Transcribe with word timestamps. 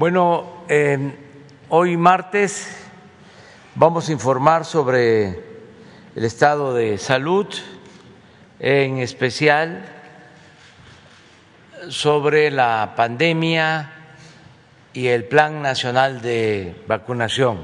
Bueno, 0.00 0.46
hoy 1.68 1.98
martes 1.98 2.74
vamos 3.74 4.08
a 4.08 4.12
informar 4.12 4.64
sobre 4.64 5.44
el 6.16 6.24
estado 6.24 6.72
de 6.72 6.96
salud, 6.96 7.46
en 8.60 8.96
especial 8.96 9.84
sobre 11.90 12.50
la 12.50 12.94
pandemia 12.96 13.92
y 14.94 15.08
el 15.08 15.24
Plan 15.24 15.60
Nacional 15.60 16.22
de 16.22 16.82
Vacunación. 16.86 17.58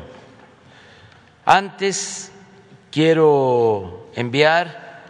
Antes 1.47 2.33
quiero 2.93 4.11
enviar 4.15 5.01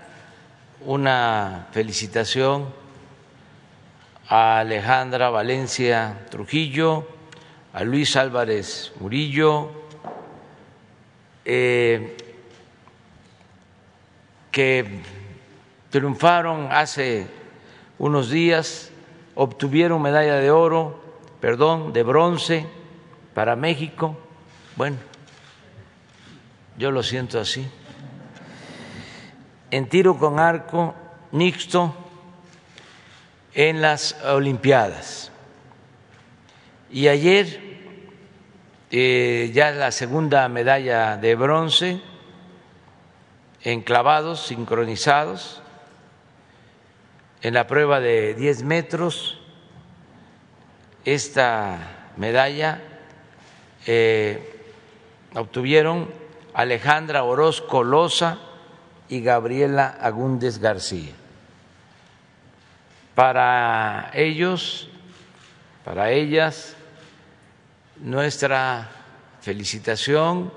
una 0.85 1.67
felicitación 1.73 2.73
a 4.29 4.61
Alejandra 4.61 5.29
Valencia 5.31 6.21
Trujillo, 6.31 7.16
a 7.77 7.85
Luis 7.85 8.17
Álvarez 8.17 8.91
Murillo, 9.01 9.71
eh, 11.45 12.17
que 14.51 15.03
triunfaron 15.91 16.73
hace 16.73 17.27
unos 17.99 18.31
días, 18.31 18.91
obtuvieron 19.35 20.01
medalla 20.01 20.37
de 20.37 20.51
oro, 20.51 20.99
perdón, 21.39 21.93
de 21.93 22.03
bronce 22.03 22.67
para 23.35 23.57
México. 23.57 24.17
Bueno, 24.75 24.97
yo 26.79 26.91
lo 26.91 27.03
siento 27.03 27.39
así. 27.39 27.71
En 29.71 29.87
tiro 29.91 30.17
con 30.17 30.41
arco 30.41 30.95
mixto 31.31 31.95
en 33.53 33.83
las 33.83 34.15
Olimpiadas. 34.25 35.31
Y 36.91 37.09
ayer 37.09 37.66
eh, 38.91 39.51
ya 39.53 39.73
la 39.73 39.91
segunda 39.91 40.49
medalla 40.49 41.17
de 41.17 41.35
bronce 41.35 42.01
en 43.63 43.83
clavados 43.83 44.47
sincronizados 44.47 45.61
en 47.43 47.55
la 47.55 47.67
prueba 47.67 47.99
de 48.01 48.35
10 48.35 48.63
metros. 48.63 49.41
Esta 51.05 52.13
medalla 52.17 52.81
eh, 53.87 54.61
obtuvieron 55.35 56.09
Alejandra 56.55 57.25
Orozco 57.25 57.83
Loza 57.83 58.39
y 59.09 59.21
Gabriela 59.21 59.97
Agúndez 60.01 60.59
García. 60.59 61.13
Para 63.15 64.11
ellos, 64.15 64.89
para 65.85 66.11
ellas, 66.11 66.76
nuestra 68.01 68.89
felicitación, 69.41 70.53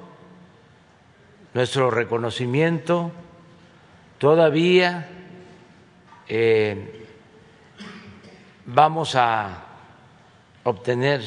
nuestro 1.53 1.89
reconocimiento. 1.91 3.11
Todavía 4.17 5.07
eh, 6.27 7.05
vamos 8.65 9.15
a 9.15 9.63
obtener, 10.63 11.21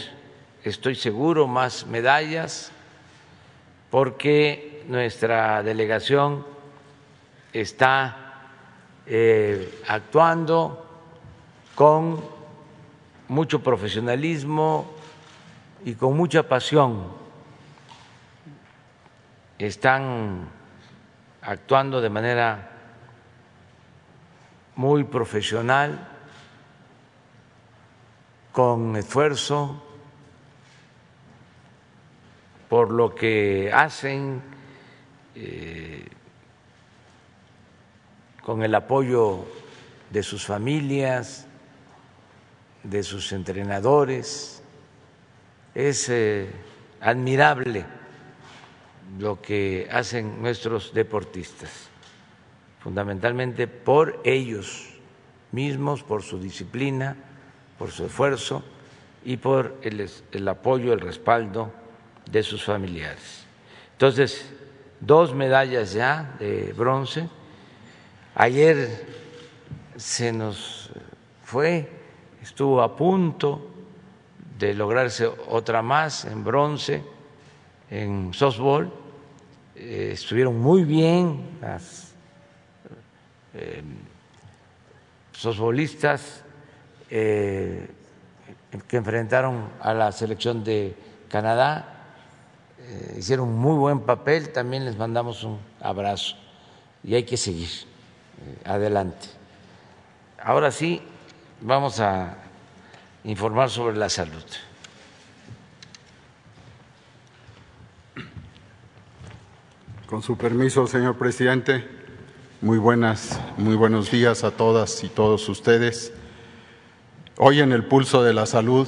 estoy 0.65 0.95
seguro, 0.95 1.47
más 1.47 1.87
medallas 1.87 2.71
porque 3.91 4.85
nuestra 4.89 5.63
delegación 5.63 6.47
está 7.53 8.49
eh, 9.07 9.81
actuando 9.87 10.87
con 11.75 12.25
mucho 13.29 13.63
profesionalismo 13.63 15.02
y 15.85 15.95
con 15.95 16.17
mucha 16.17 16.49
pasión. 16.49 17.13
Están 19.59 20.49
actuando 21.41 22.01
de 22.01 22.11
manera 22.11 22.71
muy 24.77 25.05
profesional, 25.05 26.09
con 28.53 28.97
esfuerzo 28.97 29.83
por 32.69 32.91
lo 32.91 33.15
que 33.15 33.71
hacen, 33.73 34.43
eh, 35.35 36.07
con 38.43 38.63
el 38.63 38.75
apoyo 38.75 39.45
de 40.11 40.23
sus 40.23 40.47
familias, 40.47 41.47
de 42.83 43.03
sus 43.03 43.33
entrenadores. 43.33 44.62
Es 45.75 46.09
eh, 46.09 46.51
admirable 47.01 47.85
lo 49.19 49.41
que 49.41 49.89
hacen 49.91 50.41
nuestros 50.41 50.95
deportistas, 50.95 51.89
fundamentalmente 52.81 53.67
por 53.67 54.21
ellos 54.25 54.89
mismos, 55.51 56.03
por 56.03 56.23
su 56.23 56.39
disciplina, 56.41 57.17
por 57.79 57.91
su 57.91 58.07
esfuerzo 58.07 58.63
y 59.25 59.37
por 59.37 59.77
el, 59.83 60.09
el 60.33 60.49
apoyo, 60.49 60.93
el 60.93 61.01
respaldo 61.01 61.73
de 62.31 62.43
sus 62.43 62.65
familiares. 62.65 63.45
Entonces, 63.93 64.51
dos 65.01 65.35
medallas 65.35 65.93
ya 65.93 66.37
de 66.39 66.73
bronce. 66.73 67.29
Ayer 68.35 69.07
se 69.97 70.33
nos 70.33 70.91
fue 71.45 71.89
estuvo 72.41 72.83
a 72.83 72.97
punto 72.97 73.72
de 74.63 74.75
lograrse 74.75 75.27
otra 75.27 75.83
más 75.83 76.25
en 76.25 76.45
bronce 76.45 77.03
en 77.91 78.33
softball. 78.33 78.93
Eh, 79.75 80.11
estuvieron 80.13 80.61
muy 80.61 80.85
bien 80.85 81.59
las 81.61 82.13
eh, 83.55 83.83
softbolistas 85.33 86.45
eh, 87.11 87.89
que 88.87 88.97
enfrentaron 88.97 89.69
a 89.81 89.93
la 89.95 90.13
selección 90.13 90.63
de 90.63 90.95
Canadá. 91.29 91.89
hicieron 93.19 93.53
muy 93.53 93.77
buen 93.77 94.01
papel, 94.01 94.51
también 94.53 94.85
les 94.85 94.97
mandamos 94.97 95.43
un 95.43 95.59
abrazo 95.81 96.37
y 97.03 97.15
hay 97.17 97.25
que 97.25 97.37
seguir 97.37 97.69
adelante. 98.65 99.29
Ahora 100.39 100.71
sí, 100.71 101.03
vamos 101.61 101.99
a 102.01 102.37
informar 103.25 103.71
sobre 103.71 103.97
la 103.97 104.09
salud. 104.09 104.43
Con 110.07 110.23
su 110.23 110.37
permiso, 110.37 110.87
señor 110.87 111.17
presidente, 111.17 111.89
muy 112.61 112.79
buenas, 112.79 113.41
muy 113.57 113.77
buenos 113.77 114.11
días 114.11 114.45
a 114.45 114.51
todas 114.51 115.03
y 115.05 115.09
todos 115.09 115.49
ustedes. 115.49 116.13
Hoy 117.39 117.61
en 117.61 117.73
el 117.73 117.85
pulso 117.85 118.23
de 118.23 118.35
la 118.35 118.47
salud 118.47 118.87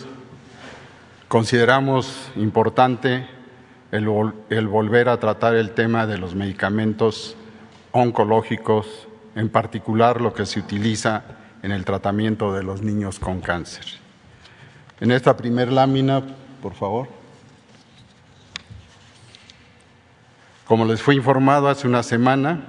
consideramos 1.28 2.31
importante 2.37 3.27
el, 3.91 4.06
el 4.51 4.69
volver 4.69 5.09
a 5.09 5.19
tratar 5.19 5.55
el 5.55 5.71
tema 5.71 6.06
de 6.06 6.19
los 6.19 6.34
medicamentos 6.34 7.37
oncológicos, 7.93 9.09
en 9.34 9.49
particular 9.49 10.21
lo 10.21 10.34
que 10.34 10.45
se 10.45 10.61
utiliza 10.61 11.25
en 11.62 11.72
el 11.72 11.84
tratamiento 11.84 12.53
de 12.53 12.65
los 12.65 12.83
niños 12.83 13.19
con 13.19 13.41
cáncer. 13.41 14.03
En 15.00 15.10
esta 15.10 15.37
primer 15.37 15.72
lámina, 15.72 16.22
por 16.62 16.75
favor. 16.75 17.09
Como 20.65 20.84
les 20.84 21.03
fue 21.03 21.15
informado 21.15 21.69
hace 21.69 21.87
una 21.87 22.03
semana, 22.03 22.65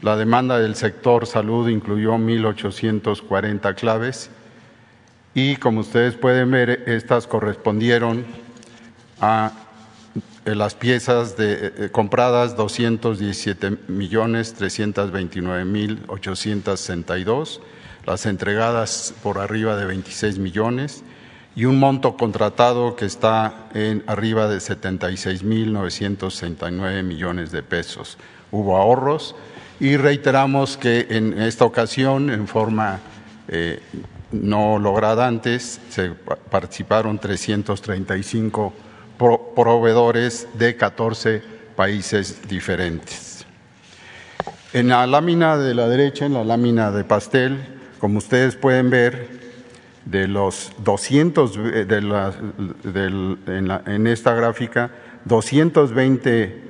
la 0.00 0.16
demanda 0.16 0.58
del 0.58 0.74
sector 0.74 1.26
salud 1.26 1.68
incluyó 1.68 2.14
1.840 2.14 3.74
claves 3.76 4.30
y 5.34 5.56
como 5.56 5.80
ustedes 5.80 6.14
pueden 6.14 6.50
ver, 6.50 6.84
estas 6.86 7.26
correspondieron 7.26 8.26
a 9.20 9.52
eh, 10.44 10.54
las 10.56 10.74
piezas 10.74 11.36
de, 11.36 11.72
eh, 11.76 11.88
compradas 11.92 12.56
217 12.56 13.78
millones 13.86 14.54
329 14.54 15.64
mil 15.64 16.02
862 16.08 17.60
las 18.04 18.26
entregadas 18.26 19.14
por 19.22 19.38
arriba 19.38 19.76
de 19.76 19.84
26 19.86 20.38
millones 20.38 21.04
y 21.54 21.66
un 21.66 21.78
monto 21.78 22.16
contratado 22.16 22.96
que 22.96 23.04
está 23.04 23.68
en 23.74 24.02
arriba 24.06 24.48
de 24.48 24.56
76.969 24.58 27.02
millones 27.02 27.52
de 27.52 27.62
pesos. 27.62 28.16
Hubo 28.50 28.74
ahorros 28.76 29.36
y 29.80 29.96
reiteramos 29.96 30.76
que 30.76 31.06
en 31.10 31.40
esta 31.40 31.64
ocasión, 31.64 32.28
en 32.30 32.46
forma 32.48 33.00
eh, 33.48 33.80
no 34.30 34.78
lograda 34.78 35.26
antes, 35.26 35.80
se 35.90 36.10
participaron 36.10 37.18
335 37.18 38.72
proveedores 39.54 40.48
de 40.54 40.76
14 40.76 41.42
países 41.76 42.48
diferentes. 42.48 43.44
En 44.72 44.88
la 44.88 45.06
lámina 45.06 45.58
de 45.58 45.74
la 45.74 45.86
derecha, 45.86 46.24
en 46.24 46.32
la 46.32 46.44
lámina 46.44 46.90
de 46.90 47.04
pastel, 47.04 47.58
como 47.98 48.16
ustedes 48.18 48.56
pueden 48.56 48.88
ver, 48.88 49.41
de 50.04 50.28
los 50.28 50.72
200, 50.84 51.56
en, 51.86 53.70
en 53.86 54.06
esta 54.06 54.34
gráfica, 54.34 54.90
220 55.24 56.62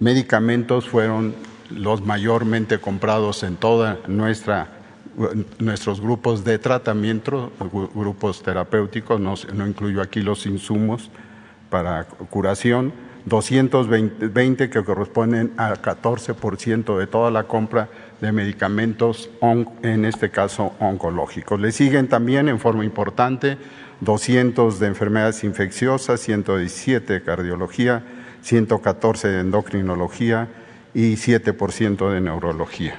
medicamentos 0.00 0.88
fueron 0.88 1.34
los 1.70 2.02
mayormente 2.02 2.78
comprados 2.78 3.42
en 3.42 3.56
toda 3.56 3.98
nuestra 4.06 4.68
nuestros 5.58 6.00
grupos 6.00 6.44
de 6.44 6.58
tratamiento, 6.58 7.52
grupos 7.94 8.42
terapéuticos, 8.42 9.20
no, 9.20 9.34
no 9.54 9.66
incluyo 9.66 10.00
aquí 10.02 10.20
los 10.20 10.46
insumos 10.46 11.10
para 11.70 12.04
curación, 12.04 12.92
220 13.26 14.70
que 14.70 14.84
corresponden 14.84 15.52
al 15.56 15.80
14% 15.80 16.98
de 16.98 17.06
toda 17.06 17.30
la 17.30 17.44
compra 17.44 17.88
de 18.20 18.32
medicamentos, 18.32 19.30
en 19.82 20.04
este 20.04 20.30
caso 20.30 20.74
oncológicos. 20.80 21.60
Le 21.60 21.72
siguen 21.72 22.08
también 22.08 22.48
en 22.48 22.58
forma 22.58 22.84
importante 22.84 23.58
200 24.00 24.78
de 24.78 24.86
enfermedades 24.86 25.44
infecciosas, 25.44 26.20
117 26.20 27.12
de 27.12 27.22
cardiología, 27.22 28.02
114 28.42 29.28
de 29.28 29.40
endocrinología 29.40 30.48
y 30.94 31.14
7% 31.14 32.10
de 32.12 32.20
neurología. 32.20 32.98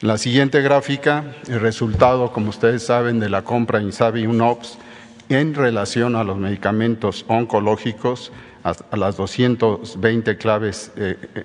La 0.00 0.18
siguiente 0.18 0.62
gráfica, 0.62 1.24
el 1.48 1.60
resultado, 1.60 2.32
como 2.32 2.50
ustedes 2.50 2.84
saben, 2.84 3.20
de 3.20 3.28
la 3.28 3.42
compra 3.44 3.80
Insabi 3.80 4.26
UNOPS 4.26 4.78
en 5.28 5.54
relación 5.54 6.16
a 6.16 6.24
los 6.24 6.38
medicamentos 6.38 7.24
oncológicos, 7.28 8.32
a 8.64 8.96
las 8.96 9.16
220 9.16 10.36
claves 10.38 10.92
eh, 10.96 11.16
eh, 11.34 11.44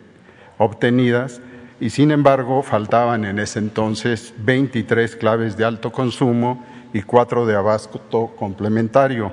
obtenidas, 0.57 1.41
y 1.79 1.89
sin 1.89 2.11
embargo 2.11 2.63
faltaban 2.63 3.25
en 3.25 3.39
ese 3.39 3.59
entonces 3.59 4.33
23 4.37 5.15
claves 5.15 5.57
de 5.57 5.65
alto 5.65 5.91
consumo 5.91 6.65
y 6.93 7.01
cuatro 7.01 7.45
de 7.45 7.55
abasto 7.55 8.33
complementario. 8.37 9.31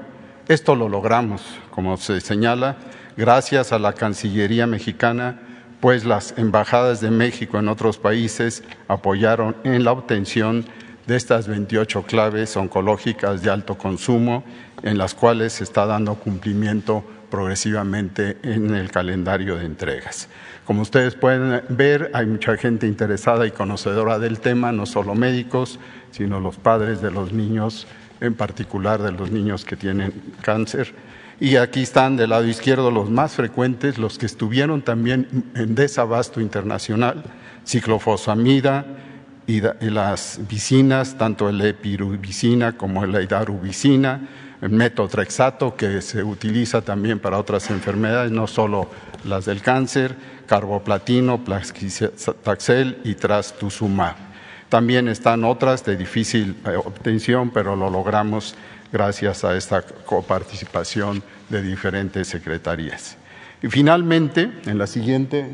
Esto 0.49 0.75
lo 0.75 0.89
logramos, 0.89 1.43
como 1.71 1.97
se 1.97 2.21
señala, 2.21 2.77
gracias 3.17 3.73
a 3.73 3.79
la 3.79 3.93
Cancillería 3.93 4.67
mexicana 4.67 5.41
pues 5.85 6.07
las 6.07 6.33
embajadas 6.39 7.03
de 7.03 7.11
México 7.11 7.59
en 7.59 7.69
otros 7.69 7.99
países 7.99 8.63
apoyaron 8.89 9.55
en 9.65 9.85
la 9.85 9.93
obtención 9.93 10.65
de 11.07 11.15
estas 11.15 11.47
28 11.47 12.05
claves 12.05 12.57
oncológicas 12.57 13.43
de 13.43 13.51
alto 13.51 13.77
consumo, 13.77 14.45
en 14.83 14.97
las 14.97 15.15
cuales 15.15 15.53
se 15.53 15.65
está 15.65 15.85
dando 15.85 16.15
cumplimiento 16.15 17.05
progresivamente 17.31 18.39
en 18.43 18.75
el 18.75 18.91
calendario 18.91 19.57
de 19.57 19.67
entregas. 19.67 20.31
Como 20.65 20.81
ustedes 20.81 21.15
pueden 21.15 21.63
ver, 21.69 22.11
hay 22.15 22.25
mucha 22.25 22.57
gente 22.57 22.87
interesada 22.87 23.47
y 23.47 23.51
conocedora 23.51 24.19
del 24.19 24.41
tema, 24.41 24.73
no 24.73 24.87
solo 24.87 25.15
médicos, 25.15 25.79
sino 26.11 26.41
los 26.41 26.57
padres 26.57 27.03
de 27.03 27.11
los 27.11 27.33
niños, 27.33 27.87
en 28.21 28.35
particular 28.35 29.03
de 29.03 29.13
los 29.13 29.31
niños 29.31 29.65
que 29.65 29.77
tienen 29.77 30.13
cáncer. 30.41 30.95
Y 31.39 31.57
aquí 31.57 31.83
están 31.83 32.17
del 32.17 32.31
lado 32.31 32.47
izquierdo 32.47 32.91
los 32.91 33.11
más 33.11 33.35
frecuentes, 33.35 33.99
los 33.99 34.19
que 34.19 34.27
estuvieron 34.27 34.81
también 34.81 35.45
en 35.55 35.75
desabasto 35.75 36.41
internacional, 36.41 37.25
ciclofosamida 37.67 38.87
y, 39.47 39.61
las 39.61 40.41
vicinas, 40.49 41.19
tanto 41.19 41.51
el 41.51 41.61
epirubicina 41.61 42.73
como 42.73 43.05
la 43.05 43.21
hidarubicina, 43.21 44.15
el 44.15 44.44
metotrexato, 44.71 45.77
que 45.77 46.01
se 46.01 46.23
utiliza 46.23 46.83
también 46.83 47.19
para 47.19 47.39
otras 47.39 47.71
enfermedades, 47.71 48.31
no 48.31 48.47
solo 48.47 48.89
las 49.25 49.45
del 49.45 49.63
cáncer, 49.63 50.17
carboplatino, 50.47 51.45
plaxitaxel 51.45 52.99
y 53.05 53.15
trastuzumab. 53.15 54.15
También 54.69 55.09
están 55.09 55.45
otras 55.45 55.85
de 55.85 55.97
difícil 55.97 56.57
eh, 56.67 56.77
obtención, 56.77 57.51
pero 57.51 57.77
lo 57.77 57.91
logramos 57.91 58.55
gracias 58.93 59.45
a 59.45 59.57
esta 59.57 59.83
coparticipación 59.83 61.23
de 61.49 61.63
diferentes 61.63 62.29
secretarías. 62.29 63.17
Y 63.63 63.69
finalmente, 63.69 64.51
en 64.67 64.79
la 64.79 64.87
siguiente 64.87 65.47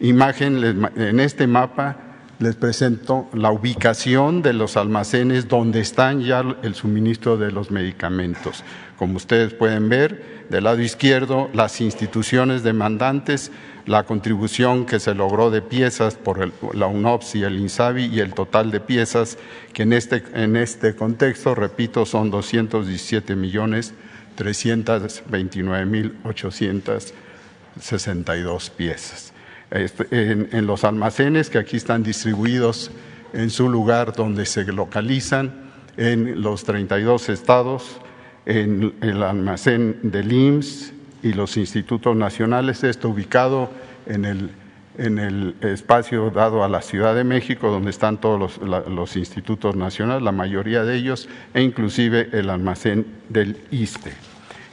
imagen, 0.00 0.90
en 0.96 1.20
este 1.20 1.46
mapa, 1.46 1.96
les 2.38 2.56
presento 2.56 3.28
la 3.32 3.50
ubicación 3.50 4.42
de 4.42 4.52
los 4.52 4.76
almacenes 4.76 5.48
donde 5.48 5.80
están 5.80 6.22
ya 6.22 6.44
el 6.62 6.74
suministro 6.74 7.36
de 7.36 7.52
los 7.52 7.70
medicamentos. 7.70 8.64
Como 8.98 9.16
ustedes 9.16 9.54
pueden 9.54 9.88
ver, 9.88 10.44
del 10.50 10.64
lado 10.64 10.80
izquierdo, 10.80 11.48
las 11.52 11.80
instituciones 11.80 12.62
demandantes 12.62 13.50
la 13.86 14.04
contribución 14.04 14.86
que 14.86 14.98
se 14.98 15.14
logró 15.14 15.50
de 15.50 15.60
piezas 15.60 16.14
por 16.14 16.50
la 16.74 16.86
UNOPS 16.86 17.34
y 17.34 17.42
el 17.42 17.58
INSABI 17.58 18.06
y 18.06 18.20
el 18.20 18.32
total 18.32 18.70
de 18.70 18.80
piezas 18.80 19.36
que 19.74 19.82
en 19.82 19.92
este, 19.92 20.24
en 20.32 20.56
este 20.56 20.96
contexto, 20.96 21.54
repito, 21.54 22.06
son 22.06 22.30
217 22.30 23.36
millones 23.36 23.92
329 24.36 25.86
mil 25.86 26.16
862 26.24 28.70
piezas. 28.70 29.33
Este, 29.74 30.06
en, 30.10 30.48
en 30.52 30.66
los 30.66 30.84
almacenes 30.84 31.50
que 31.50 31.58
aquí 31.58 31.76
están 31.76 32.02
distribuidos 32.02 32.90
en 33.32 33.50
su 33.50 33.68
lugar 33.68 34.14
donde 34.14 34.46
se 34.46 34.64
localizan, 34.64 35.52
en 35.96 36.40
los 36.40 36.64
32 36.64 37.28
estados, 37.28 38.00
en 38.46 38.94
el 39.00 39.22
almacén 39.22 39.98
del 40.02 40.32
IMSS, 40.32 40.94
y 41.24 41.32
los 41.32 41.56
institutos 41.56 42.14
nacionales. 42.14 42.84
Esto 42.84 43.08
ubicado 43.08 43.70
en 44.06 44.26
el, 44.26 44.50
en 44.98 45.18
el 45.18 45.56
espacio 45.62 46.30
dado 46.30 46.62
a 46.62 46.68
la 46.68 46.82
Ciudad 46.82 47.14
de 47.14 47.24
México, 47.24 47.70
donde 47.70 47.90
están 47.90 48.18
todos 48.18 48.60
los, 48.60 48.88
los 48.88 49.16
institutos 49.16 49.74
nacionales, 49.74 50.22
la 50.22 50.32
mayoría 50.32 50.84
de 50.84 50.96
ellos, 50.96 51.28
e 51.54 51.62
inclusive 51.62 52.28
el 52.32 52.50
almacén 52.50 53.06
del 53.30 53.56
ISTE. 53.70 54.12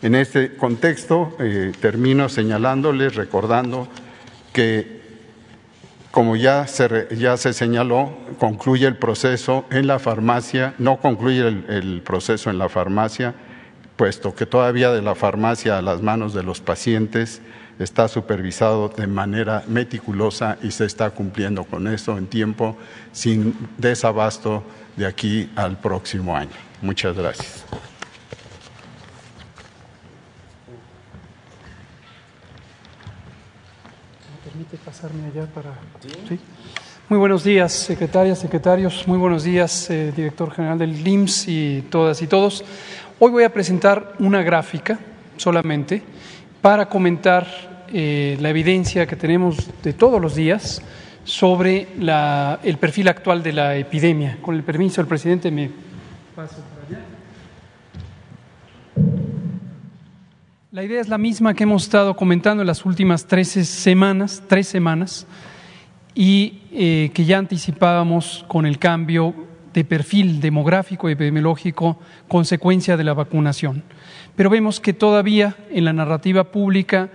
En 0.02 0.14
este 0.14 0.56
contexto, 0.56 1.38
eh, 1.40 1.72
termino 1.80 2.28
señalándoles, 2.28 3.16
recordando 3.16 3.88
que, 4.54 5.02
como 6.12 6.36
ya 6.36 6.68
se, 6.68 7.08
ya 7.16 7.38
se 7.38 7.54
señaló, 7.54 8.12
concluye 8.38 8.88
el 8.88 8.98
proceso 8.98 9.66
en 9.72 9.88
la 9.88 10.00
farmacia, 10.00 10.74
no 10.78 10.98
concluye 10.98 11.48
el 11.48 12.02
proceso 12.04 12.50
en 12.50 12.58
la 12.58 12.70
farmacia, 12.70 13.34
puesto 13.96 14.34
que 14.34 14.46
todavía 14.46 14.92
de 14.92 15.02
la 15.02 15.16
farmacia 15.16 15.78
a 15.78 15.82
las 15.82 16.02
manos 16.02 16.34
de 16.34 16.44
los 16.44 16.60
pacientes 16.60 17.42
está 17.80 18.08
supervisado 18.08 18.90
de 18.90 19.08
manera 19.08 19.64
meticulosa 19.68 20.58
y 20.62 20.72
se 20.72 20.86
está 20.86 21.10
cumpliendo 21.12 21.64
con 21.64 21.88
eso 21.88 22.18
en 22.18 22.28
tiempo 22.28 22.78
sin 23.12 23.56
desabasto 23.78 24.64
de 24.96 25.06
aquí 25.06 25.50
al 25.56 25.78
próximo 25.78 26.36
año. 26.36 26.50
Muchas 26.82 27.16
gracias. 27.16 27.66
Muy 37.10 37.20
buenos 37.20 37.44
días, 37.44 37.74
secretarias, 37.74 38.40
secretarios. 38.40 39.08
Muy 39.08 39.18
buenos 39.18 39.44
días, 39.44 39.90
eh, 39.90 40.14
director 40.16 40.52
general 40.52 40.78
del 40.78 41.04
LIMS 41.04 41.48
y 41.48 41.82
todas 41.90 42.22
y 42.22 42.28
todos. 42.28 42.64
Hoy 43.20 43.32
voy 43.32 43.44
a 43.44 43.54
presentar 43.54 44.14
una 44.20 44.42
gráfica 44.44 45.00
solamente 45.38 46.02
para 46.62 46.88
comentar 46.88 47.48
eh, 47.94 48.38
la 48.40 48.50
evidencia 48.50 49.06
que 49.06 49.16
tenemos 49.16 49.70
de 49.84 49.94
todos 49.94 50.22
los 50.22 50.36
días 50.36 50.82
sobre 51.24 51.88
el 52.64 52.78
perfil 52.78 53.10
actual 53.10 53.44
de 53.44 53.54
la 53.54 53.76
epidemia. 53.76 54.38
Con 54.42 54.56
el 54.56 54.64
permiso 54.64 55.02
del 55.02 55.08
presidente 55.08 55.52
me 55.52 55.70
paso 56.36 56.56
La 60.74 60.86
idea 60.86 61.02
es 61.02 61.10
la 61.10 61.18
misma 61.18 61.54
que 61.54 61.64
hemos 61.64 61.84
estado 61.84 62.16
comentando 62.16 62.64
en 62.64 62.68
las 62.68 62.86
últimas 62.86 63.26
13 63.26 63.66
semanas, 63.66 64.42
tres 64.48 64.70
semanas, 64.70 65.28
y 66.16 66.62
eh, 66.72 67.12
que 67.14 67.26
ya 67.26 67.40
anticipábamos 67.40 68.46
con 68.48 68.66
el 68.66 68.80
cambio 68.80 69.36
de 69.74 69.84
perfil 69.84 70.40
demográfico 70.40 71.10
y 71.10 71.12
epidemiológico 71.12 72.00
consecuencia 72.30 72.96
de 72.96 73.04
la 73.04 73.14
vacunación. 73.14 73.84
Pero 74.38 74.50
vemos 74.50 74.80
que 74.80 74.94
todavía 74.94 75.58
en 75.72 75.84
la 75.84 75.92
narrativa 75.92 76.46
pública 76.46 77.10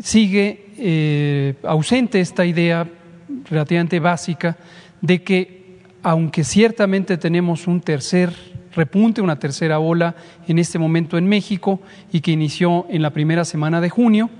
sigue 0.00 0.72
eh, 0.76 1.54
ausente 1.62 2.18
esta 2.18 2.44
idea 2.44 2.88
relativamente 3.48 4.00
básica 4.00 4.56
de 5.00 5.22
que, 5.22 5.78
aunque 6.02 6.42
ciertamente 6.42 7.18
tenemos 7.18 7.68
un 7.68 7.80
tercer 7.82 8.55
repunte, 8.76 9.20
una 9.20 9.38
tercera 9.38 9.80
ola 9.80 10.14
en 10.46 10.58
este 10.58 10.78
momento 10.78 11.18
en 11.18 11.26
México 11.26 11.80
y 12.12 12.20
que 12.20 12.30
inició 12.30 12.86
en 12.88 13.02
la 13.02 13.10
primera 13.10 13.44
semana 13.44 13.80
de 13.80 13.90
junio, 13.90 14.30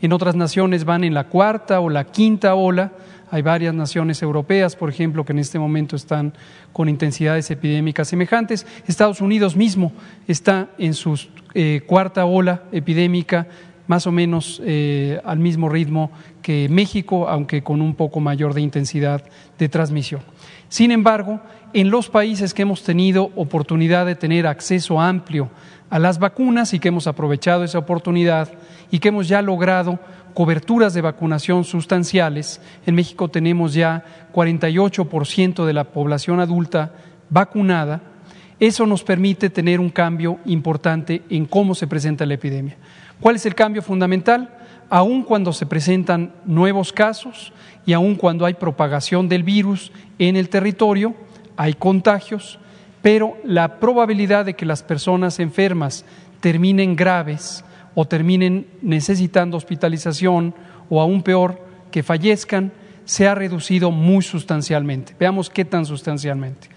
en 0.00 0.12
otras 0.12 0.34
naciones 0.34 0.84
van 0.84 1.04
en 1.04 1.14
la 1.14 1.28
cuarta 1.28 1.78
o 1.78 1.88
la 1.88 2.04
quinta 2.04 2.54
ola, 2.56 2.92
hay 3.30 3.40
varias 3.40 3.72
naciones 3.72 4.20
europeas, 4.20 4.76
por 4.76 4.90
ejemplo, 4.90 5.24
que 5.24 5.32
en 5.32 5.38
este 5.38 5.58
momento 5.58 5.96
están 5.96 6.34
con 6.72 6.88
intensidades 6.88 7.50
epidémicas 7.50 8.08
semejantes. 8.08 8.66
Estados 8.86 9.22
Unidos 9.22 9.56
mismo 9.56 9.92
está 10.28 10.68
en 10.76 10.92
su 10.92 11.18
eh, 11.54 11.82
cuarta 11.86 12.26
ola 12.26 12.64
epidémica 12.72 13.46
más 13.86 14.06
o 14.06 14.12
menos 14.12 14.60
eh, 14.64 15.20
al 15.24 15.38
mismo 15.38 15.68
ritmo 15.68 16.10
que 16.40 16.68
México, 16.68 17.28
aunque 17.28 17.62
con 17.62 17.80
un 17.80 17.94
poco 17.94 18.20
mayor 18.20 18.54
de 18.54 18.60
intensidad 18.60 19.22
de 19.58 19.68
transmisión. 19.68 20.20
Sin 20.68 20.90
embargo, 20.90 21.40
en 21.74 21.90
los 21.90 22.08
países 22.08 22.54
que 22.54 22.62
hemos 22.62 22.82
tenido 22.82 23.30
oportunidad 23.34 24.06
de 24.06 24.14
tener 24.14 24.46
acceso 24.46 25.00
amplio 25.00 25.50
a 25.90 25.98
las 25.98 26.18
vacunas 26.18 26.72
y 26.74 26.78
que 26.78 26.88
hemos 26.88 27.06
aprovechado 27.06 27.64
esa 27.64 27.78
oportunidad 27.78 28.48
y 28.90 28.98
que 28.98 29.08
hemos 29.08 29.28
ya 29.28 29.42
logrado 29.42 29.98
coberturas 30.34 30.94
de 30.94 31.02
vacunación 31.02 31.64
sustanciales, 31.64 32.60
en 32.86 32.94
México 32.94 33.28
tenemos 33.28 33.74
ya 33.74 34.04
48% 34.32 35.66
de 35.66 35.72
la 35.72 35.84
población 35.84 36.40
adulta 36.40 36.92
vacunada, 37.28 38.00
eso 38.58 38.86
nos 38.86 39.02
permite 39.02 39.50
tener 39.50 39.80
un 39.80 39.90
cambio 39.90 40.38
importante 40.44 41.22
en 41.28 41.46
cómo 41.46 41.74
se 41.74 41.86
presenta 41.86 42.24
la 42.24 42.34
epidemia. 42.34 42.76
¿Cuál 43.20 43.36
es 43.36 43.44
el 43.44 43.54
cambio 43.54 43.82
fundamental? 43.82 44.50
Aun 44.88 45.22
cuando 45.22 45.52
se 45.52 45.66
presentan 45.66 46.32
nuevos 46.44 46.92
casos 46.92 47.52
y 47.84 47.92
aun 47.92 48.14
cuando 48.14 48.46
hay 48.46 48.54
propagación 48.54 49.28
del 49.28 49.42
virus 49.42 49.90
en 50.18 50.36
el 50.36 50.48
territorio, 50.48 51.14
hay 51.62 51.74
contagios, 51.74 52.58
pero 53.02 53.36
la 53.44 53.78
probabilidad 53.78 54.44
de 54.44 54.54
que 54.54 54.66
las 54.66 54.82
personas 54.82 55.38
enfermas 55.38 56.04
terminen 56.40 56.96
graves 56.96 57.64
o 57.94 58.04
terminen 58.04 58.66
necesitando 58.82 59.56
hospitalización 59.56 60.56
o 60.90 61.00
aún 61.00 61.22
peor, 61.22 61.64
que 61.92 62.02
fallezcan, 62.02 62.72
se 63.04 63.28
ha 63.28 63.36
reducido 63.36 63.92
muy 63.92 64.22
sustancialmente. 64.22 65.14
Veamos 65.20 65.50
qué 65.50 65.64
tan 65.64 65.86
sustancialmente. 65.86 66.68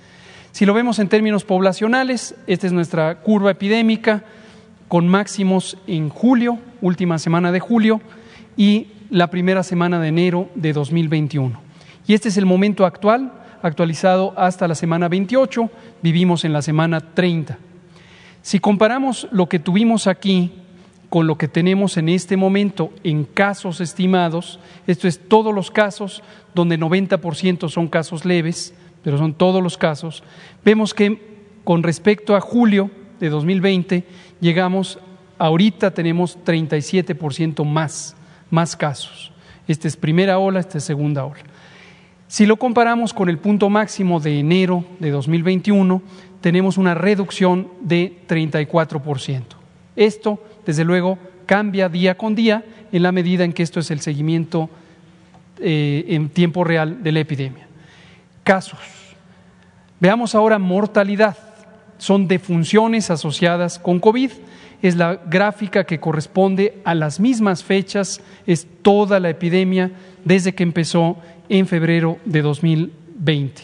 Si 0.52 0.68
lo 0.68 0.74
vemos 0.76 1.00
en 1.00 1.10
términos 1.10 1.46
poblacionales, 1.46 2.36
esta 2.46 2.68
es 2.68 2.74
nuestra 2.74 3.22
curva 3.22 3.50
epidémica 3.50 4.24
con 4.88 5.08
máximos 5.08 5.80
en 5.88 6.10
julio, 6.10 6.60
última 6.82 7.18
semana 7.18 7.52
de 7.52 7.60
julio, 7.60 8.02
y 8.56 8.90
la 9.10 9.32
primera 9.32 9.64
semana 9.64 10.00
de 10.00 10.10
enero 10.10 10.48
de 10.54 10.74
2021. 10.74 11.60
Y 12.06 12.14
este 12.14 12.30
es 12.30 12.38
el 12.38 12.46
momento 12.46 12.86
actual, 12.86 13.45
actualizado 13.66 14.34
hasta 14.38 14.68
la 14.68 14.76
semana 14.76 15.10
28, 15.10 15.72
vivimos 16.04 16.46
en 16.46 16.54
la 16.54 16.62
semana 16.62 17.02
30. 17.02 17.58
Si 18.44 18.60
comparamos 18.60 19.28
lo 19.32 19.50
que 19.50 19.58
tuvimos 19.58 20.06
aquí 20.06 20.52
con 21.10 21.26
lo 21.26 21.38
que 21.38 21.48
tenemos 21.48 21.98
en 21.98 22.10
este 22.10 22.38
momento 22.38 22.92
en 23.04 23.24
casos 23.24 23.82
estimados, 23.82 24.60
esto 24.86 25.08
es 25.08 25.20
todos 25.28 25.54
los 25.54 25.72
casos 25.72 26.22
donde 26.54 26.78
90% 26.78 27.68
son 27.70 27.88
casos 27.88 28.24
leves, 28.24 28.76
pero 29.04 29.18
son 29.18 29.34
todos 29.34 29.64
los 29.64 29.80
casos, 29.80 30.24
vemos 30.64 30.94
que 30.94 31.20
con 31.64 31.82
respecto 31.82 32.36
a 32.36 32.42
julio 32.42 32.92
de 33.20 33.30
2020 33.30 34.04
llegamos, 34.42 35.00
ahorita 35.40 35.92
tenemos 35.92 36.38
37% 36.46 37.66
más, 37.66 38.16
más 38.52 38.76
casos. 38.76 39.32
Esta 39.68 39.88
es 39.88 39.98
primera 39.98 40.38
ola, 40.38 40.60
esta 40.60 40.78
es 40.78 40.84
segunda 40.84 41.26
ola. 41.26 41.55
Si 42.36 42.46
lo 42.46 42.58
comparamos 42.58 43.14
con 43.14 43.30
el 43.30 43.38
punto 43.38 43.70
máximo 43.70 44.20
de 44.20 44.42
enero 44.42 44.84
de 45.00 45.10
2021, 45.10 46.02
tenemos 46.42 46.78
una 46.78 46.94
reducción 46.94 47.70
de 47.80 48.24
34%. 48.28 49.42
Esto, 49.96 50.44
desde 50.66 50.84
luego, 50.84 51.18
cambia 51.46 51.88
día 51.88 52.18
con 52.18 52.36
día 52.36 52.66
en 52.92 53.04
la 53.04 53.14
medida 53.14 53.46
en 53.46 53.54
que 53.54 53.64
esto 53.64 53.80
es 53.80 53.90
el 53.90 54.02
seguimiento 54.02 54.70
eh, 55.62 56.04
en 56.10 56.28
tiempo 56.28 56.66
real 56.66 57.02
de 57.02 57.14
la 57.14 57.22
epidemia. 57.22 57.70
Casos. 58.44 58.82
Veamos 60.02 60.36
ahora 60.36 60.60
mortalidad. 60.60 61.38
Son 61.98 62.28
defunciones 62.28 63.12
asociadas 63.12 63.80
con 63.80 64.02
COVID. 64.02 64.32
Es 64.82 64.98
la 64.98 65.22
gráfica 65.26 65.86
que 65.86 66.02
corresponde 66.02 66.82
a 66.84 66.96
las 66.96 67.18
mismas 67.18 67.64
fechas, 67.64 68.20
es 68.46 68.68
toda 68.82 69.22
la 69.22 69.30
epidemia 69.30 69.94
desde 70.26 70.54
que 70.54 70.64
empezó 70.64 71.18
en 71.50 71.68
febrero 71.68 72.18
de 72.26 72.42
2020. 72.42 73.64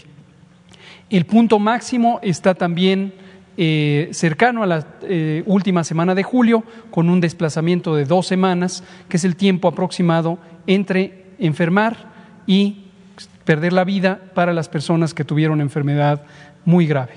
El 1.09 1.25
punto 1.25 1.59
máximo 1.59 2.19
está 2.21 2.53
también 2.53 3.13
eh, 3.57 4.09
cercano 4.13 4.63
a 4.63 4.65
la 4.65 4.88
eh, 5.01 5.43
última 5.45 5.83
semana 5.83 6.15
de 6.15 6.23
julio, 6.23 6.63
con 6.89 7.09
un 7.09 7.19
desplazamiento 7.19 7.95
de 7.95 8.05
dos 8.05 8.27
semanas, 8.27 8.83
que 9.09 9.17
es 9.17 9.25
el 9.25 9.35
tiempo 9.35 9.67
aproximado 9.67 10.39
entre 10.67 11.25
enfermar 11.38 12.11
y 12.47 12.85
perder 13.43 13.73
la 13.73 13.83
vida 13.83 14.21
para 14.33 14.53
las 14.53 14.69
personas 14.69 15.13
que 15.13 15.25
tuvieron 15.25 15.59
enfermedad 15.59 16.23
muy 16.63 16.88
grave. 16.88 17.13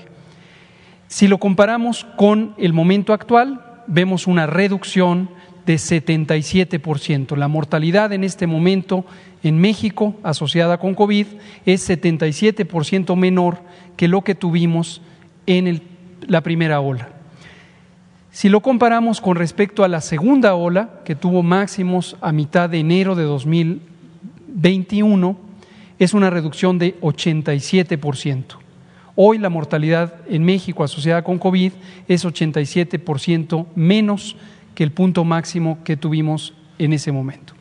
Si 1.07 1.27
lo 1.27 1.37
comparamos 1.37 2.05
con 2.17 2.53
el 2.57 2.73
momento 2.73 3.13
actual, 3.13 3.61
vemos 3.87 4.27
una 4.27 4.45
reducción 4.45 5.29
de 5.65 5.75
77%. 5.75 7.35
La 7.35 7.47
mortalidad 7.47 8.13
en 8.13 8.23
este 8.23 8.47
momento 8.47 9.05
en 9.43 9.59
México 9.59 10.15
asociada 10.23 10.77
con 10.77 10.95
COVID 10.95 11.27
es 11.65 11.89
77% 11.89 13.15
menor 13.15 13.59
que 13.95 14.07
lo 14.07 14.21
que 14.21 14.35
tuvimos 14.35 15.01
en 15.45 15.81
la 16.27 16.41
primera 16.41 16.81
ola. 16.81 17.09
Si 18.31 18.49
lo 18.49 18.59
comparamos 18.59 19.21
con 19.21 19.37
respecto 19.37 19.83
a 19.83 19.87
la 19.87 20.01
segunda 20.01 20.55
ola, 20.55 20.99
que 21.05 21.15
tuvo 21.15 21.41
máximos 21.41 22.17
a 22.19 22.33
mitad 22.33 22.69
de 22.69 22.79
enero 22.79 23.15
de 23.15 23.23
2021, 23.23 25.37
es 25.99 26.13
una 26.13 26.29
reducción 26.29 26.77
de 26.77 26.99
87%. 26.99 28.43
Hoy 29.15 29.37
la 29.37 29.49
mortalidad 29.49 30.15
en 30.27 30.43
México 30.43 30.83
asociada 30.83 31.23
con 31.23 31.39
COVID 31.39 31.71
es 32.09 32.25
87% 32.25 33.67
menos 33.73 34.35
que 34.75 34.83
el 34.83 34.91
punto 34.91 35.23
máximo 35.23 35.79
que 35.83 35.97
tuvimos 35.97 36.53
en 36.77 36.93
ese 36.93 37.11
momento. 37.11 37.53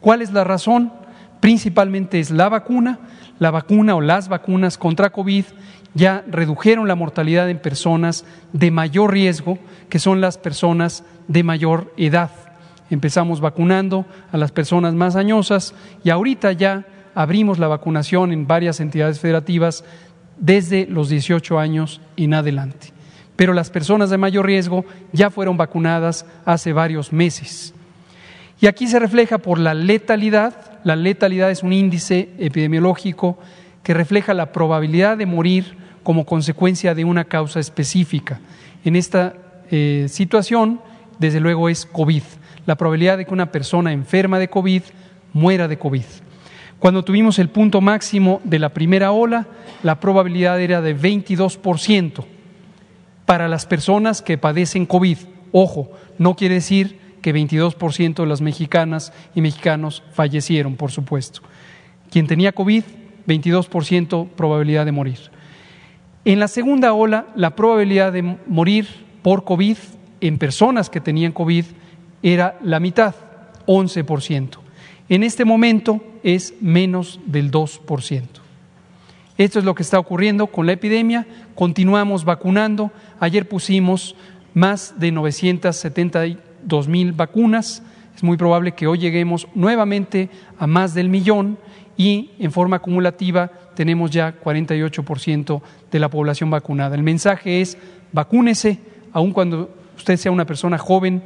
¿Cuál 0.00 0.22
es 0.22 0.32
la 0.32 0.44
razón? 0.44 0.92
Principalmente 1.40 2.20
es 2.20 2.30
la 2.30 2.48
vacuna. 2.48 3.00
La 3.38 3.50
vacuna 3.50 3.96
o 3.96 4.00
las 4.00 4.28
vacunas 4.28 4.78
contra 4.78 5.10
COVID 5.10 5.44
ya 5.94 6.24
redujeron 6.28 6.88
la 6.88 6.94
mortalidad 6.94 7.50
en 7.50 7.58
personas 7.58 8.24
de 8.52 8.70
mayor 8.70 9.12
riesgo, 9.12 9.58
que 9.88 9.98
son 9.98 10.20
las 10.20 10.38
personas 10.38 11.04
de 11.28 11.42
mayor 11.42 11.92
edad. 11.96 12.30
Empezamos 12.88 13.40
vacunando 13.40 14.06
a 14.30 14.36
las 14.36 14.52
personas 14.52 14.94
más 14.94 15.16
añosas 15.16 15.74
y 16.04 16.10
ahorita 16.10 16.52
ya 16.52 16.86
abrimos 17.14 17.58
la 17.58 17.68
vacunación 17.68 18.32
en 18.32 18.46
varias 18.46 18.80
entidades 18.80 19.18
federativas 19.18 19.84
desde 20.38 20.86
los 20.86 21.08
18 21.08 21.58
años 21.58 22.00
en 22.16 22.34
adelante. 22.34 22.92
Pero 23.36 23.54
las 23.54 23.70
personas 23.70 24.10
de 24.10 24.18
mayor 24.18 24.46
riesgo 24.46 24.84
ya 25.12 25.30
fueron 25.30 25.56
vacunadas 25.56 26.26
hace 26.44 26.72
varios 26.72 27.12
meses. 27.12 27.74
Y 28.60 28.66
aquí 28.66 28.86
se 28.86 28.98
refleja 28.98 29.38
por 29.38 29.58
la 29.58 29.74
letalidad. 29.74 30.54
La 30.84 30.96
letalidad 30.96 31.50
es 31.50 31.62
un 31.62 31.72
índice 31.72 32.28
epidemiológico 32.38 33.38
que 33.82 33.94
refleja 33.94 34.34
la 34.34 34.52
probabilidad 34.52 35.16
de 35.16 35.26
morir 35.26 35.76
como 36.02 36.24
consecuencia 36.24 36.94
de 36.94 37.04
una 37.04 37.24
causa 37.24 37.58
específica. 37.58 38.40
En 38.84 38.96
esta 38.96 39.34
eh, 39.70 40.06
situación, 40.08 40.80
desde 41.18 41.40
luego, 41.40 41.68
es 41.68 41.86
COVID. 41.86 42.22
La 42.66 42.76
probabilidad 42.76 43.18
de 43.18 43.24
que 43.24 43.34
una 43.34 43.50
persona 43.50 43.92
enferma 43.92 44.38
de 44.38 44.48
COVID 44.48 44.82
muera 45.32 45.66
de 45.66 45.78
COVID. 45.78 46.04
Cuando 46.78 47.04
tuvimos 47.04 47.38
el 47.38 47.48
punto 47.48 47.80
máximo 47.80 48.40
de 48.44 48.58
la 48.58 48.68
primera 48.68 49.12
ola, 49.12 49.46
la 49.82 49.98
probabilidad 49.98 50.60
era 50.60 50.80
de 50.80 50.96
22% 50.96 52.24
para 53.26 53.48
las 53.48 53.66
personas 53.66 54.22
que 54.22 54.38
padecen 54.38 54.86
COVID. 54.86 55.18
Ojo, 55.52 55.90
no 56.18 56.36
quiere 56.36 56.56
decir 56.56 56.98
que 57.22 57.34
22% 57.34 58.14
de 58.14 58.26
las 58.26 58.40
mexicanas 58.40 59.12
y 59.34 59.40
mexicanos 59.40 60.02
fallecieron, 60.12 60.76
por 60.76 60.90
supuesto. 60.90 61.40
Quien 62.10 62.26
tenía 62.26 62.52
COVID, 62.52 62.82
22% 63.26 64.28
probabilidad 64.30 64.84
de 64.84 64.92
morir. 64.92 65.18
En 66.24 66.40
la 66.40 66.48
segunda 66.48 66.92
ola, 66.92 67.26
la 67.34 67.56
probabilidad 67.56 68.12
de 68.12 68.36
morir 68.46 68.86
por 69.22 69.44
COVID 69.44 69.76
en 70.20 70.38
personas 70.38 70.90
que 70.90 71.00
tenían 71.00 71.32
COVID 71.32 71.64
era 72.22 72.58
la 72.62 72.80
mitad, 72.80 73.14
11%. 73.66 74.58
En 75.08 75.22
este 75.22 75.44
momento 75.44 76.00
es 76.22 76.54
menos 76.60 77.20
del 77.26 77.50
2%. 77.50 78.41
Esto 79.38 79.58
es 79.58 79.64
lo 79.64 79.74
que 79.74 79.82
está 79.82 79.98
ocurriendo 79.98 80.46
con 80.46 80.66
la 80.66 80.72
epidemia. 80.72 81.26
Continuamos 81.54 82.24
vacunando. 82.24 82.90
Ayer 83.18 83.48
pusimos 83.48 84.14
más 84.54 84.94
de 84.98 85.10
972 85.12 86.88
mil 86.88 87.12
vacunas. 87.12 87.82
Es 88.14 88.22
muy 88.22 88.36
probable 88.36 88.72
que 88.72 88.86
hoy 88.86 88.98
lleguemos 88.98 89.48
nuevamente 89.54 90.28
a 90.58 90.66
más 90.66 90.92
del 90.92 91.08
millón 91.08 91.58
y 91.96 92.30
en 92.38 92.52
forma 92.52 92.76
acumulativa 92.76 93.50
tenemos 93.74 94.10
ya 94.10 94.38
48% 94.38 95.62
de 95.90 95.98
la 95.98 96.10
población 96.10 96.50
vacunada. 96.50 96.94
El 96.94 97.02
mensaje 97.02 97.62
es 97.62 97.78
vacúnese, 98.12 98.80
aun 99.12 99.32
cuando 99.32 99.74
usted 99.96 100.16
sea 100.16 100.32
una 100.32 100.44
persona 100.44 100.76
joven, 100.76 101.22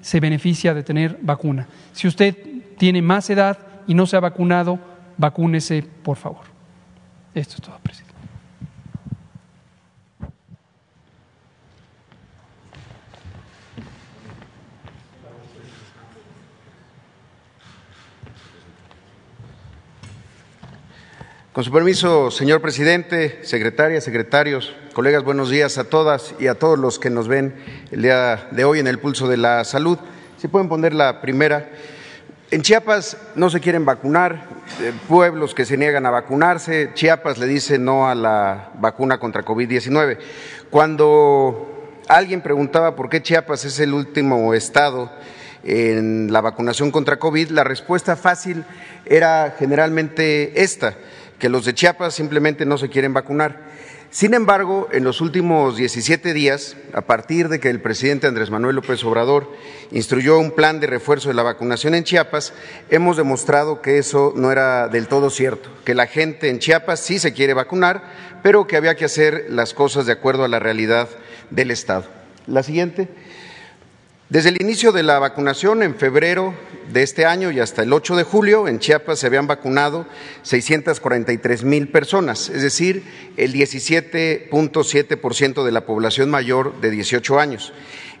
se 0.00 0.20
beneficia 0.20 0.74
de 0.74 0.82
tener 0.82 1.18
vacuna. 1.22 1.68
Si 1.92 2.08
usted 2.08 2.36
tiene 2.76 3.02
más 3.02 3.30
edad 3.30 3.58
y 3.86 3.94
no 3.94 4.06
se 4.06 4.16
ha 4.16 4.20
vacunado, 4.20 4.78
vacúnese, 5.16 5.84
por 6.02 6.16
favor. 6.16 6.55
Esto 7.36 7.56
es 7.56 7.60
todo, 7.60 7.78
presidente. 7.82 8.14
Con 21.52 21.62
su 21.62 21.70
permiso, 21.70 22.30
señor 22.30 22.62
presidente, 22.62 23.44
secretaria, 23.44 24.00
secretarios, 24.00 24.74
colegas, 24.94 25.22
buenos 25.22 25.50
días 25.50 25.76
a 25.76 25.90
todas 25.90 26.34
y 26.38 26.46
a 26.46 26.54
todos 26.54 26.78
los 26.78 26.98
que 26.98 27.10
nos 27.10 27.28
ven 27.28 27.54
el 27.90 28.00
día 28.00 28.48
de 28.50 28.64
hoy 28.64 28.78
en 28.78 28.86
el 28.86 28.98
pulso 28.98 29.28
de 29.28 29.36
la 29.36 29.62
salud. 29.64 29.98
Si 30.38 30.48
pueden 30.48 30.70
poner 30.70 30.94
la 30.94 31.20
primera. 31.20 31.68
En 32.52 32.62
Chiapas 32.62 33.16
no 33.34 33.50
se 33.50 33.58
quieren 33.58 33.84
vacunar, 33.84 34.44
eh, 34.80 34.92
pueblos 35.08 35.52
que 35.52 35.64
se 35.64 35.76
niegan 35.76 36.06
a 36.06 36.10
vacunarse, 36.10 36.92
Chiapas 36.94 37.38
le 37.38 37.46
dice 37.46 37.76
no 37.76 38.08
a 38.08 38.14
la 38.14 38.70
vacuna 38.78 39.18
contra 39.18 39.44
COVID-19. 39.44 40.18
Cuando 40.70 41.98
alguien 42.06 42.42
preguntaba 42.42 42.94
por 42.94 43.08
qué 43.08 43.20
Chiapas 43.20 43.64
es 43.64 43.80
el 43.80 43.92
último 43.92 44.54
estado 44.54 45.10
en 45.64 46.32
la 46.32 46.40
vacunación 46.40 46.92
contra 46.92 47.18
COVID, 47.18 47.50
la 47.50 47.64
respuesta 47.64 48.14
fácil 48.14 48.64
era 49.06 49.56
generalmente 49.58 50.62
esta, 50.62 50.94
que 51.40 51.48
los 51.48 51.64
de 51.64 51.74
Chiapas 51.74 52.14
simplemente 52.14 52.64
no 52.64 52.78
se 52.78 52.88
quieren 52.88 53.12
vacunar. 53.12 53.58
Sin 54.10 54.34
embargo, 54.34 54.88
en 54.92 55.04
los 55.04 55.20
últimos 55.20 55.76
17 55.76 56.32
días, 56.32 56.76
a 56.92 57.02
partir 57.02 57.48
de 57.48 57.60
que 57.60 57.68
el 57.68 57.80
presidente 57.80 58.26
Andrés 58.26 58.50
Manuel 58.50 58.76
López 58.76 59.02
Obrador 59.04 59.52
instruyó 59.90 60.38
un 60.38 60.52
plan 60.52 60.80
de 60.80 60.86
refuerzo 60.86 61.28
de 61.28 61.34
la 61.34 61.42
vacunación 61.42 61.94
en 61.94 62.04
Chiapas, 62.04 62.54
hemos 62.88 63.16
demostrado 63.16 63.82
que 63.82 63.98
eso 63.98 64.32
no 64.36 64.52
era 64.52 64.88
del 64.88 65.08
todo 65.08 65.28
cierto, 65.28 65.70
que 65.84 65.94
la 65.94 66.06
gente 66.06 66.48
en 66.48 66.60
Chiapas 66.60 67.00
sí 67.00 67.18
se 67.18 67.32
quiere 67.32 67.52
vacunar, 67.52 68.04
pero 68.42 68.66
que 68.66 68.76
había 68.76 68.94
que 68.94 69.04
hacer 69.04 69.46
las 69.50 69.74
cosas 69.74 70.06
de 70.06 70.12
acuerdo 70.12 70.44
a 70.44 70.48
la 70.48 70.60
realidad 70.60 71.08
del 71.50 71.70
Estado. 71.70 72.04
La 72.46 72.62
siguiente. 72.62 73.08
Desde 74.28 74.48
el 74.48 74.60
inicio 74.60 74.90
de 74.90 75.04
la 75.04 75.20
vacunación, 75.20 75.84
en 75.84 75.94
febrero 75.94 76.52
de 76.92 77.04
este 77.04 77.26
año 77.26 77.52
y 77.52 77.60
hasta 77.60 77.84
el 77.84 77.92
8 77.92 78.16
de 78.16 78.24
julio, 78.24 78.66
en 78.66 78.80
Chiapas 78.80 79.20
se 79.20 79.28
habían 79.28 79.46
vacunado 79.46 80.04
643 80.42 81.62
mil 81.62 81.92
personas, 81.92 82.48
es 82.48 82.60
decir, 82.60 83.04
el 83.36 83.54
17.7% 83.54 85.64
de 85.64 85.70
la 85.70 85.86
población 85.86 86.28
mayor 86.28 86.80
de 86.80 86.90
18 86.90 87.38
años. 87.38 87.72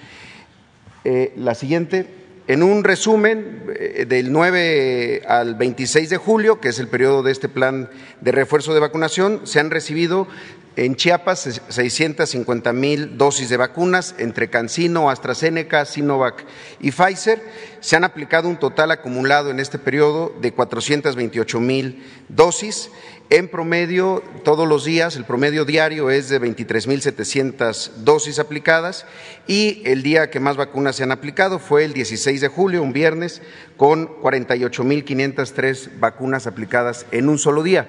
Eh, 1.04 1.32
la 1.36 1.54
siguiente. 1.54 2.06
En 2.48 2.64
un 2.64 2.82
resumen, 2.82 3.62
eh, 3.78 4.04
del 4.06 4.32
9 4.32 5.22
al 5.28 5.54
26 5.54 6.10
de 6.10 6.16
julio, 6.16 6.60
que 6.60 6.70
es 6.70 6.80
el 6.80 6.88
periodo 6.88 7.22
de 7.22 7.30
este 7.30 7.48
plan 7.48 7.88
de 8.20 8.32
refuerzo 8.32 8.74
de 8.74 8.80
vacunación, 8.80 9.42
se 9.44 9.60
han 9.60 9.70
recibido 9.70 10.26
en 10.76 10.96
Chiapas, 10.96 11.60
650 11.68 12.72
mil 12.72 13.18
dosis 13.18 13.48
de 13.48 13.56
vacunas 13.56 14.14
entre 14.18 14.48
Cancino, 14.48 15.10
AstraZeneca, 15.10 15.84
Sinovac 15.84 16.44
y 16.80 16.92
Pfizer. 16.92 17.42
Se 17.80 17.96
han 17.96 18.04
aplicado 18.04 18.48
un 18.48 18.58
total 18.58 18.90
acumulado 18.90 19.50
en 19.50 19.60
este 19.60 19.78
periodo 19.78 20.34
de 20.40 20.52
428 20.52 21.60
mil 21.60 22.02
dosis. 22.28 22.90
En 23.28 23.48
promedio, 23.48 24.22
todos 24.44 24.68
los 24.68 24.84
días, 24.84 25.16
el 25.16 25.24
promedio 25.24 25.64
diario 25.64 26.10
es 26.10 26.28
de 26.28 26.40
23.700 26.40 27.90
dosis 27.98 28.38
aplicadas 28.38 29.06
y 29.46 29.82
el 29.86 30.02
día 30.02 30.30
que 30.30 30.38
más 30.38 30.58
vacunas 30.58 30.96
se 30.96 31.02
han 31.02 31.12
aplicado 31.12 31.58
fue 31.58 31.84
el 31.84 31.94
16 31.94 32.42
de 32.42 32.48
julio, 32.48 32.82
un 32.82 32.92
viernes, 32.92 33.40
con 33.78 34.08
48.503 34.20 35.98
vacunas 35.98 36.46
aplicadas 36.46 37.06
en 37.10 37.30
un 37.30 37.38
solo 37.38 37.62
día. 37.62 37.88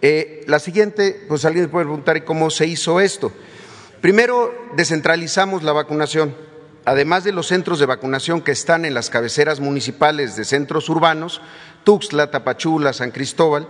Eh, 0.00 0.44
la 0.46 0.58
siguiente, 0.58 1.24
pues 1.28 1.44
alguien 1.44 1.68
puede 1.70 1.86
preguntar 1.86 2.24
cómo 2.24 2.50
se 2.50 2.66
hizo 2.66 3.00
esto. 3.00 3.32
Primero, 4.00 4.54
descentralizamos 4.76 5.62
la 5.62 5.72
vacunación. 5.72 6.34
Además 6.84 7.24
de 7.24 7.32
los 7.32 7.48
centros 7.48 7.80
de 7.80 7.86
vacunación 7.86 8.40
que 8.40 8.52
están 8.52 8.84
en 8.84 8.94
las 8.94 9.10
cabeceras 9.10 9.60
municipales 9.60 10.36
de 10.36 10.44
centros 10.44 10.88
urbanos, 10.88 11.42
Tuxtla, 11.84 12.30
Tapachula, 12.30 12.92
San 12.92 13.10
Cristóbal, 13.10 13.68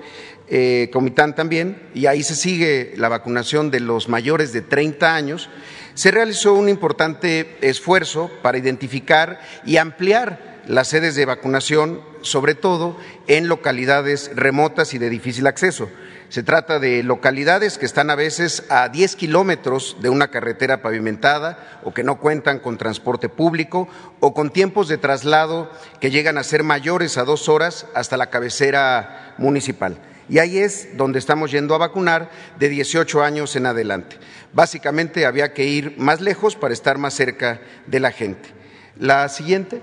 eh, 0.49 0.89
Comitán 0.93 1.35
también, 1.35 1.89
y 1.95 2.07
ahí 2.07 2.23
se 2.23 2.37
sigue 2.37 2.93
la 2.97 3.09
vacunación 3.09 3.71
de 3.71 3.81
los 3.81 4.09
mayores 4.09 4.53
de 4.53 4.61
30 4.61 5.15
años, 5.15 5.49
se 5.95 6.11
realizó 6.11 6.55
un 6.55 6.69
importante 6.69 7.57
esfuerzo 7.61 8.31
para 8.43 8.59
identificar 8.59 9.41
y 9.65 9.79
ampliar 9.79 10.61
las 10.69 10.89
sedes 10.89 11.17
de 11.17 11.25
vacunación, 11.25 12.01
sobre 12.21 12.55
todo 12.55 12.97
en 13.27 13.49
localidades 13.49 14.31
remotas 14.35 14.95
y 14.95 14.99
de 14.99 15.11
difícil 15.11 15.47
acceso. 15.47 15.91
Se 16.29 16.43
trata 16.43 16.79
de 16.79 17.03
localidades 17.03 17.79
que 17.79 17.87
están 17.87 18.11
a 18.11 18.15
veces 18.15 18.65
a 18.69 18.91
10 18.91 19.17
kilómetros 19.17 19.97
de 20.01 20.11
una 20.11 20.29
carretera 20.29 20.83
pavimentada 20.83 21.81
o 21.85 21.95
que 21.95 22.05
no 22.05 22.19
cuentan 22.19 22.59
con 22.59 22.77
transporte 22.77 23.31
público 23.31 23.89
o 24.21 24.35
con 24.35 24.51
tiempos 24.51 24.89
de 24.89 24.99
traslado 24.99 25.71
que 26.01 26.11
llegan 26.11 26.37
a 26.37 26.45
ser 26.45 26.65
mayores 26.65 27.17
a 27.17 27.25
dos 27.25 27.49
horas 27.49 27.87
hasta 27.95 28.19
la 28.19 28.29
cabecera 28.29 29.35
municipal. 29.39 29.99
Y 30.29 30.39
ahí 30.39 30.59
es 30.59 30.99
donde 30.99 31.19
estamos 31.19 31.51
yendo 31.51 31.75
a 31.75 31.79
vacunar 31.79 32.31
de 32.59 32.69
18 32.69 33.23
años 33.23 33.57
en 33.57 33.65
adelante. 33.65 34.19
Básicamente 34.53 35.25
había 35.25 35.55
que 35.55 35.65
ir 35.65 35.95
más 35.97 36.21
lejos 36.21 36.57
para 36.57 36.75
estar 36.75 36.99
más 36.99 37.15
cerca 37.15 37.61
de 37.87 38.01
la 38.01 38.13
gente. 38.13 38.51
La 38.99 39.31
siguiente. 39.31 39.81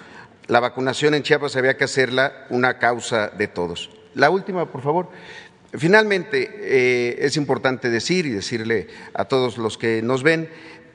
La 0.48 0.60
vacunación 0.60 1.14
en 1.14 1.22
Chiapas 1.22 1.56
había 1.56 1.78
que 1.78 1.84
hacerla 1.84 2.44
una 2.50 2.78
causa 2.78 3.28
de 3.28 3.48
todos. 3.48 3.90
La 4.14 4.28
última, 4.28 4.70
por 4.70 4.82
favor. 4.82 5.08
Finalmente, 5.72 6.50
eh, 6.60 7.16
es 7.20 7.36
importante 7.36 7.90
decir 7.90 8.26
y 8.26 8.30
decirle 8.30 8.88
a 9.14 9.24
todos 9.24 9.58
los 9.58 9.78
que 9.78 10.02
nos 10.02 10.22
ven, 10.22 10.48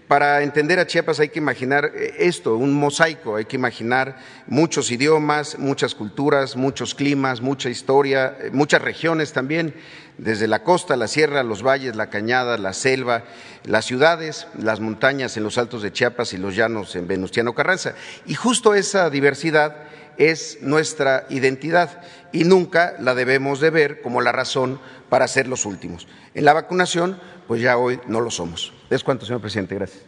para 0.10 0.41
entender 0.41 0.80
a 0.80 0.88
Chiapas 0.88 1.19
hay 1.19 1.30
que 1.30 1.38
imaginar 1.38 1.91
eh, 1.93 2.15
esto, 2.17 2.58
un 2.58 2.74
mosaico, 2.74 3.36
hay 3.36 3.45
que 3.45 3.58
imaginar 3.58 4.17
muchos 4.48 4.89
idiomas, 4.89 5.60
muchas 5.60 5.93
culturas, 5.93 6.56
muchos 6.56 6.95
climas, 6.95 7.41
mucha 7.41 7.69
historia, 7.69 8.36
eh, 8.41 8.50
muchas 8.52 8.82
regiones 8.82 9.34
también, 9.34 9.76
desde 10.17 10.48
la 10.48 10.63
costa, 10.63 10.95
la 10.95 11.08
sierra, 11.08 11.43
los 11.43 11.62
valles, 11.62 11.95
la 11.95 12.10
cañada, 12.10 12.58
la 12.58 12.74
selva, 12.74 13.24
las 13.65 13.86
ciudades, 13.86 14.48
las 14.58 14.80
montañas 14.80 15.38
en 15.38 15.43
los 15.43 15.60
altos 15.60 15.84
de 15.84 15.93
Chiapas 15.93 16.34
y 16.34 16.38
los 16.38 16.56
llanos 16.56 16.95
en 16.95 17.08
Venustiano 17.08 17.54
Carranza. 17.54 17.93
Y 18.26 18.34
justo 18.34 18.74
esa 18.74 19.12
diversidad 19.12 19.76
es 20.17 20.58
nuestra 20.62 21.28
identidad 21.30 22.02
y 22.32 22.45
nunca 22.45 22.95
la 23.00 23.13
debemos 23.13 23.60
de 23.60 23.69
ver 23.69 24.02
como 24.02 24.22
la 24.22 24.32
razón 24.32 24.80
para 25.08 25.28
ser 25.28 25.48
los 25.48 25.67
últimos. 25.67 26.08
En 26.34 26.45
la 26.45 26.54
vacunación, 26.54 27.19
pues 27.50 27.64
ya 27.64 27.80
hoy 27.80 28.00
no 28.06 28.22
lo 28.22 28.30
somos. 28.30 28.72
Es 28.92 29.04
cuanto, 29.04 29.26
señor 29.26 29.42
presidente. 29.42 29.74
Gracias. 29.74 30.04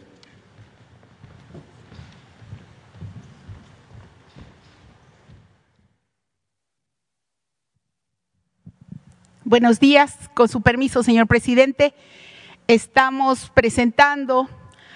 Buenos 9.42 9.80
días. 9.80 10.30
Con 10.34 10.48
su 10.48 10.60
permiso, 10.60 11.02
señor 11.02 11.26
presidente, 11.26 11.94
estamos 12.68 13.50
presentando 13.52 14.48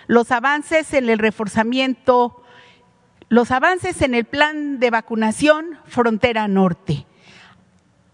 los 0.06 0.30
avances 0.30 0.94
en 0.94 1.08
el 1.08 1.18
reforzamiento, 1.18 2.44
los 3.28 3.50
avances 3.50 4.02
en 4.02 4.14
el 4.14 4.24
plan 4.24 4.78
de 4.78 4.90
vacunación 4.90 5.80
Frontera 5.86 6.46
Norte. 6.46 7.06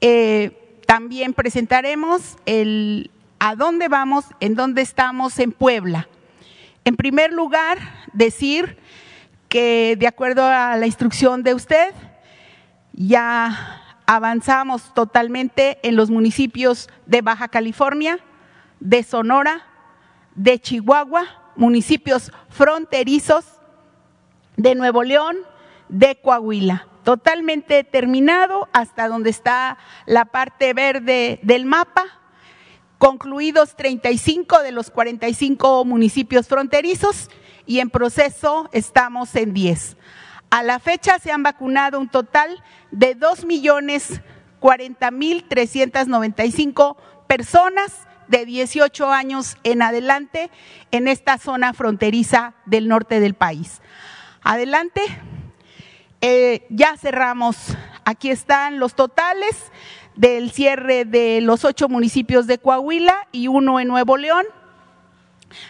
Eh, 0.01 0.81
también 0.87 1.35
presentaremos 1.35 2.39
el 2.47 3.11
a 3.45 3.57
dónde 3.57 3.89
vamos, 3.89 4.27
en 4.39 4.55
dónde 4.55 4.83
estamos 4.83 5.37
en 5.41 5.51
Puebla. 5.51 6.09
En 6.85 6.95
primer 6.95 7.33
lugar, 7.33 7.77
decir 8.13 8.79
que 9.49 9.97
de 9.99 10.07
acuerdo 10.07 10.45
a 10.45 10.77
la 10.77 10.87
instrucción 10.87 11.43
de 11.43 11.53
usted, 11.53 11.93
ya 12.93 13.99
avanzamos 14.07 14.95
totalmente 14.95 15.81
en 15.83 15.97
los 15.97 16.09
municipios 16.09 16.89
de 17.07 17.21
Baja 17.21 17.49
California, 17.49 18.21
de 18.79 19.03
Sonora, 19.03 19.67
de 20.37 20.61
Chihuahua, 20.61 21.25
municipios 21.57 22.31
fronterizos, 22.49 23.45
de 24.57 24.77
Nuevo 24.77 25.03
León, 25.03 25.37
de 25.89 26.15
Coahuila. 26.15 26.87
Totalmente 27.03 27.83
terminado 27.83 28.69
hasta 28.73 29.09
donde 29.09 29.31
está 29.31 29.79
la 30.07 30.27
parte 30.27 30.75
verde 30.75 31.41
del 31.43 31.67
mapa, 31.67 32.22
concluidos 33.03 33.75
35 33.75 34.63
de 34.63 34.71
los 34.71 34.93
45 34.93 35.85
municipios 35.85 36.47
fronterizos 36.47 37.31
y 37.67 37.81
en 37.81 37.91
proceso 37.91 38.69
estamos 38.71 39.35
en 39.35 39.53
10. 39.53 39.97
A 40.51 40.63
la 40.63 40.79
fecha 40.79 41.19
se 41.19 41.33
han 41.33 41.43
vacunado 41.43 41.99
un 41.99 42.09
total 42.09 42.63
de 42.93 43.17
2 43.17 43.45
millones 43.45 44.21
40 44.61 45.11
mil 45.11 45.43
395 45.49 46.97
personas 47.27 48.07
de 48.29 48.47
18 48.47 49.11
años 49.11 49.57
en 49.65 49.83
adelante 49.83 50.53
en 50.93 51.09
esta 51.09 51.39
zona 51.39 51.73
fronteriza 51.73 52.55
del 52.67 52.87
norte 52.87 53.19
del 53.19 53.35
país. 53.35 53.83
Adelante. 54.43 55.03
Eh, 56.21 56.67
ya 56.71 56.97
cerramos. 56.97 57.57
Aquí 58.05 58.31
están 58.31 58.79
los 58.79 58.95
totales 58.95 59.73
del 60.17 60.51
cierre 60.51 61.05
de 61.05 61.41
los 61.41 61.65
ocho 61.65 61.89
municipios 61.89 62.47
de 62.47 62.59
Coahuila 62.59 63.29
y 63.33 63.49
uno 63.49 63.81
en 63.81 63.89
Nuevo 63.89 64.17
León, 64.17 64.45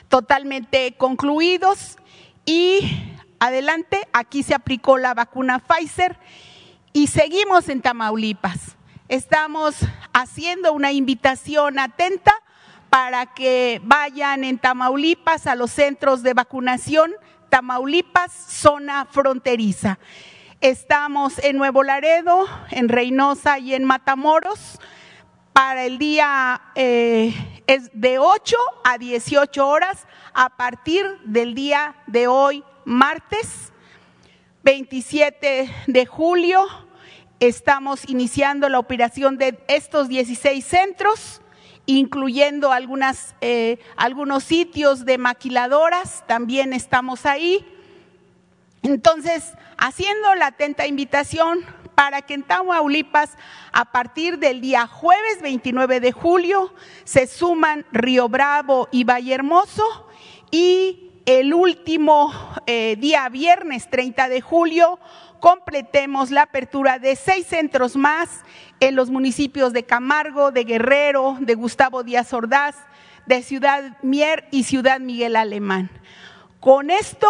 totalmente 0.08 0.94
concluidos. 0.96 1.96
Y 2.44 3.02
adelante, 3.38 4.08
aquí 4.12 4.42
se 4.42 4.54
aplicó 4.54 4.98
la 4.98 5.14
vacuna 5.14 5.60
Pfizer 5.60 6.18
y 6.92 7.06
seguimos 7.06 7.68
en 7.68 7.82
Tamaulipas. 7.82 8.76
Estamos 9.08 9.76
haciendo 10.12 10.72
una 10.72 10.92
invitación 10.92 11.78
atenta 11.78 12.32
para 12.90 13.26
que 13.26 13.80
vayan 13.84 14.44
en 14.44 14.58
Tamaulipas 14.58 15.46
a 15.46 15.54
los 15.54 15.70
centros 15.70 16.22
de 16.22 16.34
vacunación, 16.34 17.12
Tamaulipas, 17.48 18.32
zona 18.32 19.06
fronteriza. 19.06 19.98
Estamos 20.62 21.40
en 21.40 21.56
Nuevo 21.56 21.82
Laredo, 21.82 22.46
en 22.70 22.88
Reynosa 22.88 23.58
y 23.58 23.74
en 23.74 23.82
Matamoros. 23.82 24.78
Para 25.52 25.86
el 25.86 25.98
día 25.98 26.62
eh, 26.76 27.34
es 27.66 27.90
de 27.94 28.20
8 28.20 28.56
a 28.84 28.96
18 28.96 29.66
horas 29.66 30.06
a 30.32 30.50
partir 30.50 31.04
del 31.24 31.56
día 31.56 31.96
de 32.06 32.28
hoy, 32.28 32.62
martes 32.84 33.72
27 34.62 35.68
de 35.88 36.06
julio. 36.06 36.64
Estamos 37.40 38.08
iniciando 38.08 38.68
la 38.68 38.78
operación 38.78 39.38
de 39.38 39.58
estos 39.66 40.08
16 40.08 40.64
centros, 40.64 41.42
incluyendo 41.86 42.70
algunas, 42.70 43.34
eh, 43.40 43.80
algunos 43.96 44.44
sitios 44.44 45.04
de 45.06 45.18
maquiladoras, 45.18 46.22
también 46.28 46.72
estamos 46.72 47.26
ahí. 47.26 47.66
Entonces, 48.82 49.54
haciendo 49.82 50.32
la 50.36 50.46
atenta 50.46 50.86
invitación 50.86 51.64
para 51.96 52.22
que 52.22 52.34
en 52.34 52.44
Tamaulipas, 52.44 53.36
a 53.72 53.84
partir 53.86 54.38
del 54.38 54.60
día 54.60 54.86
jueves 54.86 55.42
29 55.42 55.98
de 55.98 56.12
julio, 56.12 56.72
se 57.02 57.26
suman 57.26 57.84
Río 57.90 58.28
Bravo 58.28 58.88
y 58.92 59.02
Valle 59.02 59.34
Hermoso 59.34 59.82
y 60.52 61.10
el 61.26 61.52
último 61.52 62.32
eh, 62.66 62.94
día 62.96 63.28
viernes 63.28 63.90
30 63.90 64.28
de 64.28 64.40
julio 64.40 65.00
completemos 65.40 66.30
la 66.30 66.42
apertura 66.42 67.00
de 67.00 67.16
seis 67.16 67.48
centros 67.48 67.96
más 67.96 68.44
en 68.78 68.94
los 68.94 69.10
municipios 69.10 69.72
de 69.72 69.82
Camargo, 69.82 70.52
de 70.52 70.62
Guerrero, 70.62 71.38
de 71.40 71.56
Gustavo 71.56 72.04
Díaz 72.04 72.32
Ordaz, 72.32 72.76
de 73.26 73.42
Ciudad 73.42 73.98
Mier 74.02 74.46
y 74.52 74.62
Ciudad 74.62 75.00
Miguel 75.00 75.34
Alemán. 75.34 75.90
Con 76.60 76.90
esto 76.90 77.28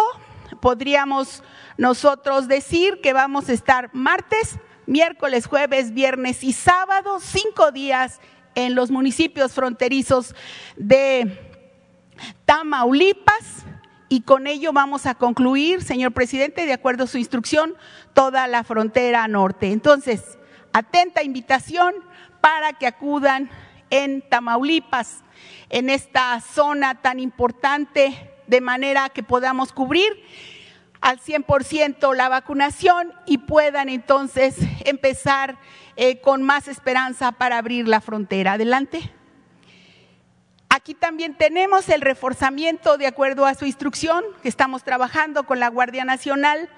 podríamos 0.61 1.43
nosotros 1.77 2.47
decir 2.47 3.01
que 3.01 3.13
vamos 3.13 3.49
a 3.49 3.53
estar 3.53 3.89
martes, 3.93 4.59
miércoles, 4.85 5.47
jueves, 5.47 5.93
viernes 5.93 6.43
y 6.43 6.53
sábado, 6.53 7.19
cinco 7.19 7.71
días 7.71 8.19
en 8.55 8.75
los 8.75 8.91
municipios 8.91 9.53
fronterizos 9.53 10.35
de 10.75 11.39
Tamaulipas. 12.45 13.65
Y 14.09 14.21
con 14.21 14.45
ello 14.45 14.73
vamos 14.73 15.07
a 15.07 15.15
concluir, 15.15 15.81
señor 15.81 16.11
presidente, 16.11 16.67
de 16.67 16.73
acuerdo 16.73 17.05
a 17.05 17.07
su 17.07 17.17
instrucción, 17.17 17.75
toda 18.13 18.47
la 18.47 18.63
frontera 18.63 19.27
norte. 19.27 19.71
Entonces, 19.71 20.37
atenta 20.71 21.23
invitación 21.23 21.95
para 22.39 22.73
que 22.73 22.85
acudan 22.85 23.49
en 23.89 24.21
Tamaulipas, 24.21 25.23
en 25.69 25.89
esta 25.89 26.39
zona 26.41 27.01
tan 27.01 27.19
importante, 27.19 28.29
de 28.45 28.61
manera 28.61 29.09
que 29.09 29.23
podamos 29.23 29.71
cubrir 29.71 30.11
al 31.03 31.19
100% 31.19 32.15
la 32.15 32.29
vacunación 32.29 33.11
y 33.25 33.39
puedan 33.39 33.89
entonces 33.89 34.55
empezar 34.85 35.57
eh, 35.97 36.21
con 36.21 36.41
más 36.41 36.69
esperanza 36.69 37.33
para 37.33 37.57
abrir 37.57 37.89
la 37.89 37.99
frontera. 37.99 38.53
Adelante. 38.53 39.11
Aquí 40.69 40.93
también 40.93 41.35
tenemos 41.35 41.89
el 41.89 41.99
reforzamiento 41.99 42.97
de 42.97 43.07
acuerdo 43.07 43.45
a 43.45 43.53
su 43.53 43.65
instrucción, 43.65 44.23
que 44.41 44.47
estamos 44.47 44.85
trabajando 44.85 45.43
con 45.43 45.59
la 45.59 45.67
Guardia 45.67 46.05
Nacional 46.05 46.69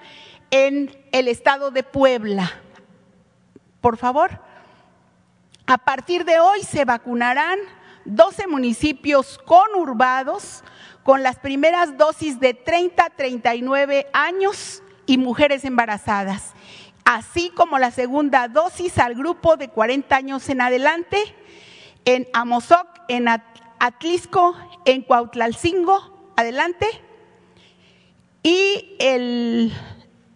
en 0.50 0.90
el 1.12 1.28
estado 1.28 1.70
de 1.70 1.84
Puebla. 1.84 2.50
Por 3.80 3.96
favor. 3.96 4.40
A 5.68 5.78
partir 5.78 6.24
de 6.24 6.40
hoy 6.40 6.62
se 6.62 6.84
vacunarán 6.84 7.58
12 8.04 8.48
municipios 8.48 9.38
conurbados 9.38 10.64
con 11.06 11.22
las 11.22 11.36
primeras 11.36 11.96
dosis 11.96 12.40
de 12.40 12.52
30 12.52 13.04
a 13.04 13.10
39 13.10 14.08
años 14.12 14.82
y 15.06 15.18
mujeres 15.18 15.64
embarazadas, 15.64 16.52
así 17.04 17.50
como 17.50 17.78
la 17.78 17.92
segunda 17.92 18.48
dosis 18.48 18.98
al 18.98 19.14
grupo 19.14 19.56
de 19.56 19.68
40 19.68 20.16
años 20.16 20.48
en 20.48 20.60
adelante 20.60 21.16
en 22.06 22.26
Amozoc, 22.32 22.88
en 23.06 23.28
Atlisco, 23.28 24.56
en 24.84 25.02
Cuautlalcingo, 25.02 26.32
adelante. 26.36 26.86
Y 28.42 28.98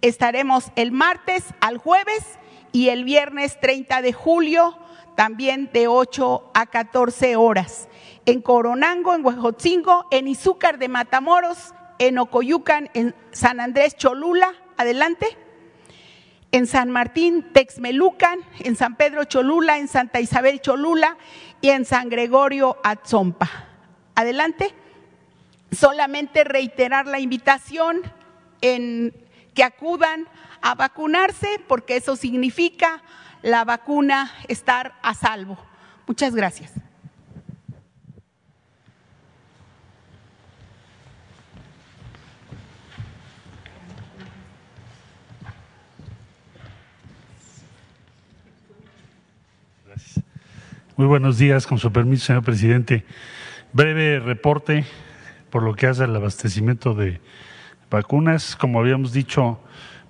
estaremos 0.02 0.70
el 0.76 0.92
martes 0.92 1.46
al 1.60 1.78
jueves 1.78 2.38
y 2.70 2.90
el 2.90 3.02
viernes 3.02 3.58
30 3.58 4.02
de 4.02 4.12
julio 4.12 4.78
también 5.16 5.68
de 5.72 5.88
8 5.88 6.52
a 6.54 6.66
14 6.66 7.34
horas 7.34 7.88
en 8.26 8.42
Coronango, 8.42 9.14
en 9.14 9.24
Huejotzingo, 9.24 10.06
en 10.10 10.28
Izúcar 10.28 10.78
de 10.78 10.88
Matamoros, 10.88 11.74
en 11.98 12.18
Ocoyucan, 12.18 12.90
en 12.94 13.14
San 13.30 13.60
Andrés 13.60 13.96
Cholula, 13.96 14.54
adelante, 14.76 15.36
en 16.52 16.66
San 16.66 16.90
Martín 16.90 17.52
Texmelucan, 17.52 18.40
en 18.60 18.76
San 18.76 18.96
Pedro 18.96 19.24
Cholula, 19.24 19.78
en 19.78 19.88
Santa 19.88 20.20
Isabel 20.20 20.60
Cholula 20.60 21.16
y 21.60 21.70
en 21.70 21.84
San 21.84 22.08
Gregorio 22.08 22.78
Atzompa. 22.82 23.48
Adelante. 24.14 24.74
solamente 25.72 26.42
reiterar 26.42 27.06
la 27.06 27.20
invitación 27.20 28.02
en 28.60 29.14
que 29.54 29.62
acudan 29.62 30.26
a 30.62 30.74
vacunarse 30.74 31.60
porque 31.68 31.96
eso 31.96 32.16
significa 32.16 33.02
la 33.42 33.64
vacuna 33.64 34.32
estar 34.48 34.94
a 35.02 35.14
salvo. 35.14 35.58
Muchas 36.06 36.34
gracias. 36.34 36.72
Muy 51.00 51.06
buenos 51.06 51.38
días, 51.38 51.66
con 51.66 51.78
su 51.78 51.90
permiso, 51.90 52.26
señor 52.26 52.42
presidente. 52.42 53.06
Breve 53.72 54.20
reporte 54.20 54.84
por 55.48 55.62
lo 55.62 55.72
que 55.72 55.86
hace 55.86 56.04
al 56.04 56.14
abastecimiento 56.14 56.92
de 56.92 57.22
vacunas. 57.90 58.54
Como 58.54 58.78
habíamos 58.78 59.14
dicho, 59.14 59.60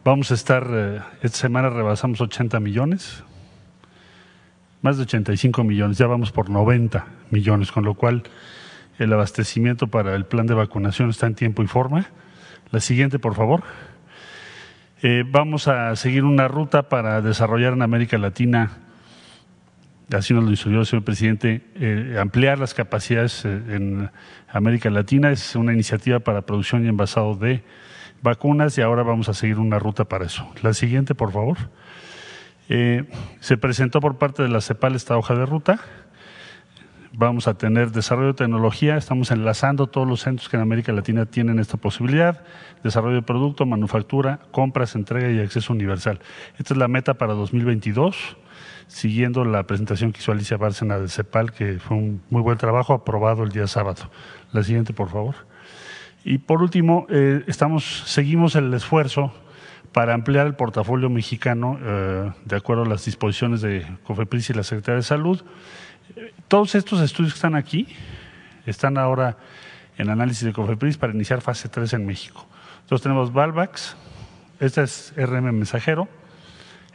vamos 0.05 0.33
a 0.33 0.35
estar, 0.35 0.67
eh, 0.69 1.01
esta 1.23 1.39
semana 1.39 1.71
rebasamos 1.71 2.21
80 2.21 2.59
millones, 2.59 3.23
más 4.83 4.97
de 4.97 5.05
85 5.05 5.63
millones, 5.63 5.97
ya 5.97 6.09
vamos 6.09 6.33
por 6.33 6.51
90 6.51 7.07
millones, 7.31 7.71
con 7.71 7.85
lo 7.85 7.95
cual 7.95 8.25
el 8.99 9.13
abastecimiento 9.13 9.87
para 9.87 10.17
el 10.17 10.27
plan 10.27 10.49
de 10.49 10.55
vacunación 10.55 11.09
está 11.09 11.29
en 11.29 11.37
tiempo 11.37 11.63
y 11.63 11.69
forma. 11.69 12.07
La 12.73 12.81
siguiente, 12.81 13.21
por 13.21 13.37
favor. 13.37 13.63
Eh, 15.03 15.23
vamos 15.25 15.69
a 15.69 15.95
seguir 15.95 16.25
una 16.25 16.49
ruta 16.49 16.89
para 16.89 17.23
desarrollar 17.23 17.75
en 17.75 17.83
América 17.83 18.19
Latina 18.19 18.90
así 20.13 20.35
nos 20.35 20.45
lo 20.45 20.51
instruyó 20.51 20.81
el 20.81 20.87
señor 20.87 21.05
presidente, 21.05 21.63
eh, 21.75 22.17
ampliar 22.21 22.59
las 22.59 22.75
capacidades 22.75 23.45
eh, 23.45 23.49
en 23.49 24.11
América 24.49 24.91
Latina. 24.91 25.31
Es 25.31 25.55
una 25.57 25.73
iniciativa 25.73 26.21
para 26.21 26.43
producción 26.43 26.85
y 26.85 26.89
envasado 26.89 27.35
de 27.35 27.63
vacunas 28.23 28.77
y 28.79 28.83
ahora 28.83 29.03
vamos 29.03 29.29
a 29.29 29.35
seguir 29.35 29.59
una 29.59 29.79
ruta 29.79 30.05
para 30.05 30.27
eso. 30.27 30.51
La 30.63 30.75
siguiente, 30.75 31.15
por 31.15 31.33
favor. 31.33 31.59
Eh, 32.69 33.05
se 33.41 33.57
presentó 33.57 34.01
por 34.01 34.19
parte 34.19 34.43
de 34.43 34.49
la 34.49 34.61
CEPAL 34.61 34.95
esta 34.95 35.17
hoja 35.17 35.35
de 35.35 35.47
ruta. 35.47 35.81
Vamos 37.13 37.49
a 37.49 37.55
tener 37.55 37.91
desarrollo 37.91 38.29
de 38.29 38.35
tecnología, 38.35 38.97
estamos 38.97 39.33
enlazando 39.33 39.89
todos 39.89 40.07
los 40.07 40.21
centros 40.21 40.49
que 40.49 40.57
en 40.57 40.63
América 40.63 40.93
Latina 40.93 41.27
tienen 41.27 41.59
esta 41.59 41.77
posibilidad, 41.77 42.45
desarrollo 42.85 43.17
de 43.17 43.23
producto, 43.23 43.67
manufactura, 43.67 44.39
compras, 44.53 44.95
entrega 44.95 45.29
y 45.29 45.41
acceso 45.41 45.73
universal. 45.73 46.21
Esta 46.57 46.75
es 46.75 46.79
la 46.79 46.87
meta 46.87 47.15
para 47.15 47.35
2022 47.35 48.37
siguiendo 48.91 49.45
la 49.45 49.63
presentación 49.63 50.13
que 50.13 50.19
hizo 50.19 50.33
Alicia 50.33 50.57
Bárcena 50.57 50.99
del 50.99 51.09
CEPAL, 51.09 51.53
que 51.53 51.79
fue 51.79 51.97
un 51.97 52.23
muy 52.29 52.43
buen 52.43 52.59
trabajo, 52.59 52.93
aprobado 52.93 53.45
el 53.45 53.51
día 53.51 53.67
sábado. 53.67 54.11
La 54.53 54.63
siguiente, 54.65 54.93
por 54.93 55.09
favor. 55.09 55.37
Y 56.25 56.39
por 56.39 56.61
último, 56.61 57.07
eh, 57.09 57.45
estamos, 57.47 58.03
seguimos 58.07 58.57
el 58.57 58.75
esfuerzo 58.75 59.33
para 59.93 60.13
ampliar 60.13 60.47
el 60.47 60.55
portafolio 60.55 61.09
mexicano 61.09 61.79
eh, 61.81 62.33
de 62.45 62.57
acuerdo 62.57 62.83
a 62.83 62.87
las 62.87 63.05
disposiciones 63.05 63.61
de 63.61 63.87
COFEPRIS 64.05 64.51
y 64.51 64.55
la 64.55 64.65
Secretaría 64.65 64.97
de 64.97 65.03
Salud. 65.03 65.43
Todos 66.49 66.75
estos 66.75 67.01
estudios 67.01 67.33
que 67.33 67.39
están 67.39 67.55
aquí 67.55 67.87
están 68.67 68.99
ahora 68.99 69.37
en 69.99 70.11
análisis 70.11 70.45
de 70.45 70.53
COFEPRIS 70.53 70.99
para 70.99 71.13
iniciar 71.13 71.41
fase 71.41 71.69
3 71.69 71.93
en 71.95 72.07
México. 72.07 72.45
Entonces 72.83 73.05
tenemos 73.05 73.33
Valvax, 73.33 73.97
esta 74.59 74.83
es 74.83 75.15
RM 75.17 75.53
mensajero, 75.53 76.09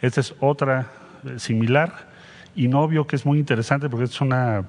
esta 0.02 0.20
es 0.20 0.36
otra 0.42 0.92
similar. 1.38 2.14
y 2.56 2.70
novio 2.70 3.06
que 3.06 3.18
es 3.18 3.26
muy 3.26 3.38
interesante 3.38 3.90
porque 3.90 4.06
es 4.06 4.22
una 4.22 4.64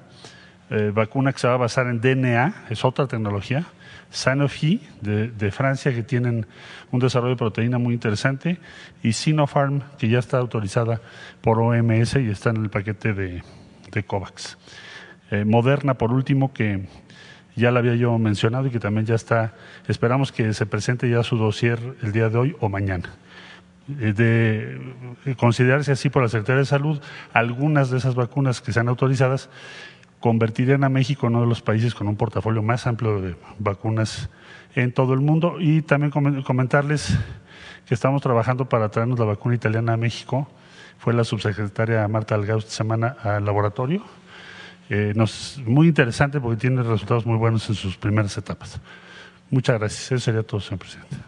eh, 0.69 0.91
vacuna 0.93 1.31
que 1.31 1.39
se 1.39 1.47
va 1.47 1.53
a 1.53 1.57
basar 1.57 1.87
en 1.87 2.01
DNA, 2.01 2.65
es 2.69 2.83
otra 2.83 3.07
tecnología. 3.07 3.65
Sanofi 4.09 4.81
de, 5.01 5.29
de, 5.29 5.51
Francia, 5.51 5.93
que 5.93 6.03
tienen 6.03 6.45
un 6.91 6.99
desarrollo 6.99 7.35
de 7.35 7.37
proteína 7.37 7.77
muy 7.77 7.93
interesante. 7.93 8.57
Y 9.03 9.13
Sinopharm, 9.13 9.81
que 9.97 10.09
ya 10.09 10.19
está 10.19 10.37
autorizada 10.37 11.01
por 11.41 11.59
OMS 11.59 12.15
y 12.15 12.29
está 12.29 12.49
en 12.49 12.57
el 12.57 12.69
paquete 12.69 13.13
de, 13.13 13.43
de 13.91 14.03
COVAX. 14.03 14.57
Eh, 15.31 15.45
Moderna, 15.45 15.95
por 15.95 16.11
último, 16.11 16.53
que 16.53 16.87
ya 17.55 17.71
la 17.71 17.79
había 17.79 17.95
yo 17.95 18.17
mencionado 18.17 18.67
y 18.67 18.69
que 18.69 18.79
también 18.79 19.05
ya 19.05 19.15
está, 19.15 19.53
esperamos 19.87 20.31
que 20.31 20.53
se 20.53 20.65
presente 20.65 21.09
ya 21.09 21.23
su 21.23 21.37
dossier 21.37 21.79
el 22.01 22.11
día 22.11 22.29
de 22.29 22.37
hoy 22.37 22.55
o 22.59 22.69
mañana. 22.69 23.09
Eh, 23.99 24.13
de 24.13 25.35
considerarse 25.35 25.93
así 25.93 26.09
por 26.09 26.21
la 26.21 26.29
Secretaría 26.29 26.59
de 26.59 26.65
Salud, 26.65 27.01
algunas 27.33 27.89
de 27.89 27.97
esas 27.97 28.15
vacunas 28.15 28.61
que 28.61 28.73
sean 28.73 28.89
autorizadas 28.89 29.49
convertirían 30.19 30.83
a 30.83 30.89
México 30.89 31.27
en 31.27 31.35
uno 31.35 31.43
de 31.43 31.49
los 31.49 31.61
países 31.61 31.95
con 31.95 32.07
un 32.07 32.15
portafolio 32.15 32.61
más 32.61 32.87
amplio 32.87 33.21
de 33.21 33.35
vacunas 33.59 34.29
en 34.75 34.91
todo 34.91 35.13
el 35.13 35.21
mundo. 35.21 35.57
Y 35.59 35.81
también 35.83 36.11
comentarles 36.43 37.17
que 37.85 37.93
estamos 37.93 38.21
trabajando 38.21 38.67
para 38.67 38.89
traernos 38.89 39.19
la 39.19 39.25
vacuna 39.25 39.55
italiana 39.55 39.93
a 39.93 39.97
México. 39.97 40.47
Fue 40.97 41.13
la 41.13 41.23
subsecretaria 41.23 42.07
Marta 42.07 42.35
Algado 42.35 42.59
esta 42.59 42.71
semana 42.71 43.15
al 43.23 43.45
laboratorio. 43.45 44.03
Eh, 44.89 45.13
muy 45.65 45.87
interesante 45.87 46.39
porque 46.39 46.57
tiene 46.57 46.81
resultados 46.81 47.25
muy 47.25 47.37
buenos 47.37 47.67
en 47.69 47.75
sus 47.75 47.97
primeras 47.97 48.37
etapas. 48.37 48.79
Muchas 49.49 49.79
gracias. 49.79 50.11
Eso 50.11 50.19
sería 50.19 50.43
todo, 50.43 50.59
señor 50.59 50.79
presidente. 50.79 51.26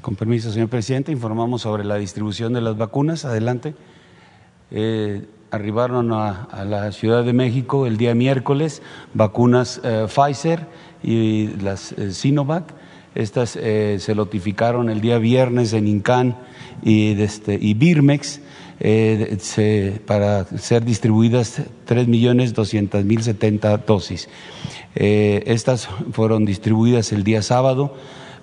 Con 0.00 0.16
permiso, 0.16 0.50
señor 0.50 0.70
presidente, 0.70 1.12
informamos 1.12 1.60
sobre 1.62 1.84
la 1.84 1.96
distribución 1.96 2.54
de 2.54 2.62
las 2.62 2.78
vacunas. 2.78 3.26
Adelante. 3.26 3.74
Eh, 4.70 5.26
arribaron 5.50 6.10
a, 6.12 6.48
la 6.64 6.90
Ciudad 6.92 7.22
de 7.22 7.34
México 7.34 7.86
el 7.86 7.98
día 7.98 8.14
miércoles 8.14 8.80
vacunas 9.12 9.78
eh, 9.84 10.06
Pfizer 10.08 10.68
y 11.02 11.48
las 11.58 11.92
eh, 11.92 12.12
Sinovac. 12.12 12.72
Estas 13.14 13.50
se 13.50 14.14
notificaron 14.14 14.88
el 14.88 15.00
día 15.00 15.18
viernes 15.18 15.72
en 15.72 15.88
INCAN 15.88 16.36
y, 16.82 17.20
este, 17.20 17.58
Birmex 17.58 18.40
para 20.06 20.44
ser 20.44 20.84
distribuidas 20.84 21.60
3.200.070 21.88 23.84
dosis. 23.84 24.28
estas 24.94 25.88
fueron 26.12 26.44
distribuidas 26.44 27.10
el 27.10 27.24
día 27.24 27.42
sábado 27.42 27.96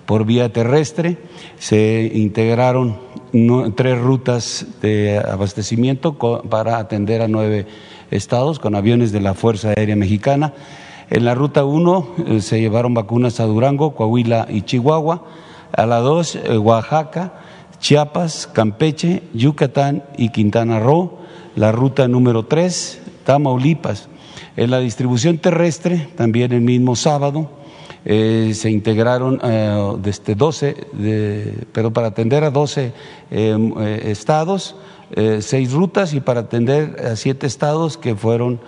por 0.08 0.24
vía 0.24 0.50
terrestre. 0.50 1.18
Se 1.58 2.10
integraron 2.14 2.96
tres 3.76 4.00
rutas 4.00 4.66
de 4.80 5.18
abastecimiento 5.18 6.14
para 6.48 6.78
atender 6.78 7.20
a 7.20 7.28
nueve 7.28 7.66
estados 8.10 8.58
con 8.58 8.74
aviones 8.74 9.12
de 9.12 9.20
la 9.20 9.34
Fuerza 9.34 9.74
Aérea 9.76 9.96
Mexicana. 9.96 10.54
En 11.10 11.26
la 11.26 11.34
ruta 11.34 11.66
1 11.66 12.08
eh, 12.26 12.40
se 12.40 12.58
llevaron 12.58 12.94
vacunas 12.94 13.38
a 13.38 13.44
Durango, 13.44 13.94
Coahuila 13.94 14.46
y 14.48 14.62
Chihuahua. 14.62 15.26
A 15.72 15.84
la 15.84 15.98
2, 15.98 16.36
eh, 16.36 16.56
Oaxaca, 16.56 17.34
Chiapas, 17.78 18.46
Campeche, 18.46 19.24
Yucatán 19.34 20.04
y 20.16 20.30
Quintana 20.30 20.80
Roo. 20.80 21.18
La 21.54 21.70
ruta 21.70 22.08
número 22.08 22.46
3, 22.46 23.02
Tamaulipas. 23.24 24.08
En 24.56 24.70
la 24.70 24.78
distribución 24.78 25.36
terrestre, 25.36 26.08
también 26.16 26.52
el 26.52 26.62
mismo 26.62 26.96
sábado, 26.96 27.57
eh, 28.04 28.52
se 28.54 28.70
integraron 28.70 29.40
eh, 29.42 29.96
desde 30.00 30.34
12, 30.34 30.76
de, 30.92 31.66
pero 31.72 31.92
para 31.92 32.08
atender 32.08 32.44
a 32.44 32.50
12 32.50 32.92
eh, 33.30 34.02
estados, 34.06 34.76
seis 35.40 35.72
rutas 35.72 36.12
y 36.12 36.20
para 36.20 36.40
atender 36.40 37.00
a 37.02 37.16
siete 37.16 37.46
estados 37.46 37.96
que 37.96 38.14
fueron 38.14 38.60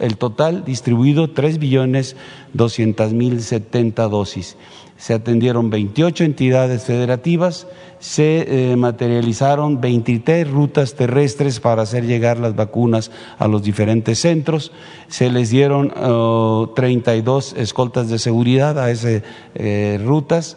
El 0.00 0.16
total 0.16 0.64
distribuido 0.64 1.30
3 1.30 1.60
billones 1.60 2.16
200 2.54 3.12
mil 3.12 3.40
70 3.40 4.08
dosis. 4.08 4.56
Se 4.96 5.14
atendieron 5.14 5.70
28 5.70 6.24
entidades 6.24 6.82
federativas, 6.82 7.68
se 8.00 8.72
eh, 8.72 8.74
materializaron 8.74 9.80
23 9.80 10.50
rutas 10.50 10.94
terrestres 10.94 11.60
para 11.60 11.82
hacer 11.82 12.06
llegar 12.06 12.40
las 12.40 12.56
vacunas 12.56 13.12
a 13.38 13.46
los 13.46 13.62
diferentes 13.62 14.18
centros, 14.18 14.72
se 15.06 15.30
les 15.30 15.50
dieron 15.50 15.92
32 16.74 17.54
escoltas 17.56 18.08
de 18.08 18.18
seguridad 18.18 18.80
a 18.80 18.90
esas 18.90 19.22
eh, 19.54 20.00
rutas 20.04 20.56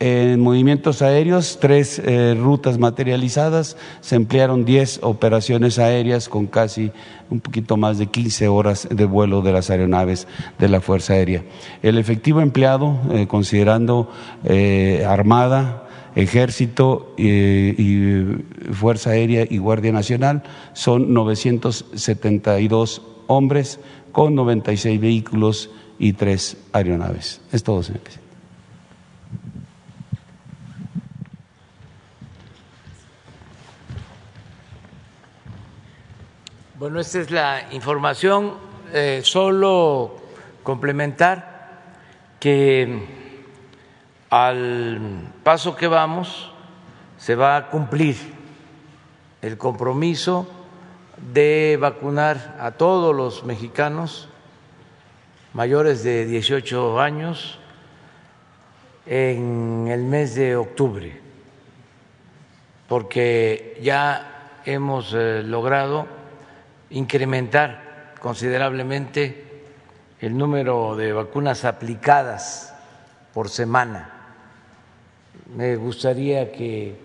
en 0.00 0.40
movimientos 0.40 1.02
aéreos, 1.02 1.58
tres 1.60 2.00
eh, 2.02 2.34
rutas 2.34 2.78
materializadas, 2.78 3.76
se 4.00 4.16
emplearon 4.16 4.64
diez 4.64 4.98
operaciones 5.02 5.78
aéreas 5.78 6.30
con 6.30 6.46
casi 6.46 6.90
un 7.28 7.40
poquito 7.40 7.76
más 7.76 7.98
de 7.98 8.06
15 8.06 8.48
horas 8.48 8.88
de 8.90 9.04
vuelo 9.04 9.42
de 9.42 9.52
las 9.52 9.68
aeronaves 9.68 10.26
de 10.58 10.68
la 10.68 10.80
Fuerza 10.80 11.12
Aérea. 11.12 11.44
El 11.82 11.98
efectivo 11.98 12.40
empleado, 12.40 12.98
eh, 13.12 13.26
considerando 13.26 14.10
eh, 14.44 15.04
Armada, 15.06 15.86
Ejército 16.16 17.14
y 17.16 18.24
Fuerza 18.72 19.10
Aérea 19.10 19.46
y 19.48 19.58
Guardia 19.58 19.92
Nacional, 19.92 20.42
son 20.72 21.14
972 21.14 23.02
hombres 23.28 23.78
con 24.10 24.34
96 24.34 25.00
vehículos 25.00 25.70
y 26.00 26.14
tres 26.14 26.56
aeronaves. 26.72 27.40
Es 27.52 27.62
todo, 27.62 27.84
señor 27.84 28.19
Bueno, 36.80 36.98
esta 36.98 37.20
es 37.20 37.30
la 37.30 37.66
información. 37.72 38.54
Eh, 38.94 39.20
solo 39.22 40.16
complementar 40.62 41.92
que 42.40 43.06
al 44.30 45.30
paso 45.44 45.76
que 45.76 45.86
vamos 45.88 46.50
se 47.18 47.34
va 47.34 47.58
a 47.58 47.68
cumplir 47.68 48.16
el 49.42 49.58
compromiso 49.58 50.48
de 51.34 51.76
vacunar 51.78 52.56
a 52.58 52.70
todos 52.70 53.14
los 53.14 53.44
mexicanos 53.44 54.30
mayores 55.52 56.02
de 56.02 56.24
18 56.24 56.98
años 56.98 57.58
en 59.04 59.86
el 59.90 60.02
mes 60.04 60.34
de 60.34 60.56
octubre, 60.56 61.20
porque 62.88 63.78
ya 63.82 64.60
hemos 64.64 65.12
eh, 65.12 65.42
logrado 65.44 66.19
incrementar 66.90 68.14
considerablemente 68.20 69.64
el 70.20 70.36
número 70.36 70.96
de 70.96 71.12
vacunas 71.12 71.64
aplicadas 71.64 72.74
por 73.32 73.48
semana. 73.48 74.10
Me 75.54 75.76
gustaría 75.76 76.52
que 76.52 76.96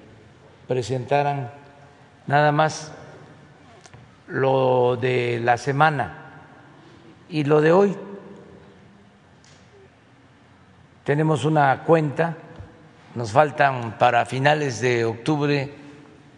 presentaran 0.67 1.51
nada 2.27 2.51
más 2.51 2.91
lo 4.27 4.97
de 4.97 5.39
la 5.43 5.57
semana 5.57 6.17
y 7.29 7.43
lo 7.43 7.61
de 7.61 7.71
hoy. 7.71 7.95
Tenemos 11.03 11.45
una 11.45 11.83
cuenta, 11.83 12.35
nos 13.13 13.31
faltan 13.31 13.97
para 13.97 14.25
finales 14.25 14.81
de 14.81 15.05
octubre 15.05 15.85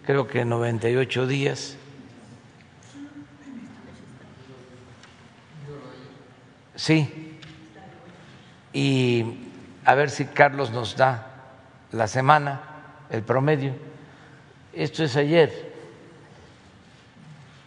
creo 0.07 0.25
que 0.25 0.45
98 0.45 1.27
días 1.27 1.75
Sí. 6.77 7.39
Y 8.71 9.25
a 9.83 9.95
ver 9.95 10.09
si 10.09 10.25
Carlos 10.25 10.71
nos 10.71 10.95
da 10.95 11.27
la 11.91 12.07
semana, 12.07 12.61
el 13.09 13.23
promedio. 13.23 13.73
Esto 14.73 15.03
es 15.03 15.15
ayer. 15.15 15.73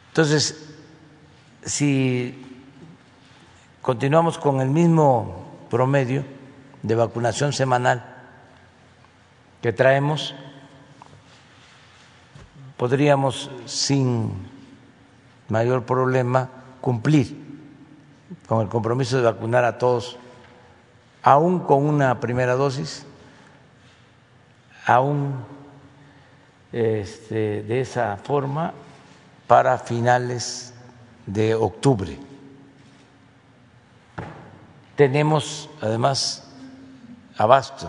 Entonces, 0.08 0.74
si 1.64 2.62
continuamos 3.82 4.38
con 4.38 4.60
el 4.60 4.68
mismo 4.68 5.66
promedio 5.68 6.24
de 6.82 6.94
vacunación 6.94 7.52
semanal 7.52 8.04
que 9.60 9.72
traemos, 9.72 10.36
podríamos 12.76 13.50
sin 13.66 14.30
mayor 15.48 15.84
problema 15.84 16.48
cumplir 16.80 17.49
con 18.50 18.62
el 18.62 18.68
compromiso 18.68 19.16
de 19.16 19.22
vacunar 19.22 19.64
a 19.64 19.78
todos, 19.78 20.16
aún 21.22 21.60
con 21.60 21.86
una 21.86 22.18
primera 22.18 22.56
dosis, 22.56 23.06
aún 24.84 25.44
este, 26.72 27.62
de 27.62 27.80
esa 27.80 28.16
forma 28.16 28.72
para 29.46 29.78
finales 29.78 30.74
de 31.26 31.54
octubre. 31.54 32.18
Tenemos 34.96 35.70
además 35.80 36.50
abasto 37.38 37.88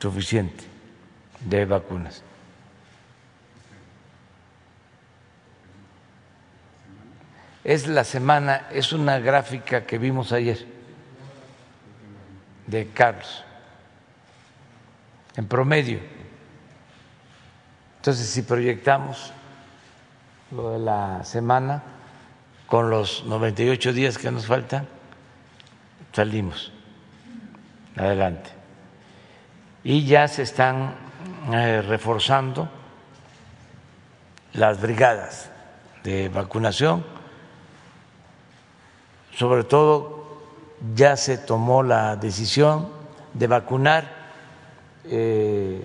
suficiente 0.00 0.64
de 1.38 1.64
vacunas. 1.66 2.25
Es 7.66 7.88
la 7.88 8.04
semana, 8.04 8.68
es 8.70 8.92
una 8.92 9.18
gráfica 9.18 9.84
que 9.84 9.98
vimos 9.98 10.30
ayer 10.30 10.64
de 12.64 12.86
Carlos, 12.90 13.42
en 15.34 15.48
promedio. 15.48 15.98
Entonces, 17.96 18.28
si 18.28 18.42
proyectamos 18.42 19.32
lo 20.52 20.70
de 20.70 20.78
la 20.78 21.24
semana 21.24 21.82
con 22.68 22.88
los 22.88 23.24
98 23.24 23.92
días 23.92 24.16
que 24.16 24.30
nos 24.30 24.46
faltan, 24.46 24.86
salimos 26.12 26.70
adelante. 27.96 28.50
Y 29.82 30.04
ya 30.04 30.28
se 30.28 30.42
están 30.42 30.94
eh, 31.52 31.82
reforzando 31.82 32.68
las 34.52 34.80
brigadas 34.80 35.50
de 36.04 36.28
vacunación 36.28 37.16
sobre 39.36 39.64
todo 39.64 40.38
ya 40.94 41.16
se 41.16 41.36
tomó 41.36 41.82
la 41.82 42.16
decisión 42.16 42.88
de 43.34 43.46
vacunar 43.46 44.10
eh, 45.04 45.84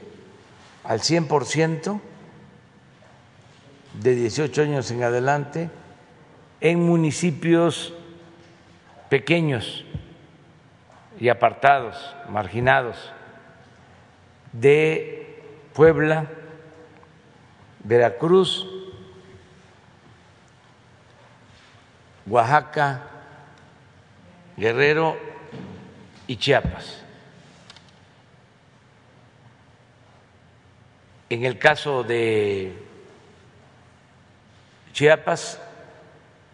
al 0.85 1.01
100% 1.01 1.99
de 4.01 4.15
18 4.15 4.61
años 4.61 4.89
en 4.91 5.03
adelante 5.03 5.69
en 6.61 6.79
municipios 6.79 7.93
pequeños 9.09 9.83
y 11.19 11.27
apartados, 11.27 12.15
marginados 12.29 13.11
de 14.53 15.43
Puebla, 15.73 16.27
Veracruz, 17.83 18.65
Oaxaca, 22.27 23.11
Guerrero 24.57 25.17
y 26.27 26.37
Chiapas. 26.37 27.03
En 31.29 31.45
el 31.45 31.57
caso 31.57 32.03
de 32.03 32.73
Chiapas 34.93 35.61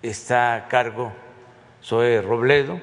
está 0.02 0.56
a 0.56 0.68
cargo 0.68 1.12
Zoe 1.84 2.22
Robledo. 2.22 2.80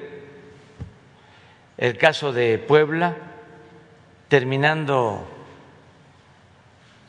El 1.77 1.97
caso 1.97 2.33
de 2.33 2.57
Puebla, 2.57 3.15
terminando 4.27 5.27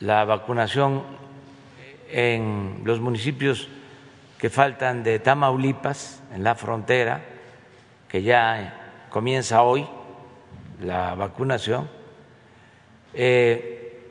la 0.00 0.24
vacunación 0.24 1.04
en 2.10 2.82
los 2.84 3.00
municipios 3.00 3.68
que 4.38 4.50
faltan 4.50 5.02
de 5.02 5.18
Tamaulipas, 5.18 6.22
en 6.34 6.44
la 6.44 6.54
frontera, 6.54 7.24
que 8.16 8.22
ya 8.22 9.04
comienza 9.10 9.60
hoy 9.60 9.86
la 10.80 11.14
vacunación, 11.14 11.86
eh, 13.12 14.08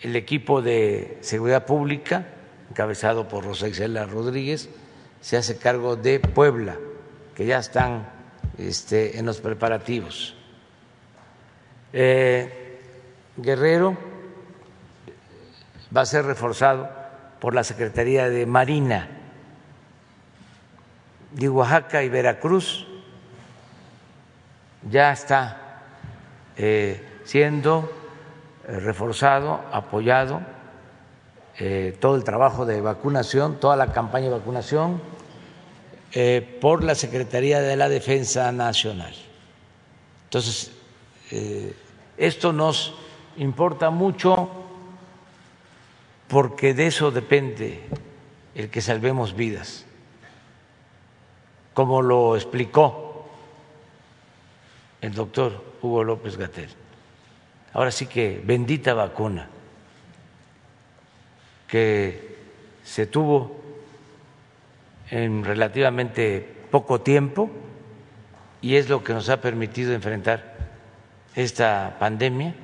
el 0.00 0.16
equipo 0.16 0.62
de 0.62 1.18
seguridad 1.20 1.66
pública, 1.66 2.24
encabezado 2.70 3.28
por 3.28 3.44
Rosa 3.44 3.68
Isela 3.68 4.06
Rodríguez, 4.06 4.70
se 5.20 5.36
hace 5.36 5.58
cargo 5.58 5.96
de 5.96 6.18
Puebla, 6.18 6.78
que 7.34 7.44
ya 7.44 7.58
están 7.58 8.08
este, 8.56 9.18
en 9.18 9.26
los 9.26 9.42
preparativos. 9.42 10.34
Eh, 11.92 12.80
Guerrero, 13.36 13.98
va 15.94 16.00
a 16.00 16.06
ser 16.06 16.24
reforzado 16.24 16.88
por 17.38 17.54
la 17.54 17.64
Secretaría 17.64 18.30
de 18.30 18.46
Marina 18.46 19.15
de 21.36 21.48
Oaxaca 21.50 22.02
y 22.02 22.08
Veracruz. 22.08 22.86
Ya 24.90 25.12
está 25.12 25.82
eh, 26.56 27.20
siendo 27.24 27.92
eh, 28.66 28.80
reforzado, 28.80 29.60
apoyado 29.70 30.40
eh, 31.58 31.96
todo 32.00 32.16
el 32.16 32.24
trabajo 32.24 32.64
de 32.64 32.80
vacunación, 32.80 33.60
toda 33.60 33.76
la 33.76 33.92
campaña 33.92 34.26
de 34.26 34.32
vacunación 34.32 35.16
por 36.62 36.82
la 36.82 36.94
Secretaría 36.94 37.60
de 37.60 37.76
la 37.76 37.90
Defensa 37.90 38.50
Nacional. 38.50 39.14
Entonces, 40.24 40.72
esto 42.16 42.54
nos 42.54 42.94
importa 43.36 43.90
mucho 43.90 44.48
porque 46.28 46.72
de 46.72 46.86
eso 46.86 47.10
depende 47.10 47.82
el 48.54 48.70
que 48.70 48.80
salvemos 48.80 49.36
vidas, 49.36 49.85
como 51.76 52.00
lo 52.00 52.36
explicó 52.36 53.28
el 55.02 55.12
doctor 55.12 55.62
Hugo 55.82 56.04
López 56.04 56.38
Gatel. 56.38 56.70
Ahora 57.74 57.90
sí 57.90 58.06
que 58.06 58.40
bendita 58.42 58.94
vacuna 58.94 59.46
que 61.68 62.38
se 62.82 63.06
tuvo 63.06 63.60
en 65.10 65.44
relativamente 65.44 66.64
poco 66.70 67.02
tiempo 67.02 67.50
y 68.62 68.76
es 68.76 68.88
lo 68.88 69.04
que 69.04 69.12
nos 69.12 69.28
ha 69.28 69.42
permitido 69.42 69.92
enfrentar 69.92 70.56
esta 71.34 71.98
pandemia 72.00 72.54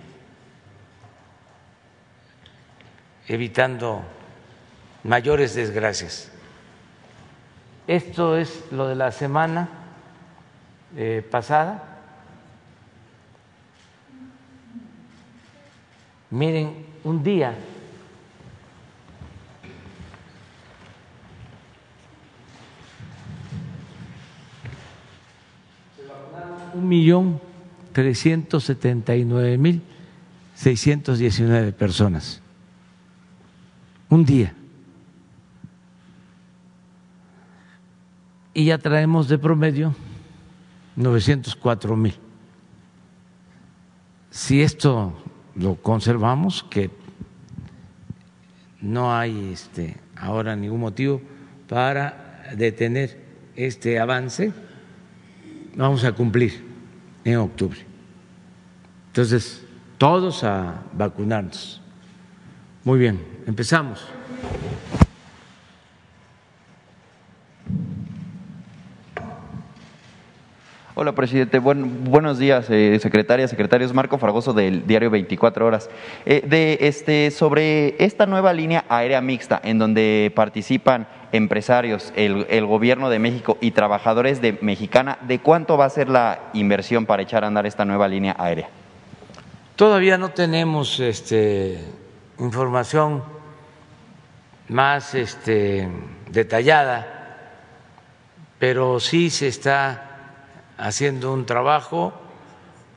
evitando 3.29 4.01
mayores 5.05 5.55
desgracias. 5.55 6.32
Esto 7.93 8.39
es 8.39 8.65
lo 8.71 8.89
de 8.89 8.95
la 8.95 9.13
semana 9.13 9.69
eh, 10.97 11.23
pasada. 11.31 12.01
Miren, 16.31 16.87
un 17.05 17.23
día 17.23 17.55
un 26.73 26.89
millón 26.89 27.39
trescientos 27.93 28.65
setenta 28.65 29.15
y 29.15 29.27
nueve 29.27 29.59
mil 29.59 29.83
seiscientos 30.55 31.19
diecinueve 31.19 31.73
personas 31.73 32.41
un 34.09 34.25
día. 34.25 34.55
Y 38.55 38.67
ya 38.67 38.79
traemos 38.79 39.29
de 39.29 39.39
promedio 39.39 39.95
904 40.97 41.97
mil. 41.97 42.15
Si 44.31 44.63
esto 44.63 45.15
lo 45.55 45.77
conservamos, 45.77 46.63
que 46.63 46.91
no 48.81 49.15
hay 49.15 49.53
este, 49.53 49.97
ahora 50.17 50.57
ningún 50.57 50.81
motivo 50.81 51.21
para 51.69 52.45
detener 52.57 53.21
este 53.57 53.99
avance, 53.99 54.53
vamos 55.77 56.05
a 56.05 56.13
cumplir 56.13 56.65
en 57.25 57.37
octubre. 57.37 57.79
Entonces, 59.09 59.65
todos 59.99 60.43
a 60.45 60.83
vacunarnos. 60.93 61.81
Muy 62.85 62.99
bien, 62.99 63.21
empezamos. 63.47 64.05
Hola, 71.03 71.17
presidente. 71.17 71.59
buenos 71.59 72.39
días, 72.39 72.71
eh, 72.71 72.97
secretaria, 73.03 73.49
secretarios. 73.49 73.93
Marco 73.93 74.19
Fragoso 74.19 74.53
del 74.53 74.87
diario 74.87 75.11
24 75.11 75.67
Horas. 75.67 75.91
Eh, 76.25 76.45
de, 76.47 76.79
este, 76.83 77.33
sobre 77.33 77.97
esta 77.99 78.25
nueva 78.27 78.53
línea 78.53 78.85
aérea 78.89 79.21
mixta 79.21 79.61
en 79.65 79.81
donde 79.81 80.31
participan 80.37 81.09
empresarios, 81.33 82.13
el, 82.15 82.47
el, 82.49 82.67
gobierno 82.67 83.11
de 83.11 83.19
México 83.19 83.59
y 83.61 83.73
trabajadores 83.73 84.41
de 84.41 84.57
Mexicana, 84.61 85.19
¿de 85.23 85.41
cuánto 85.41 85.77
va 85.77 85.87
a 85.87 85.91
ser 85.91 86.09
la 86.09 86.39
inversión 86.53 87.05
para 87.05 87.25
echar 87.25 87.43
a 87.43 87.49
andar 87.49 87.67
esta 87.67 87.85
nueva 87.85 88.07
línea 88.07 88.37
aérea? 88.39 88.69
Todavía 89.75 90.19
no 90.19 90.29
tenemos 90.29 91.01
este, 91.01 91.81
información 92.39 93.25
más 94.69 95.17
este, 95.17 95.89
detallada, 96.31 97.49
pero 98.61 99.01
sí 99.01 99.31
se 99.31 99.49
está 99.49 100.11
haciendo 100.79 101.33
un 101.33 101.47
trabajo 101.47 102.13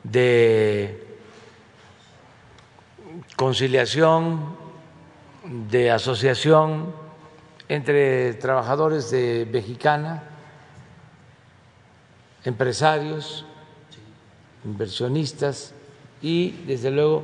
de 0.04 1.06
conciliación, 3.36 4.56
de 5.44 5.92
asociación 5.92 6.94
entre 7.68 8.34
trabajadores 8.36 9.10
de 9.12 9.48
Mexicana, 9.52 10.24
empresarios, 12.44 13.46
inversionistas 14.64 15.74
y, 16.22 16.52
desde 16.66 16.92
luego, 16.92 17.24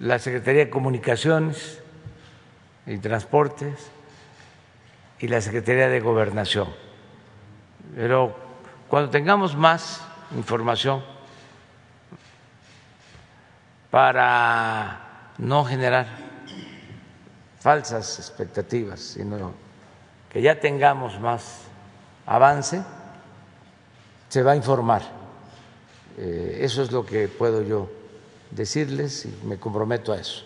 la 0.00 0.18
Secretaría 0.18 0.64
de 0.64 0.70
Comunicaciones 0.70 1.80
y 2.86 2.98
Transportes 2.98 3.90
y 5.20 5.28
la 5.28 5.40
Secretaría 5.40 5.88
de 5.88 6.00
Gobernación. 6.00 6.68
Pero 7.94 8.43
cuando 8.94 9.10
tengamos 9.10 9.56
más 9.56 10.02
información 10.36 11.02
para 13.90 15.32
no 15.36 15.64
generar 15.64 16.06
falsas 17.58 18.20
expectativas, 18.20 19.00
sino 19.00 19.52
que 20.30 20.40
ya 20.40 20.60
tengamos 20.60 21.18
más 21.18 21.62
avance, 22.24 22.84
se 24.28 24.44
va 24.44 24.52
a 24.52 24.56
informar. 24.56 25.02
Eh, 26.16 26.58
eso 26.60 26.80
es 26.80 26.92
lo 26.92 27.04
que 27.04 27.26
puedo 27.26 27.62
yo 27.62 27.90
decirles 28.52 29.26
y 29.26 29.44
me 29.44 29.58
comprometo 29.58 30.12
a 30.12 30.18
eso. 30.18 30.44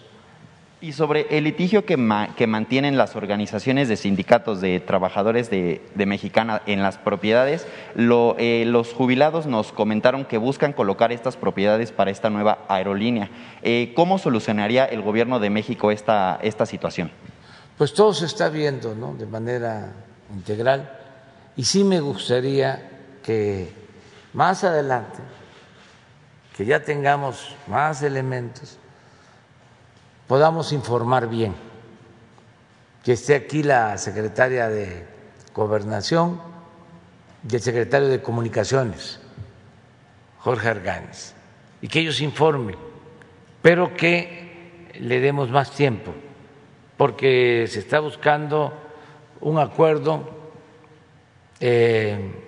Y 0.81 0.93
sobre 0.93 1.27
el 1.37 1.43
litigio 1.43 1.85
que, 1.85 1.97
que 2.37 2.47
mantienen 2.47 2.97
las 2.97 3.17
organizaciones 3.17 3.89
de 3.89 3.97
sindicatos 3.97 4.61
de 4.61 4.79
trabajadores 4.79 5.51
de, 5.51 5.81
Mexicana 5.97 6.63
en 6.67 6.83
las 6.85 6.99
propiedades, 6.99 7.67
eh, 7.97 8.65
los 8.65 8.93
jubilados 8.93 9.47
nos 9.47 9.73
comentaron 9.73 10.25
que 10.25 10.39
buscan 10.39 10.73
colocar 10.73 11.11
estas 11.11 11.37
propiedades 11.37 11.91
para 11.91 12.13
esta 12.13 12.31
nueva 12.31 12.65
aerolínea. 12.69 13.29
Eh, 13.63 13.93
¿Cómo 13.97 14.19
solucionaría 14.19 14.85
el 14.85 15.03
gobierno 15.03 15.41
de 15.41 15.51
México 15.51 15.91
esta, 15.91 16.39
esta 16.43 16.65
situación? 16.65 17.11
Pues 17.77 17.93
todo 17.93 18.15
se 18.15 18.27
está 18.27 18.49
viendo 18.49 18.95
¿no? 18.95 19.15
de 19.15 19.27
manera 19.27 19.93
integral 20.33 20.93
y 21.57 21.65
sí 21.65 21.83
me 21.83 21.99
gustaría 21.99 22.89
que 23.25 23.69
más 24.33 24.63
adelante 24.63 25.19
que 26.57 26.65
ya 26.65 26.83
tengamos 26.83 27.55
más 27.67 28.03
elementos, 28.03 28.79
podamos 30.29 30.73
informar 30.73 31.29
bien, 31.29 31.55
que 33.03 33.13
esté 33.13 33.35
aquí 33.35 33.63
la 33.63 33.97
secretaria 33.97 34.69
de 34.69 35.07
Gobernación 35.55 36.41
y 37.51 37.55
el 37.55 37.63
secretario 37.63 38.09
de 38.09 38.21
Comunicaciones, 38.21 39.21
Jorge 40.41 40.69
Arganes, 40.69 41.35
y 41.81 41.89
que 41.89 42.01
ellos 42.01 42.21
informen, 42.21 42.77
pero 43.63 43.97
que 43.97 44.93
le 45.01 45.19
demos 45.19 45.49
más 45.51 45.71
tiempo, 45.71 46.13
porque 46.99 47.67
se 47.67 47.79
está 47.79 48.01
buscando 48.01 48.75
un 49.41 49.59
acuerdo, 49.59 50.29
eh, 51.59 52.45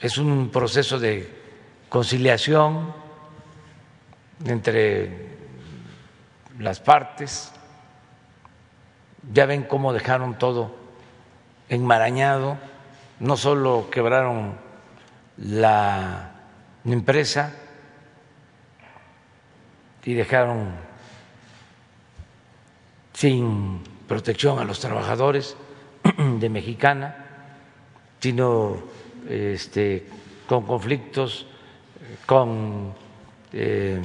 es 0.00 0.18
un 0.18 0.50
proceso 0.50 1.00
de 1.00 1.28
conciliación 1.88 2.94
entre 4.44 5.37
las 6.58 6.80
partes. 6.80 7.52
Ya 9.32 9.46
ven 9.46 9.64
cómo 9.64 9.92
dejaron 9.92 10.38
todo 10.38 10.74
enmarañado, 11.68 12.56
no 13.20 13.36
solo 13.36 13.88
quebraron 13.90 14.54
la 15.36 16.32
empresa 16.84 17.54
y 20.04 20.14
dejaron 20.14 20.70
sin 23.12 23.82
protección 24.06 24.58
a 24.58 24.64
los 24.64 24.80
trabajadores 24.80 25.56
de 26.18 26.48
Mexicana, 26.48 27.26
sino 28.18 28.82
este, 29.28 30.08
con 30.48 30.64
conflictos 30.64 31.46
con 32.24 32.94
eh, 33.52 34.00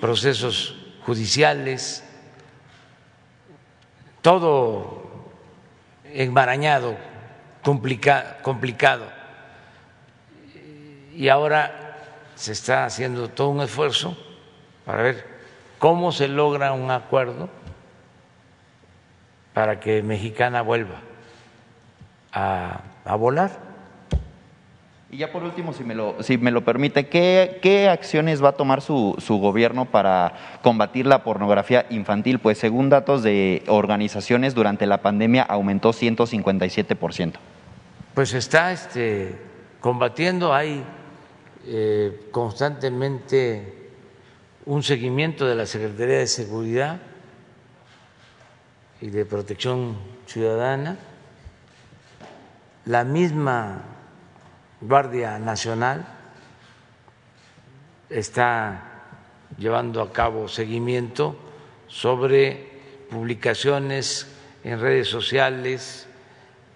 procesos 0.00 0.85
judiciales, 1.06 2.02
todo 4.22 5.30
enmarañado, 6.04 6.96
complicado. 7.62 9.06
Y 11.14 11.28
ahora 11.28 11.96
se 12.34 12.52
está 12.52 12.84
haciendo 12.84 13.28
todo 13.28 13.50
un 13.50 13.60
esfuerzo 13.62 14.16
para 14.84 15.02
ver 15.02 15.26
cómo 15.78 16.10
se 16.10 16.26
logra 16.28 16.72
un 16.72 16.90
acuerdo 16.90 17.48
para 19.54 19.80
que 19.80 20.02
Mexicana 20.02 20.60
vuelva 20.60 21.00
a, 22.32 22.82
volar. 23.16 23.65
Y 25.16 25.20
ya 25.20 25.32
por 25.32 25.44
último, 25.44 25.72
si 25.72 25.82
me 25.82 25.94
lo, 25.94 26.22
si 26.22 26.36
me 26.36 26.50
lo 26.50 26.62
permite, 26.62 27.06
¿qué, 27.06 27.58
¿qué, 27.62 27.88
acciones 27.88 28.44
va 28.44 28.50
a 28.50 28.52
tomar 28.52 28.82
su, 28.82 29.16
su, 29.16 29.38
gobierno 29.38 29.86
para 29.86 30.58
combatir 30.62 31.06
la 31.06 31.24
pornografía 31.24 31.86
infantil? 31.88 32.38
Pues 32.38 32.58
según 32.58 32.90
datos 32.90 33.22
de 33.22 33.62
organizaciones, 33.66 34.54
durante 34.54 34.84
la 34.84 35.00
pandemia 35.00 35.42
aumentó 35.42 35.94
157%. 35.94 37.32
Pues 38.12 38.34
está 38.34 38.72
este, 38.72 39.38
combatiendo, 39.80 40.52
hay 40.52 40.84
eh, 41.64 42.28
constantemente 42.30 43.88
un 44.66 44.82
seguimiento 44.82 45.46
de 45.46 45.54
la 45.54 45.64
Secretaría 45.64 46.18
de 46.18 46.26
Seguridad 46.26 47.00
y 49.00 49.08
de 49.08 49.24
Protección 49.24 49.96
Ciudadana, 50.26 50.98
la 52.84 53.04
misma 53.04 53.95
Guardia 54.80 55.38
Nacional 55.38 56.06
está 58.10 58.82
llevando 59.56 60.02
a 60.02 60.12
cabo 60.12 60.48
seguimiento 60.48 61.36
sobre 61.86 63.06
publicaciones 63.10 64.26
en 64.64 64.80
redes 64.80 65.08
sociales 65.08 66.06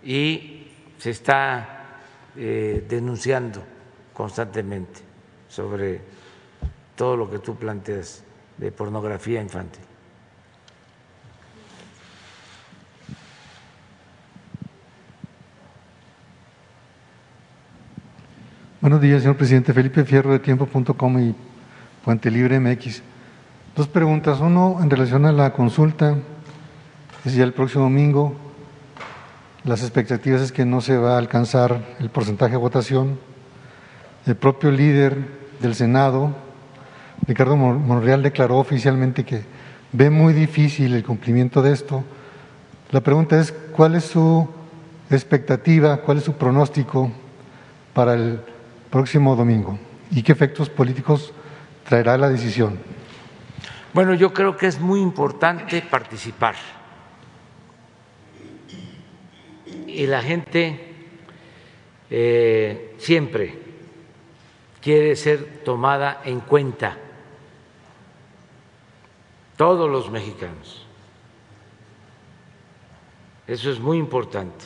y 0.03 0.69
se 0.99 1.11
está 1.11 1.99
eh, 2.37 2.85
denunciando 2.89 3.63
constantemente 4.15 5.01
sobre 5.49 6.01
todo 6.95 7.17
lo 7.17 7.31
que 7.31 7.41
tú 7.41 7.57
planteas 7.57 8.23
de 8.57 8.71
pornografía 8.71 9.41
infantil. 9.41 9.90
Buenos 18.81 19.03
días, 19.03 19.21
señor 19.21 19.37
presidente. 19.37 19.75
Felipe 19.75 20.07
Fierro 20.07 20.33
de 20.33 20.39
tiempo.com 20.39 21.19
y 21.19 21.35
Puente 22.03 22.31
Libre 22.31 22.59
MX. 22.59 23.03
Dos 23.77 23.89
preguntas. 23.89 24.41
Uno, 24.41 24.79
en 24.81 24.89
relación 24.89 25.27
a 25.27 25.33
la 25.33 25.53
consulta, 25.53 26.17
es 27.27 27.35
ya 27.35 27.45
el 27.45 27.53
próximo 27.53 27.85
domingo. 27.85 28.35
Las 29.65 29.83
expectativas 29.83 30.41
es 30.41 30.51
que 30.51 30.65
no 30.65 30.81
se 30.81 30.97
va 30.97 31.17
a 31.17 31.19
alcanzar 31.19 31.79
el 31.99 32.09
porcentaje 32.09 32.53
de 32.53 32.57
votación. 32.57 33.19
El 34.25 34.37
propio 34.37 34.71
líder 34.71 35.27
del 35.61 35.75
Senado, 35.75 36.35
Ricardo 37.27 37.57
Monreal, 37.59 38.23
declaró 38.23 38.57
oficialmente 38.57 39.27
que 39.27 39.43
ve 39.93 40.09
muy 40.09 40.33
difícil 40.33 40.95
el 40.95 41.05
cumplimiento 41.05 41.61
de 41.61 41.73
esto. 41.73 42.03
La 42.93 43.03
pregunta 43.03 43.39
es, 43.39 43.53
¿cuál 43.77 43.95
es 43.95 44.05
su 44.05 44.49
expectativa, 45.11 45.99
cuál 45.99 46.17
es 46.17 46.25
su 46.25 46.33
pronóstico 46.33 47.13
para 47.93 48.15
el 48.15 48.41
próximo 48.91 49.37
domingo 49.37 49.79
y 50.11 50.23
qué 50.23 50.33
efectos 50.33 50.69
políticos 50.69 51.33
traerá 51.89 52.19
la 52.19 52.29
decisión? 52.29 52.79
Bueno, 53.93 54.15
yo 54.15 54.33
creo 54.33 54.57
que 54.57 54.67
es 54.67 54.81
muy 54.81 55.01
importante 55.01 55.83
participar. 55.83 56.55
Y 59.87 60.07
la 60.07 60.23
gente 60.23 60.95
eh, 62.09 62.95
siempre 62.99 63.59
quiere 64.81 65.17
ser 65.17 65.63
tomada 65.65 66.23
en 66.25 66.41
cuenta, 66.41 66.97
todos 69.57 69.91
los 69.91 70.11
mexicanos. 70.11 70.87
Eso 73.47 73.71
es 73.71 73.81
muy 73.81 73.99
importante. 73.99 74.65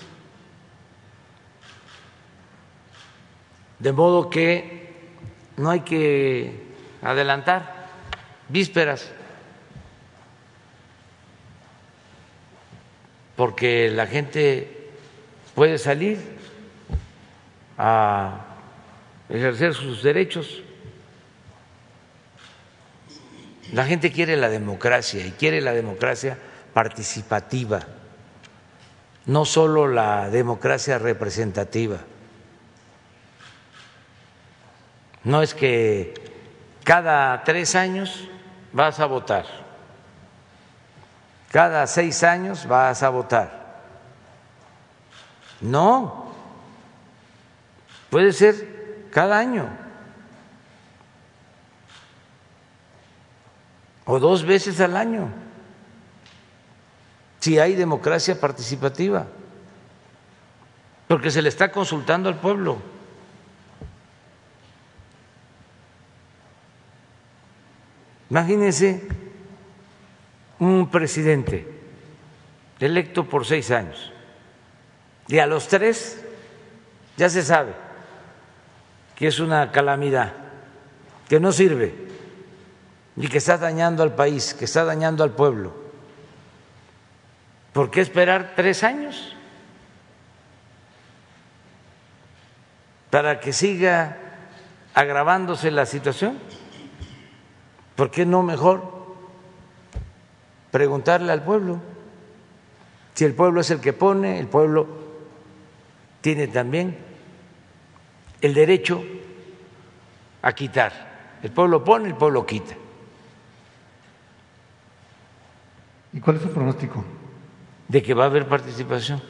De 3.78 3.92
modo 3.92 4.30
que 4.30 4.92
no 5.56 5.70
hay 5.70 5.80
que 5.80 6.62
adelantar 7.02 7.74
vísperas, 8.48 9.10
porque 13.36 13.90
la 13.90 14.06
gente 14.06 14.90
puede 15.54 15.78
salir 15.78 16.18
a 17.78 18.40
ejercer 19.28 19.74
sus 19.74 20.02
derechos. 20.02 20.62
La 23.72 23.84
gente 23.84 24.12
quiere 24.12 24.36
la 24.36 24.48
democracia 24.48 25.26
y 25.26 25.32
quiere 25.32 25.60
la 25.60 25.72
democracia 25.72 26.38
participativa, 26.72 27.80
no 29.26 29.44
solo 29.44 29.88
la 29.88 30.30
democracia 30.30 30.98
representativa. 30.98 31.98
No 35.24 35.40
es 35.40 35.54
que 35.54 36.14
cada 36.84 37.42
tres 37.44 37.74
años 37.74 38.28
vas 38.72 39.00
a 39.00 39.06
votar, 39.06 39.46
cada 41.50 41.86
seis 41.86 42.22
años 42.22 42.66
vas 42.66 43.02
a 43.02 43.08
votar. 43.08 43.64
No, 45.62 46.26
puede 48.10 48.32
ser 48.32 49.08
cada 49.10 49.38
año. 49.38 49.66
O 54.04 54.18
dos 54.18 54.44
veces 54.44 54.78
al 54.80 54.96
año, 54.98 55.28
si 57.40 57.58
hay 57.58 57.74
democracia 57.74 58.38
participativa, 58.38 59.26
porque 61.08 61.30
se 61.30 61.40
le 61.40 61.48
está 61.48 61.72
consultando 61.72 62.28
al 62.28 62.36
pueblo. 62.36 62.93
Imagínense 68.34 69.00
un 70.58 70.90
presidente 70.90 71.70
electo 72.80 73.28
por 73.28 73.46
seis 73.46 73.70
años 73.70 74.10
y 75.28 75.38
a 75.38 75.46
los 75.46 75.68
tres 75.68 76.20
ya 77.16 77.30
se 77.30 77.44
sabe 77.44 77.74
que 79.14 79.28
es 79.28 79.38
una 79.38 79.70
calamidad, 79.70 80.32
que 81.28 81.38
no 81.38 81.52
sirve 81.52 81.94
y 83.16 83.28
que 83.28 83.38
está 83.38 83.56
dañando 83.56 84.02
al 84.02 84.16
país, 84.16 84.52
que 84.52 84.64
está 84.64 84.84
dañando 84.84 85.22
al 85.22 85.30
pueblo. 85.30 85.72
¿Por 87.72 87.88
qué 87.88 88.00
esperar 88.00 88.54
tres 88.56 88.82
años 88.82 89.36
para 93.10 93.38
que 93.38 93.52
siga 93.52 94.16
agravándose 94.92 95.70
la 95.70 95.86
situación? 95.86 96.36
¿Por 97.96 98.10
qué 98.10 98.26
no 98.26 98.42
mejor 98.42 98.82
preguntarle 100.70 101.32
al 101.32 101.44
pueblo? 101.44 101.80
Si 103.14 103.24
el 103.24 103.34
pueblo 103.34 103.60
es 103.60 103.70
el 103.70 103.80
que 103.80 103.92
pone, 103.92 104.40
el 104.40 104.48
pueblo 104.48 104.88
tiene 106.20 106.48
también 106.48 106.98
el 108.40 108.54
derecho 108.54 109.02
a 110.42 110.52
quitar. 110.52 111.38
El 111.42 111.52
pueblo 111.52 111.84
pone, 111.84 112.08
el 112.08 112.16
pueblo 112.16 112.44
quita. 112.44 112.74
¿Y 116.12 116.20
cuál 116.20 116.36
es 116.36 116.42
su 116.42 116.50
pronóstico? 116.50 117.04
De 117.86 118.02
que 118.02 118.14
va 118.14 118.24
a 118.24 118.26
haber 118.26 118.48
participación. 118.48 119.22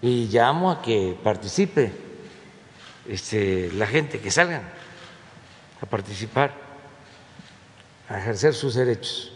Y 0.00 0.26
llamo 0.26 0.70
a 0.70 0.82
que 0.82 1.16
participe 1.22 1.92
este, 3.08 3.70
la 3.72 3.86
gente, 3.86 4.20
que 4.20 4.30
salgan 4.30 4.62
a 5.82 5.86
participar, 5.86 6.54
a 8.08 8.18
ejercer 8.18 8.54
sus 8.54 8.74
derechos. 8.74 9.32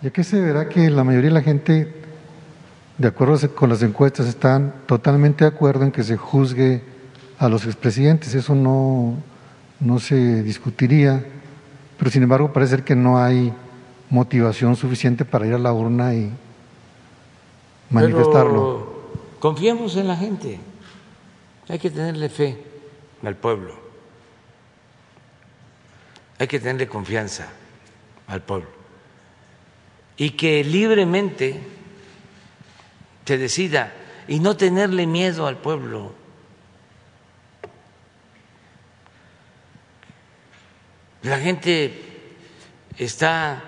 ¿Y 0.00 0.06
a 0.06 0.10
qué 0.10 0.22
se 0.24 0.40
verá 0.40 0.68
que 0.68 0.88
la 0.88 1.04
mayoría 1.04 1.30
de 1.30 1.34
la 1.34 1.42
gente, 1.42 1.92
de 2.96 3.08
acuerdo 3.08 3.36
con 3.54 3.68
las 3.68 3.82
encuestas, 3.82 4.26
están 4.26 4.72
totalmente 4.86 5.44
de 5.44 5.48
acuerdo 5.48 5.84
en 5.84 5.92
que 5.92 6.04
se 6.04 6.16
juzgue 6.16 6.82
a 7.38 7.48
los 7.48 7.66
expresidentes? 7.66 8.34
Eso 8.34 8.54
no, 8.54 9.16
no 9.80 9.98
se 9.98 10.42
discutiría, 10.42 11.24
pero 11.98 12.10
sin 12.10 12.22
embargo 12.22 12.52
parece 12.52 12.82
que 12.82 12.94
no 12.94 13.18
hay 13.18 13.52
motivación 14.08 14.76
suficiente 14.76 15.24
para 15.24 15.46
ir 15.46 15.54
a 15.54 15.58
la 15.58 15.72
urna 15.72 16.14
y 16.14 16.32
manifestarlo. 17.90 18.52
Pero 18.52 19.38
confiemos 19.40 19.96
en 19.96 20.06
la 20.08 20.16
gente, 20.16 20.60
hay 21.68 21.78
que 21.78 21.90
tenerle 21.90 22.28
fe 22.28 22.62
al 23.22 23.36
pueblo 23.36 23.79
hay 26.40 26.48
que 26.48 26.58
tenerle 26.58 26.88
confianza 26.88 27.48
al 28.26 28.40
pueblo 28.42 28.70
y 30.16 30.30
que 30.30 30.64
libremente 30.64 31.60
se 33.26 33.36
decida 33.36 33.92
y 34.26 34.40
no 34.40 34.56
tenerle 34.56 35.06
miedo 35.06 35.46
al 35.46 35.58
pueblo. 35.58 36.14
La 41.22 41.38
gente 41.38 42.36
está 42.96 43.62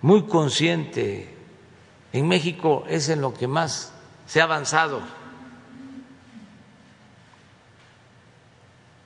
muy 0.00 0.22
consciente. 0.22 1.32
En 2.14 2.26
México 2.26 2.84
es 2.88 3.10
en 3.10 3.20
lo 3.20 3.34
que 3.34 3.46
más 3.46 3.92
se 4.26 4.40
ha 4.40 4.44
avanzado. 4.44 5.02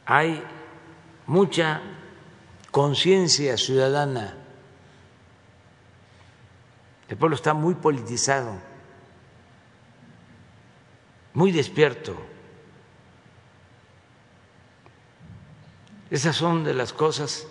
Hay 0.07 0.41
mucha 1.27 1.83
conciencia 2.77 3.57
ciudadana. 3.57 4.37
El 7.09 7.17
pueblo 7.17 7.35
está 7.35 7.55
muy 7.55 7.75
politizado, 7.75 8.53
muy 11.33 11.53
despierto. 11.53 12.15
Esas 16.11 16.37
son 16.37 16.65
de 16.65 16.75
las 16.75 16.93
cosas 16.93 17.47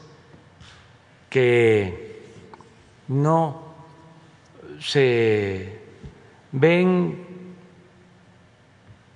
que 1.27 2.29
no 3.07 3.73
se 4.79 5.79
ven 6.51 7.55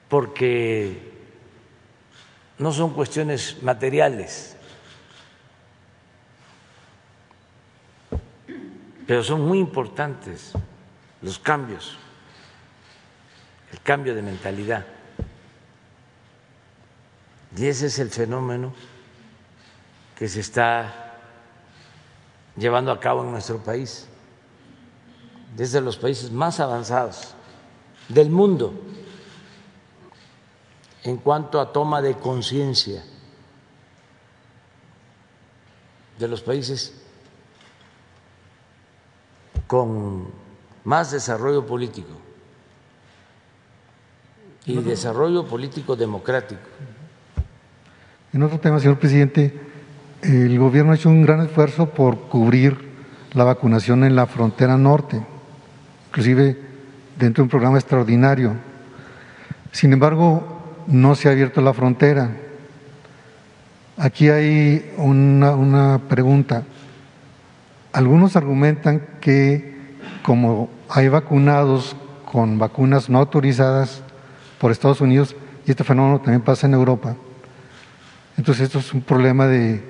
porque 0.10 1.12
no 2.58 2.74
son 2.74 2.96
cuestiones 2.96 3.62
materiales, 3.62 4.58
pero 9.10 9.24
son 9.24 9.42
muy 9.42 9.58
importantes 9.58 10.54
los 11.24 11.40
cambios, 11.40 11.98
el 13.72 13.82
cambio 13.82 14.14
de 14.14 14.22
mentalidad. 14.22 14.86
Y 17.58 17.66
ese 17.66 17.88
es 17.88 17.98
el 17.98 18.12
fenómeno 18.12 18.72
que 20.16 20.30
se 20.30 20.42
está 20.42 21.18
llevando 22.56 22.92
a 22.92 23.00
cabo 23.00 23.24
en 23.24 23.32
nuestro 23.32 23.58
país, 23.58 24.08
desde 25.58 25.82
los 25.82 25.98
países 25.98 26.30
más 26.30 26.60
avanzados 26.60 27.34
del 28.10 28.30
mundo 28.30 28.80
en 31.02 31.18
cuanto 31.18 31.60
a 31.60 31.74
toma 31.74 32.04
de 32.04 32.14
conciencia 32.14 33.04
de 36.20 36.28
los 36.28 36.44
países 36.44 37.09
con 39.70 40.26
más 40.84 41.12
desarrollo 41.12 41.64
político 41.64 42.10
y 44.66 44.76
desarrollo 44.78 45.46
político 45.46 45.96
democrático. 45.96 46.62
En 48.34 48.42
otro 48.42 48.60
tema, 48.60 48.80
señor 48.80 48.98
presidente, 48.98 49.54
el 50.24 50.58
gobierno 50.58 50.92
ha 50.92 50.96
hecho 50.96 51.10
un 51.10 51.22
gran 51.22 51.42
esfuerzo 51.42 51.92
por 51.92 52.18
cubrir 52.30 52.80
la 53.34 53.44
vacunación 53.44 54.04
en 54.06 54.16
la 54.16 54.26
frontera 54.26 54.76
norte, 54.76 55.24
inclusive 56.08 56.58
dentro 57.20 57.44
de 57.44 57.46
un 57.46 57.50
programa 57.50 57.78
extraordinario. 57.78 58.56
Sin 59.72 59.94
embargo, 59.94 60.84
no 60.88 61.14
se 61.14 61.30
ha 61.30 61.32
abierto 61.32 61.62
la 61.62 61.76
frontera. 61.76 62.36
Aquí 63.98 64.30
hay 64.30 64.94
una, 64.98 65.52
una 65.52 66.02
pregunta. 66.10 66.64
Algunos 67.92 68.36
argumentan 68.36 69.02
que 69.20 69.78
como 70.24 70.70
hay 70.90 71.08
vacunados 71.08 71.96
con 72.32 72.60
vacunas 72.60 73.10
no 73.10 73.20
autorizadas 73.20 74.04
por 74.60 74.72
Estados 74.72 75.02
Unidos, 75.02 75.36
y 75.66 75.72
este 75.72 75.84
fenómeno 75.84 76.20
también 76.20 76.42
pasa 76.42 76.68
en 76.68 76.74
Europa, 76.74 77.16
entonces 78.38 78.66
esto 78.66 78.80
es 78.80 78.94
un 78.94 79.02
problema 79.02 79.48
de 79.48 79.84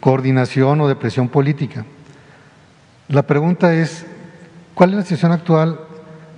coordinación 0.00 0.80
o 0.80 0.88
de 0.88 0.96
presión 0.96 1.28
política. 1.28 1.84
La 3.08 3.26
pregunta 3.26 3.74
es, 3.74 4.06
¿cuál 4.74 4.90
es 4.90 4.96
la 4.96 5.02
situación 5.02 5.32
actual 5.32 5.80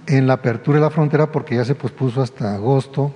en 0.06 0.26
la 0.26 0.34
apertura 0.34 0.78
de 0.78 0.82
la 0.82 0.90
frontera? 0.90 1.30
Porque 1.30 1.56
ya 1.56 1.64
se 1.64 1.74
pospuso 1.74 2.22
hasta 2.22 2.54
agosto. 2.54 3.14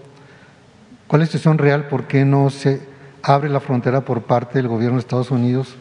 ¿Cuál 1.06 1.22
es 1.22 1.28
la 1.28 1.32
situación 1.32 1.58
real? 1.58 1.88
¿Por 1.88 2.04
qué 2.04 2.24
no 2.24 2.50
se 2.50 2.80
abre 3.22 3.48
la 3.48 3.60
frontera 3.60 4.02
por 4.02 4.22
parte 4.22 4.58
del 4.58 4.68
gobierno 4.68 4.96
de 4.96 5.00
Estados 5.00 5.30
Unidos? 5.30 5.76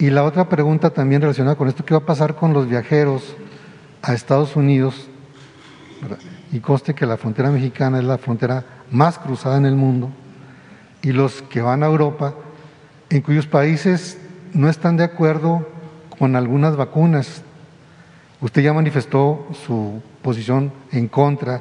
Y 0.00 0.08
la 0.08 0.24
otra 0.24 0.48
pregunta 0.48 0.88
también 0.88 1.20
relacionada 1.20 1.56
con 1.56 1.68
esto, 1.68 1.84
¿qué 1.84 1.92
va 1.92 1.98
a 2.00 2.06
pasar 2.06 2.34
con 2.34 2.54
los 2.54 2.66
viajeros 2.66 3.36
a 4.00 4.14
Estados 4.14 4.56
Unidos? 4.56 5.10
Y 6.52 6.60
conste 6.60 6.94
que 6.94 7.04
la 7.04 7.18
frontera 7.18 7.50
mexicana 7.50 7.98
es 7.98 8.04
la 8.04 8.16
frontera 8.16 8.64
más 8.90 9.18
cruzada 9.18 9.58
en 9.58 9.66
el 9.66 9.74
mundo. 9.74 10.08
Y 11.02 11.12
los 11.12 11.42
que 11.42 11.60
van 11.60 11.82
a 11.82 11.86
Europa, 11.86 12.32
en 13.10 13.20
cuyos 13.20 13.46
países 13.46 14.16
no 14.54 14.70
están 14.70 14.96
de 14.96 15.04
acuerdo 15.04 15.68
con 16.18 16.34
algunas 16.34 16.76
vacunas. 16.76 17.42
Usted 18.40 18.62
ya 18.62 18.72
manifestó 18.72 19.48
su 19.66 20.02
posición 20.22 20.72
en 20.92 21.08
contra 21.08 21.60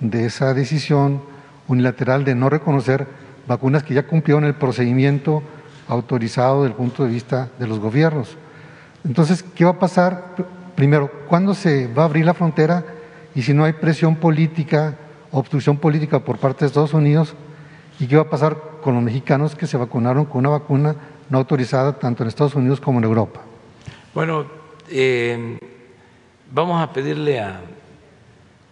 de 0.00 0.26
esa 0.26 0.54
decisión 0.54 1.22
unilateral 1.68 2.24
de 2.24 2.34
no 2.34 2.50
reconocer 2.50 3.06
vacunas 3.46 3.84
que 3.84 3.94
ya 3.94 4.08
cumplieron 4.08 4.42
el 4.42 4.56
procedimiento 4.56 5.44
autorizado 5.88 6.62
desde 6.62 6.72
el 6.72 6.76
punto 6.76 7.04
de 7.04 7.10
vista 7.10 7.48
de 7.58 7.66
los 7.66 7.78
gobiernos. 7.78 8.36
Entonces, 9.04 9.42
¿qué 9.42 9.64
va 9.64 9.72
a 9.72 9.78
pasar? 9.78 10.34
Primero, 10.74 11.10
¿cuándo 11.28 11.54
se 11.54 11.86
va 11.86 12.02
a 12.02 12.06
abrir 12.06 12.24
la 12.24 12.34
frontera? 12.34 12.84
Y 13.34 13.42
si 13.42 13.54
no 13.54 13.64
hay 13.64 13.74
presión 13.74 14.16
política, 14.16 14.96
obstrucción 15.30 15.78
política 15.78 16.20
por 16.20 16.38
parte 16.38 16.60
de 16.60 16.66
Estados 16.66 16.94
Unidos, 16.94 17.34
¿y 18.00 18.06
qué 18.06 18.16
va 18.16 18.22
a 18.22 18.30
pasar 18.30 18.56
con 18.82 18.94
los 18.94 19.02
mexicanos 19.02 19.54
que 19.54 19.66
se 19.66 19.76
vacunaron 19.76 20.24
con 20.24 20.40
una 20.40 20.50
vacuna 20.50 20.96
no 21.28 21.38
autorizada 21.38 21.98
tanto 21.98 22.22
en 22.22 22.28
Estados 22.28 22.54
Unidos 22.54 22.80
como 22.80 22.98
en 22.98 23.04
Europa? 23.04 23.40
Bueno, 24.14 24.46
eh, 24.90 25.58
vamos 26.50 26.82
a 26.82 26.92
pedirle 26.92 27.40
a 27.40 27.60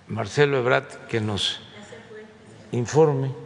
Marcelo 0.08 0.58
Ebrat 0.58 1.06
que 1.06 1.20
nos 1.20 1.60
informe. 2.72 3.43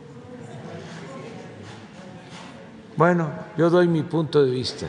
Bueno, 2.98 3.30
yo 3.56 3.70
doy 3.70 3.86
mi 3.86 4.02
punto 4.02 4.44
de 4.44 4.50
vista. 4.50 4.88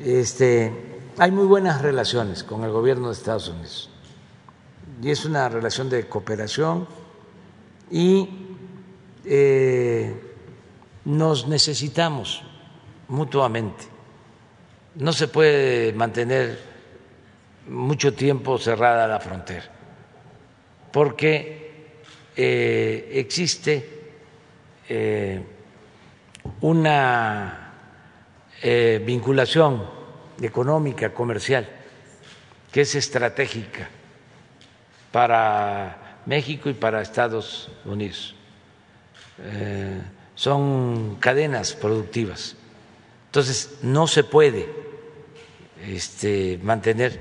Este, 0.00 1.00
hay 1.18 1.32
muy 1.32 1.44
buenas 1.44 1.82
relaciones 1.82 2.44
con 2.44 2.62
el 2.62 2.70
gobierno 2.70 3.08
de 3.08 3.14
Estados 3.14 3.48
Unidos 3.48 3.90
y 5.02 5.10
es 5.10 5.24
una 5.24 5.48
relación 5.48 5.90
de 5.90 6.06
cooperación 6.06 6.86
y 7.90 8.28
eh, 9.24 10.14
nos 11.06 11.48
necesitamos 11.48 12.44
mutuamente. 13.08 13.86
No 14.94 15.12
se 15.12 15.26
puede 15.26 15.92
mantener 15.92 16.56
mucho 17.66 18.14
tiempo 18.14 18.58
cerrada 18.58 19.08
la 19.08 19.18
frontera, 19.18 19.64
porque 20.92 21.96
eh, 22.36 23.10
existe 23.12 23.90
eh, 24.88 25.55
una 26.60 27.72
eh, 28.62 29.02
vinculación 29.04 29.84
económica, 30.40 31.12
comercial, 31.12 31.68
que 32.70 32.82
es 32.82 32.94
estratégica 32.94 33.88
para 35.10 36.20
México 36.26 36.68
y 36.68 36.74
para 36.74 37.00
Estados 37.00 37.70
Unidos. 37.84 38.34
son 40.34 41.16
cadenas 41.20 41.74
productivas. 41.74 42.56
Entonces, 43.26 43.78
no 43.82 44.06
se 44.06 44.24
puede 44.24 44.68
este, 45.82 46.58
mantener 46.62 47.20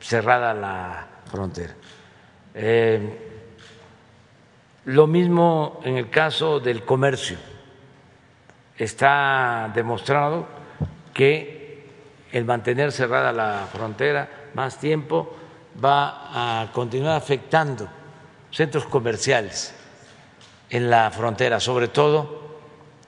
cerrada 0.00 0.54
la 0.54 1.08
frontera. 1.30 1.74
lo 4.84 5.06
mismo 5.06 5.80
en 5.84 5.96
el 5.96 6.10
caso 6.10 6.60
del 6.60 6.84
comercio 6.84 7.38
está 8.78 9.70
demostrado 9.74 10.46
que 11.14 11.86
el 12.32 12.44
mantener 12.44 12.92
cerrada 12.92 13.32
la 13.32 13.68
frontera 13.72 14.28
más 14.54 14.78
tiempo 14.78 15.34
va 15.82 16.62
a 16.62 16.72
continuar 16.72 17.16
afectando 17.16 17.88
centros 18.50 18.86
comerciales 18.86 19.74
en 20.70 20.90
la 20.90 21.10
frontera, 21.10 21.60
sobre 21.60 21.88
todo 21.88 22.58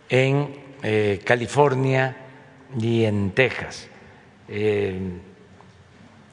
en 0.08 0.76
eh, 0.82 1.20
California 1.24 2.16
y 2.78 3.04
en 3.04 3.32
Texas, 3.32 3.88
eh, 4.48 5.00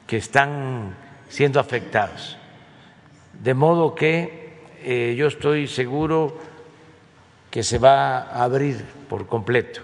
que 0.06 0.16
están 0.16 0.94
siendo 1.28 1.58
afectados. 1.58 2.38
De 3.32 3.54
modo 3.54 3.94
que 3.94 4.60
eh, 4.82 5.14
yo 5.16 5.26
estoy 5.26 5.66
seguro 5.66 6.38
que 7.50 7.62
se 7.62 7.78
va 7.78 8.18
a 8.18 8.44
abrir 8.44 8.84
por 9.08 9.26
completo 9.26 9.80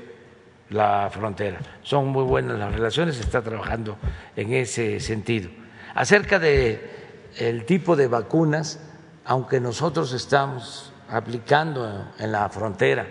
la 0.71 1.11
frontera. 1.13 1.59
Son 1.83 2.09
muy 2.09 2.25
buenas 2.25 2.59
las 2.59 2.73
relaciones, 2.73 3.17
se 3.17 3.23
está 3.23 3.43
trabajando 3.43 3.99
en 4.37 4.53
ese 4.53 5.01
sentido. 5.01 5.51
Acerca 5.95 6.39
de 6.39 6.91
el 7.37 7.65
tipo 7.65 7.97
de 7.97 8.09
vacunas, 8.09 8.81
aunque 9.25 9.61
nosotros 9.61 10.13
estamos 10.13 10.93
aplicando 11.09 12.13
en 12.19 12.33
la 12.33 12.49
frontera 12.49 13.07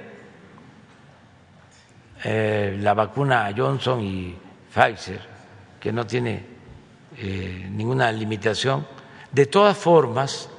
eh, 2.24 2.78
la 2.80 2.94
vacuna 2.94 3.52
Johnson 3.56 4.02
y 4.02 4.38
Pfizer, 4.74 5.22
que 5.80 5.92
no 5.92 6.06
tiene 6.06 6.46
eh, 7.18 7.68
ninguna 7.72 8.12
limitación, 8.12 8.86
de 9.32 9.46
todas 9.48 9.78
formas, 9.78 10.50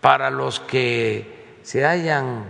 para 0.00 0.30
los 0.30 0.60
que 0.60 1.37
se 1.68 1.84
hayan 1.84 2.44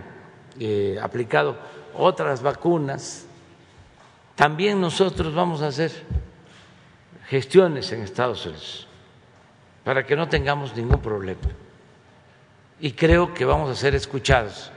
eh, 0.61 0.97
aplicado 1.01 1.57
otras 1.93 2.41
vacunas, 2.41 3.25
también 4.33 4.79
nosotros 4.79 5.35
vamos 5.35 5.61
a 5.61 5.67
hacer 5.67 5.91
gestiones 7.27 7.91
en 7.91 8.01
Estados 8.01 8.45
Unidos 8.45 8.87
para 9.83 10.05
que 10.05 10.15
no 10.15 10.29
tengamos 10.29 10.73
ningún 10.73 11.01
problema. 11.01 11.41
Y 12.79 12.93
creo 12.93 13.33
que 13.33 13.43
vamos 13.43 13.69
a 13.69 13.75
ser 13.75 13.93
escuchados, 13.93 14.71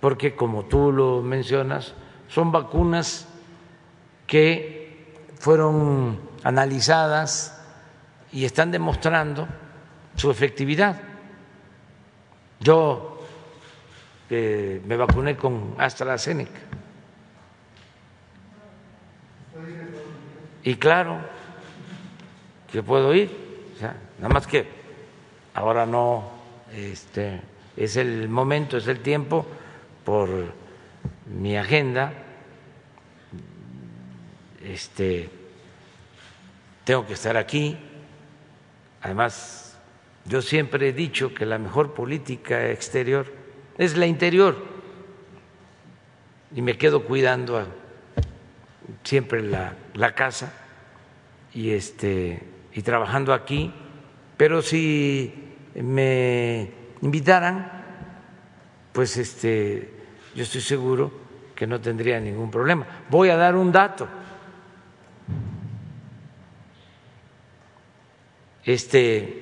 porque 0.00 0.34
como 0.34 0.64
tú 0.64 0.90
lo 0.90 1.22
mencionas, 1.22 1.94
son 2.26 2.50
vacunas 2.50 3.28
que 4.26 5.14
fueron 5.38 6.18
analizadas 6.42 7.62
y 8.32 8.44
están 8.44 8.72
demostrando 8.72 9.46
su 10.16 10.28
efectividad. 10.28 11.11
Yo 12.62 13.18
me 14.30 14.96
vacuné 14.96 15.36
con 15.36 15.74
AstraZeneca. 15.78 16.60
Y 20.62 20.76
claro 20.76 21.18
que 22.70 22.82
puedo 22.82 23.12
ir, 23.14 23.30
nada 24.18 24.32
más 24.32 24.46
que 24.46 24.66
ahora 25.54 25.84
no 25.84 26.30
este, 26.72 27.42
es 27.76 27.96
el 27.96 28.28
momento, 28.28 28.76
es 28.76 28.86
el 28.86 29.00
tiempo 29.00 29.44
por 30.04 30.54
mi 31.26 31.56
agenda. 31.56 32.12
Este, 34.64 35.28
tengo 36.84 37.04
que 37.06 37.14
estar 37.14 37.36
aquí. 37.36 37.76
Además, 39.00 39.61
yo 40.26 40.42
siempre 40.42 40.88
he 40.88 40.92
dicho 40.92 41.34
que 41.34 41.46
la 41.46 41.58
mejor 41.58 41.94
política 41.94 42.70
exterior 42.70 43.26
es 43.78 43.96
la 43.96 44.06
interior 44.06 44.56
y 46.54 46.62
me 46.62 46.76
quedo 46.78 47.04
cuidando 47.04 47.66
siempre 49.02 49.42
la, 49.42 49.74
la 49.94 50.14
casa 50.14 50.52
y 51.54 51.70
este 51.70 52.42
y 52.74 52.82
trabajando 52.82 53.34
aquí, 53.34 53.72
pero 54.36 54.62
si 54.62 55.54
me 55.74 56.72
invitaran, 57.02 57.84
pues 58.92 59.16
este 59.16 59.92
yo 60.34 60.42
estoy 60.42 60.60
seguro 60.62 61.12
que 61.54 61.66
no 61.66 61.80
tendría 61.80 62.18
ningún 62.18 62.50
problema. 62.50 62.86
Voy 63.10 63.28
a 63.28 63.36
dar 63.36 63.54
un 63.56 63.70
dato. 63.70 64.08
Este 68.64 69.41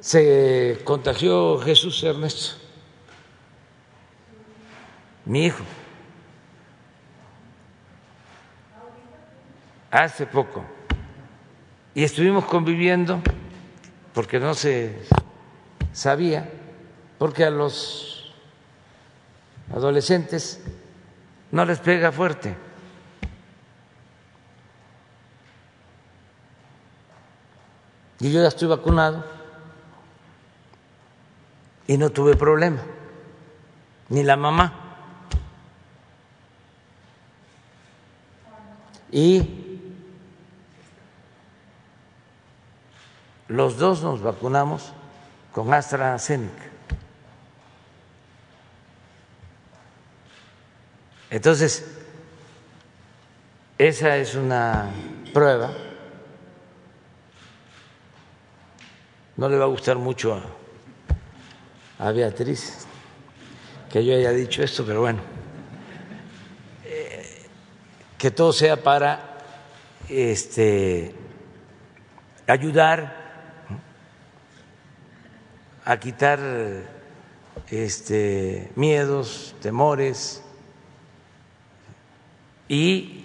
se 0.00 0.80
contagió 0.84 1.58
Jesús 1.58 2.02
Ernesto, 2.02 2.56
mi 5.24 5.46
hijo. 5.46 5.62
hace 9.90 10.26
poco 10.26 10.64
y 11.94 12.04
estuvimos 12.04 12.44
conviviendo 12.44 13.20
porque 14.14 14.38
no 14.38 14.54
se 14.54 15.02
sabía, 15.92 16.48
porque 17.18 17.44
a 17.44 17.50
los 17.50 18.32
adolescentes 19.74 20.60
no 21.50 21.64
les 21.64 21.78
pega 21.78 22.12
fuerte. 22.12 22.56
Y 28.20 28.30
yo 28.32 28.42
ya 28.42 28.48
estoy 28.48 28.68
vacunado 28.68 29.39
y 31.90 31.98
no 31.98 32.10
tuve 32.10 32.36
problema, 32.36 32.80
ni 34.10 34.22
la 34.22 34.36
mamá. 34.36 34.72
Y 39.10 39.80
los 43.48 43.76
dos 43.76 44.04
nos 44.04 44.22
vacunamos 44.22 44.92
con 45.50 45.74
AstraZeneca. 45.74 46.62
Entonces, 51.28 51.90
esa 53.78 54.16
es 54.16 54.36
una 54.36 54.90
prueba. 55.34 55.72
No 59.36 59.48
le 59.48 59.58
va 59.58 59.64
a 59.64 59.68
gustar 59.68 59.96
mucho 59.96 60.34
a, 60.34 60.59
Beatriz 62.12 62.86
que 63.90 64.04
yo 64.04 64.14
haya 64.14 64.30
dicho 64.30 64.62
esto, 64.62 64.84
pero 64.86 65.00
bueno, 65.00 65.20
eh, 66.84 67.42
que 68.16 68.30
todo 68.30 68.52
sea 68.52 68.76
para 68.76 69.38
este, 70.08 71.12
ayudar 72.46 73.18
a 75.84 75.98
quitar 75.98 76.38
este, 77.68 78.70
miedos, 78.76 79.56
temores 79.60 80.42
y 82.68 83.24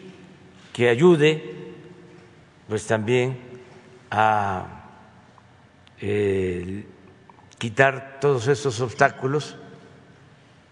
que 0.73 0.89
ayude 0.89 1.73
pues 2.67 2.87
también 2.87 3.37
a 4.09 4.65
eh, 6.01 6.85
quitar 7.57 8.17
todos 8.19 8.47
estos 8.47 8.81
obstáculos 8.81 9.55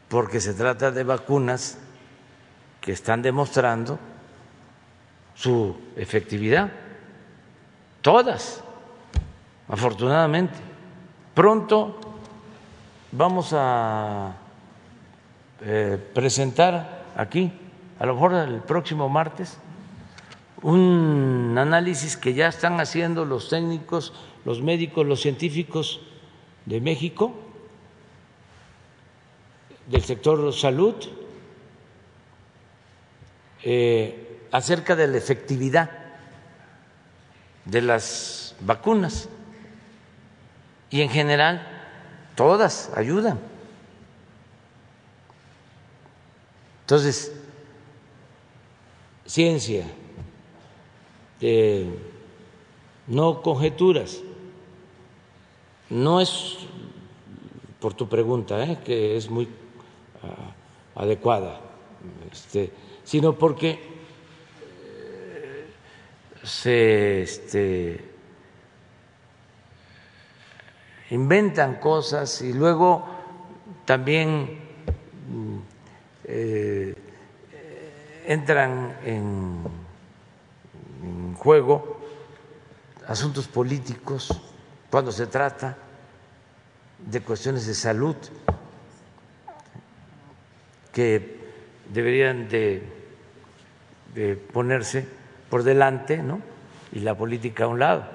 porque 0.09 0.39
se 0.39 0.53
trata 0.53 0.91
de 0.91 1.03
vacunas 1.03 1.77
que 2.81 2.91
están 2.91 3.21
demostrando 3.21 3.97
su 5.35 5.75
efectividad, 5.95 6.71
todas, 8.01 8.63
afortunadamente. 9.67 10.53
Pronto 11.33 11.99
vamos 13.11 13.53
a 13.53 14.33
eh, 15.61 15.97
presentar 16.13 17.05
aquí, 17.15 17.51
a 17.99 18.05
lo 18.05 18.13
mejor 18.13 18.33
el 18.33 18.59
próximo 18.59 19.09
martes, 19.09 19.57
un 20.61 21.55
análisis 21.57 22.17
que 22.17 22.33
ya 22.33 22.47
están 22.47 22.79
haciendo 22.79 23.25
los 23.25 23.49
técnicos, 23.49 24.13
los 24.45 24.61
médicos, 24.61 25.05
los 25.05 25.21
científicos 25.21 26.01
de 26.65 26.81
México, 26.81 27.33
del 29.87 30.03
sector 30.03 30.53
salud, 30.53 30.95
eh, 33.63 34.47
acerca 34.51 34.95
de 34.95 35.07
la 35.07 35.17
efectividad 35.17 35.89
de 37.65 37.81
las 37.81 38.55
vacunas 38.59 39.29
y 40.89 41.01
en 41.01 41.09
general 41.09 41.67
todas 42.35 42.91
ayudan. 42.95 43.39
Entonces, 46.81 47.33
ciencia, 49.25 49.85
no 53.07 53.41
conjeturas, 53.41 54.19
no 55.93 56.19
es 56.19 56.57
por 57.79 57.93
tu 57.93 58.09
pregunta, 58.09 58.63
¿eh? 58.63 58.79
que 58.83 59.15
es 59.15 59.29
muy 59.29 59.47
ah, 60.23 61.01
adecuada, 61.01 61.59
este, 62.31 62.71
sino 63.03 63.33
porque 63.33 63.79
eh, 65.31 65.67
se 66.41 67.21
este, 67.21 68.03
inventan 71.11 71.75
cosas 71.75 72.41
y 72.41 72.53
luego 72.53 73.05
también 73.85 74.59
mm, 75.29 75.57
eh, 76.25 76.95
entran 78.25 78.97
en, 79.05 79.83
juego 81.35 81.99
asuntos 83.05 83.49
políticos 83.49 84.29
cuando 84.89 85.11
se 85.11 85.27
trata 85.27 85.82
de 87.09 87.21
cuestiones 87.21 87.67
de 87.67 87.73
salud 87.73 88.15
que 90.91 91.39
deberían 91.91 92.47
de, 92.47 92.83
ponerse 94.53 95.05
por 95.49 95.63
delante, 95.63 96.17
¿no? 96.17 96.39
Y 96.91 96.99
la 96.99 97.15
política 97.15 97.65
a 97.65 97.67
un 97.67 97.79
lado. 97.79 98.05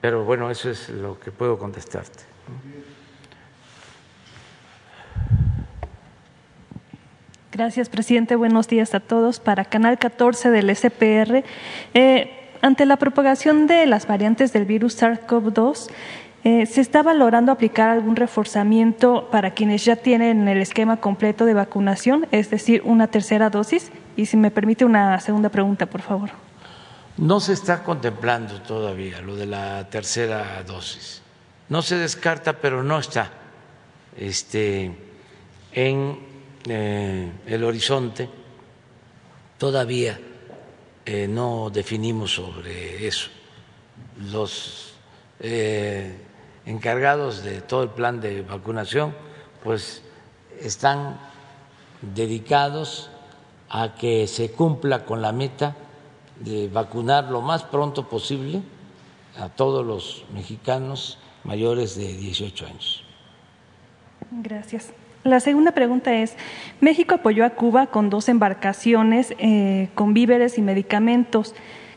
Pero 0.00 0.24
bueno, 0.24 0.50
eso 0.50 0.68
es 0.68 0.88
lo 0.88 1.18
que 1.18 1.30
puedo 1.30 1.58
contestarte. 1.58 2.24
Gracias, 7.52 7.88
presidente. 7.88 8.34
Buenos 8.34 8.66
días 8.66 8.94
a 8.96 9.00
todos. 9.00 9.38
Para 9.38 9.64
Canal 9.64 9.96
14 9.96 10.50
del 10.50 10.74
SPR, 10.74 11.44
eh, 11.94 12.44
ante 12.62 12.84
la 12.84 12.96
propagación 12.96 13.68
de 13.68 13.86
las 13.86 14.08
variantes 14.08 14.52
del 14.52 14.64
virus 14.64 15.00
SARS-CoV-2, 15.00 15.88
eh, 16.44 16.66
¿se 16.66 16.82
está 16.82 17.02
valorando 17.02 17.50
aplicar 17.50 17.88
algún 17.88 18.16
reforzamiento 18.16 19.28
para 19.30 19.52
quienes 19.52 19.82
ya 19.84 19.96
tienen 19.96 20.46
el 20.46 20.60
esquema 20.60 20.98
completo 20.98 21.46
de 21.46 21.54
vacunación, 21.54 22.26
es 22.32 22.50
decir, 22.50 22.82
una 22.84 23.06
tercera 23.08 23.48
dosis? 23.48 23.90
Y 24.14 24.26
si 24.26 24.36
me 24.36 24.50
permite 24.50 24.84
una 24.84 25.18
segunda 25.20 25.48
pregunta, 25.48 25.86
por 25.86 26.02
favor. 26.02 26.30
No 27.16 27.40
se 27.40 27.54
está 27.54 27.82
contemplando 27.82 28.60
todavía 28.60 29.22
lo 29.22 29.36
de 29.36 29.46
la 29.46 29.88
tercera 29.88 30.62
dosis. 30.66 31.22
No 31.70 31.80
se 31.80 31.96
descarta, 31.96 32.52
pero 32.52 32.82
no 32.82 32.98
está 32.98 33.30
este, 34.18 34.94
en 35.72 36.18
eh, 36.68 37.32
el 37.46 37.64
horizonte, 37.64 38.28
todavía 39.56 40.20
eh, 41.06 41.26
no 41.26 41.70
definimos 41.70 42.34
sobre 42.34 43.06
eso. 43.06 43.30
Los 44.30 44.94
encargados 46.66 47.42
de 47.42 47.60
todo 47.60 47.82
el 47.82 47.90
plan 47.90 48.20
de 48.20 48.42
vacunación, 48.42 49.14
pues 49.62 50.02
están 50.60 51.18
dedicados 52.00 53.10
a 53.68 53.94
que 53.94 54.26
se 54.26 54.52
cumpla 54.52 55.04
con 55.04 55.22
la 55.22 55.32
meta 55.32 55.76
de 56.40 56.68
vacunar 56.68 57.30
lo 57.30 57.40
más 57.40 57.64
pronto 57.64 58.08
posible 58.08 58.62
a 59.38 59.48
todos 59.48 59.84
los 59.84 60.24
mexicanos 60.32 61.18
mayores 61.44 61.96
de 61.96 62.16
18 62.16 62.66
años. 62.66 63.04
Gracias. 64.30 64.92
La 65.24 65.40
segunda 65.40 65.72
pregunta 65.72 66.14
es, 66.14 66.36
México 66.80 67.14
apoyó 67.14 67.46
a 67.46 67.50
Cuba 67.50 67.86
con 67.86 68.10
dos 68.10 68.28
embarcaciones 68.28 69.34
eh, 69.38 69.88
con 69.94 70.12
víveres 70.12 70.58
y 70.58 70.62
medicamentos. 70.62 71.54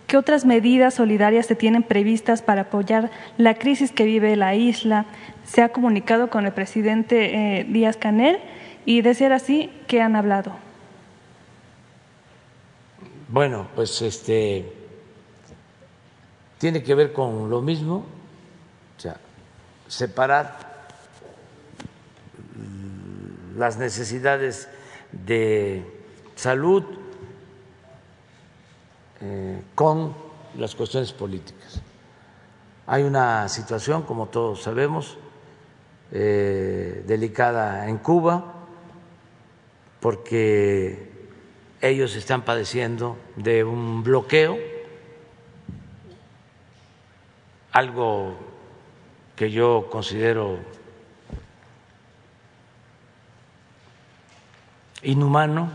¿Qué 0.07 0.15
otras 0.15 0.45
medidas 0.45 0.93
solidarias 0.93 1.47
se 1.47 1.55
tienen 1.55 1.83
previstas 1.83 2.41
para 2.41 2.61
apoyar 2.61 3.11
la 3.37 3.55
crisis 3.55 3.91
que 3.91 4.05
vive 4.05 4.37
la 4.37 4.55
isla? 4.55 5.05
¿Se 5.43 5.61
ha 5.61 5.69
comunicado 5.69 6.29
con 6.29 6.45
el 6.45 6.53
presidente 6.53 7.59
eh, 7.59 7.65
Díaz 7.65 7.97
Canel? 7.97 8.39
Y 8.85 9.01
de 9.01 9.13
ser 9.13 9.33
así, 9.33 9.69
¿qué 9.85 10.01
han 10.01 10.15
hablado? 10.15 10.53
Bueno, 13.27 13.67
pues 13.75 14.01
este 14.01 14.71
tiene 16.57 16.81
que 16.81 16.95
ver 16.95 17.11
con 17.11 17.49
lo 17.49 17.61
mismo, 17.61 18.05
o 18.97 18.99
sea, 18.99 19.17
separar 19.89 20.57
las 23.57 23.77
necesidades 23.77 24.69
de 25.11 25.83
salud 26.35 26.85
con 29.75 30.13
las 30.57 30.75
cuestiones 30.75 31.11
políticas. 31.13 31.81
Hay 32.85 33.03
una 33.03 33.49
situación, 33.49 34.03
como 34.03 34.27
todos 34.27 34.63
sabemos, 34.63 35.17
eh, 36.11 37.03
delicada 37.05 37.89
en 37.89 37.97
Cuba 37.97 38.53
porque 39.99 41.11
ellos 41.81 42.15
están 42.15 42.43
padeciendo 42.43 43.17
de 43.35 43.63
un 43.63 44.03
bloqueo, 44.03 44.57
algo 47.71 48.37
que 49.35 49.51
yo 49.51 49.89
considero 49.91 50.59
inhumano, 55.03 55.69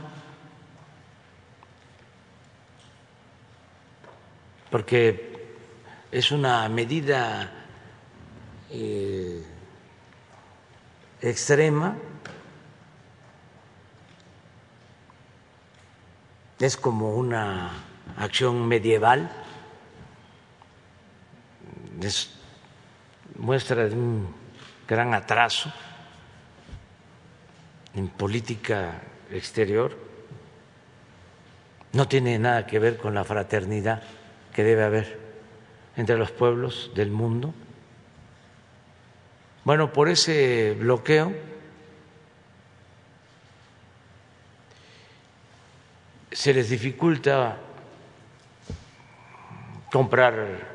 porque 4.72 5.30
es 6.10 6.32
una 6.32 6.66
medida 6.70 7.52
eh, 8.70 9.44
extrema, 11.20 11.94
es 16.58 16.78
como 16.78 17.16
una 17.16 17.70
acción 18.16 18.66
medieval, 18.66 19.30
es 22.00 22.30
muestra 23.36 23.86
de 23.86 23.94
un 23.94 24.34
gran 24.88 25.12
atraso 25.12 25.70
en 27.94 28.08
política 28.08 29.02
exterior. 29.30 29.94
No 31.92 32.08
tiene 32.08 32.38
nada 32.38 32.66
que 32.66 32.78
ver 32.78 32.96
con 32.96 33.14
la 33.14 33.22
fraternidad 33.22 34.02
que 34.54 34.64
debe 34.64 34.84
haber 34.84 35.18
entre 35.96 36.16
los 36.16 36.30
pueblos 36.30 36.90
del 36.94 37.10
mundo. 37.10 37.54
Bueno, 39.64 39.92
por 39.92 40.08
ese 40.08 40.76
bloqueo 40.78 41.32
se 46.32 46.54
les 46.54 46.70
dificulta 46.70 47.58
comprar 49.90 50.68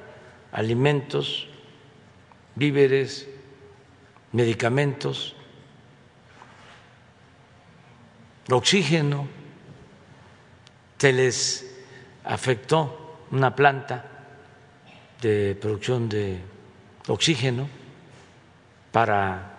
alimentos, 0.52 1.48
víveres, 2.56 3.28
medicamentos 4.32 5.36
oxígeno, 8.56 9.28
se 10.98 11.14
les 11.14 11.76
afectó 12.24 13.07
una 13.32 13.56
planta 13.56 14.06
de 15.22 15.58
producción 15.60 16.08
de 16.10 16.40
oxígeno 17.08 17.68
para 18.92 19.58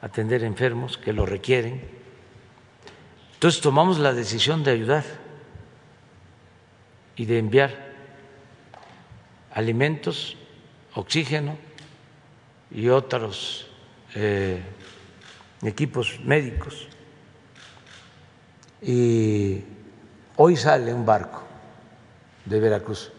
atender 0.00 0.44
enfermos 0.44 0.98
que 0.98 1.12
lo 1.12 1.26
requieren. 1.26 1.82
Entonces 3.34 3.60
tomamos 3.60 3.98
la 3.98 4.12
decisión 4.12 4.62
de 4.64 4.72
ayudar 4.72 5.04
y 7.16 7.24
de 7.24 7.38
enviar 7.38 7.88
alimentos, 9.52 10.36
oxígeno 10.94 11.56
y 12.70 12.88
otros 12.88 13.68
eh, 14.14 14.62
equipos 15.62 16.20
médicos 16.22 16.88
y 18.80 19.62
hoy 20.36 20.56
sale 20.56 20.94
un 20.94 21.04
barco 21.04 21.47
de 22.48 22.60
Veracruz 22.60 23.12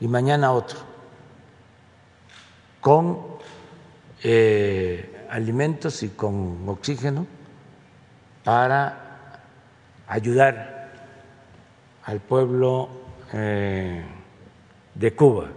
y 0.00 0.08
mañana 0.08 0.52
otro 0.52 0.78
con 2.80 3.18
eh, 4.22 5.26
alimentos 5.30 6.02
y 6.02 6.10
con 6.10 6.68
oxígeno 6.68 7.26
para 8.44 9.42
ayudar 10.06 10.92
al 12.04 12.20
pueblo 12.20 12.88
eh, 13.32 14.04
de 14.94 15.14
Cuba, 15.14 15.48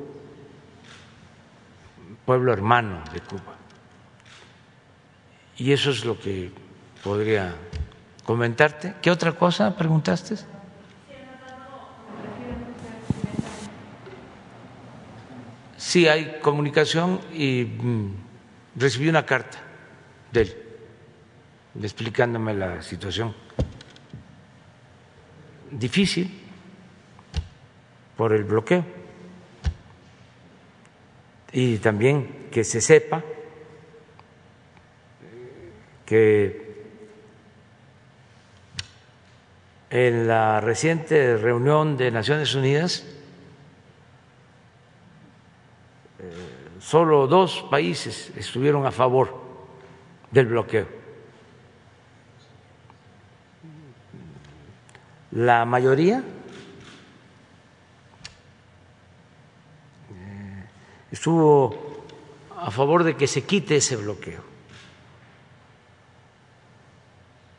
pueblo 2.25 2.51
hermano 2.51 3.03
de 3.13 3.21
Cuba. 3.21 3.55
Y 5.57 5.71
eso 5.71 5.91
es 5.91 6.03
lo 6.03 6.19
que 6.19 6.51
podría 7.03 7.53
comentarte. 8.25 8.95
¿Qué 9.01 9.11
otra 9.11 9.31
cosa 9.33 9.75
preguntaste? 9.77 10.35
Sí, 15.81 16.07
hay 16.07 16.37
comunicación 16.43 17.19
y 17.33 17.63
mm, 17.63 18.13
recibí 18.75 19.09
una 19.09 19.25
carta 19.25 19.57
de 20.31 20.41
él 20.41 20.55
explicándome 21.81 22.53
la 22.53 22.83
situación. 22.83 23.33
Difícil 25.71 26.39
por 28.15 28.31
el 28.33 28.43
bloqueo. 28.43 28.85
Y 31.51 31.77
también 31.77 32.47
que 32.51 32.63
se 32.63 32.79
sepa 32.79 33.23
que 36.05 36.75
en 39.89 40.27
la 40.27 40.61
reciente 40.61 41.37
reunión 41.37 41.97
de 41.97 42.11
Naciones 42.11 42.53
Unidas 42.53 43.03
eh, 43.03 43.21
solo 46.79 47.27
dos 47.27 47.61
países 47.69 48.31
estuvieron 48.35 48.85
a 48.85 48.91
favor 48.91 49.39
del 50.31 50.47
bloqueo. 50.47 50.87
La 55.31 55.63
mayoría 55.63 56.23
eh, 60.09 60.65
estuvo 61.11 62.05
a 62.57 62.69
favor 62.71 63.03
de 63.03 63.15
que 63.15 63.27
se 63.27 63.45
quite 63.45 63.77
ese 63.77 63.95
bloqueo 63.95 64.43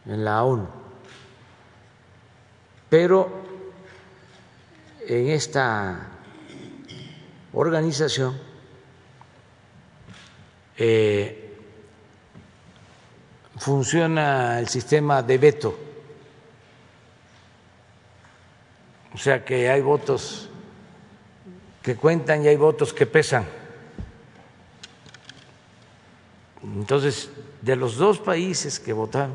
en 0.07 0.25
la 0.25 0.45
ONU. 0.45 0.69
Pero 2.91 3.31
en 5.07 5.29
esta 5.31 6.09
organización 7.55 8.52
eh, 10.77 11.57
funciona 13.57 14.59
el 14.59 14.69
sistema 14.69 15.23
de 15.23 15.39
veto, 15.39 15.79
o 19.15 19.19
sea 19.19 19.45
que 19.45 19.69
hay 19.71 19.81
votos 19.81 20.49
que 21.83 21.97
cuentan 21.97 22.45
y 22.45 22.49
hay 22.49 22.57
votos 22.57 22.93
que 22.93 23.07
pesan. 23.07 23.47
Entonces, 26.63 27.31
de 27.61 27.77
los 27.77 27.97
dos 27.97 28.19
países 28.19 28.79
que 28.79 28.93
votaron 28.93 29.35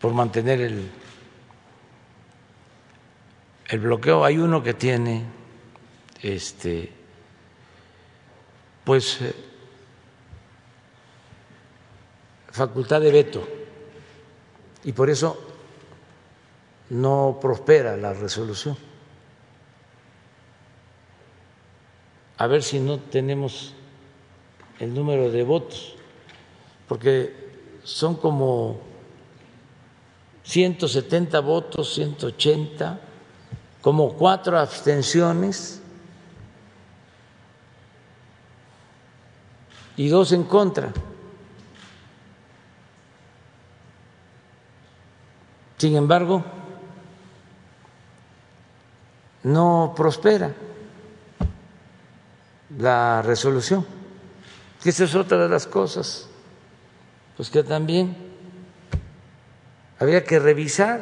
por 0.00 0.14
mantener 0.14 0.60
el, 0.60 0.90
el 3.68 3.78
bloqueo, 3.78 4.24
hay 4.24 4.38
uno 4.38 4.62
que 4.62 4.74
tiene 4.74 5.24
este 6.22 6.92
pues 8.84 9.20
eh, 9.20 9.34
facultad 12.50 13.00
de 13.00 13.12
veto 13.12 13.46
y 14.84 14.92
por 14.92 15.10
eso 15.10 15.38
no 16.90 17.38
prospera 17.40 17.96
la 17.96 18.12
resolución. 18.12 18.76
A 22.38 22.46
ver 22.46 22.62
si 22.62 22.80
no 22.80 22.98
tenemos 22.98 23.74
el 24.78 24.94
número 24.94 25.30
de 25.30 25.42
votos, 25.42 25.94
porque 26.88 27.50
son 27.84 28.16
como 28.16 28.80
170 30.44 31.38
votos, 31.40 31.94
180, 31.94 32.98
como 33.82 34.14
cuatro 34.14 34.58
abstenciones 34.58 35.80
y 39.96 40.08
dos 40.08 40.32
en 40.32 40.44
contra. 40.44 40.92
Sin 45.80 45.96
embargo, 45.96 46.44
no 49.44 49.94
prospera 49.96 50.52
la 52.76 53.22
resolución. 53.22 53.86
Esa 54.84 55.04
es 55.04 55.14
otra 55.14 55.38
de 55.38 55.48
las 55.48 55.66
cosas, 55.66 56.28
pues 57.34 57.48
que 57.48 57.62
también 57.62 58.14
había 59.98 60.22
que 60.22 60.38
revisar. 60.38 61.00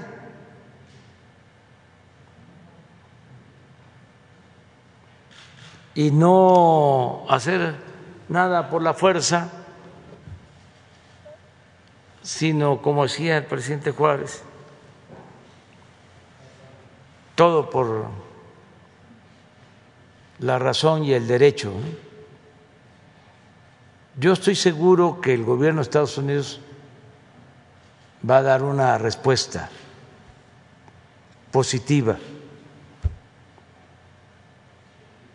Y 5.96 6.12
no 6.12 7.26
hacer 7.28 7.74
nada 8.28 8.70
por 8.70 8.80
la 8.80 8.94
fuerza, 8.94 9.50
sino 12.22 12.80
como 12.80 13.02
decía 13.02 13.38
el 13.38 13.46
presidente 13.46 13.90
Juárez, 13.90 14.44
todo 17.38 17.70
por 17.70 18.06
la 20.40 20.58
razón 20.58 21.04
y 21.04 21.12
el 21.12 21.28
derecho. 21.28 21.72
Yo 24.16 24.32
estoy 24.32 24.56
seguro 24.56 25.20
que 25.20 25.34
el 25.34 25.44
gobierno 25.44 25.78
de 25.78 25.82
Estados 25.84 26.18
Unidos 26.18 26.60
va 28.28 28.38
a 28.38 28.42
dar 28.42 28.64
una 28.64 28.98
respuesta 28.98 29.70
positiva, 31.52 32.18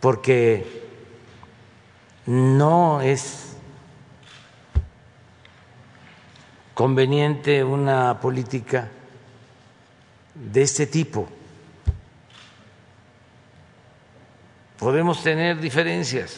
porque 0.02 0.84
no 2.26 3.00
es 3.00 3.56
conveniente 6.74 7.64
una 7.64 8.20
política 8.20 8.90
de 10.36 10.64
este 10.64 10.86
tipo. 10.86 11.30
Podemos 14.84 15.24
tener 15.24 15.62
diferencias, 15.62 16.38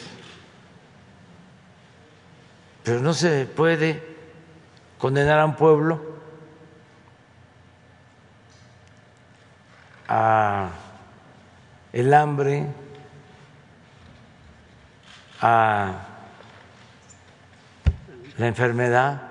pero 2.84 3.00
no 3.00 3.12
se 3.12 3.44
puede 3.44 4.00
condenar 4.98 5.40
a 5.40 5.46
un 5.46 5.56
pueblo 5.56 6.00
a 10.06 10.70
el 11.92 12.14
hambre, 12.14 12.66
a 15.40 16.06
la 18.38 18.46
enfermedad. 18.46 19.22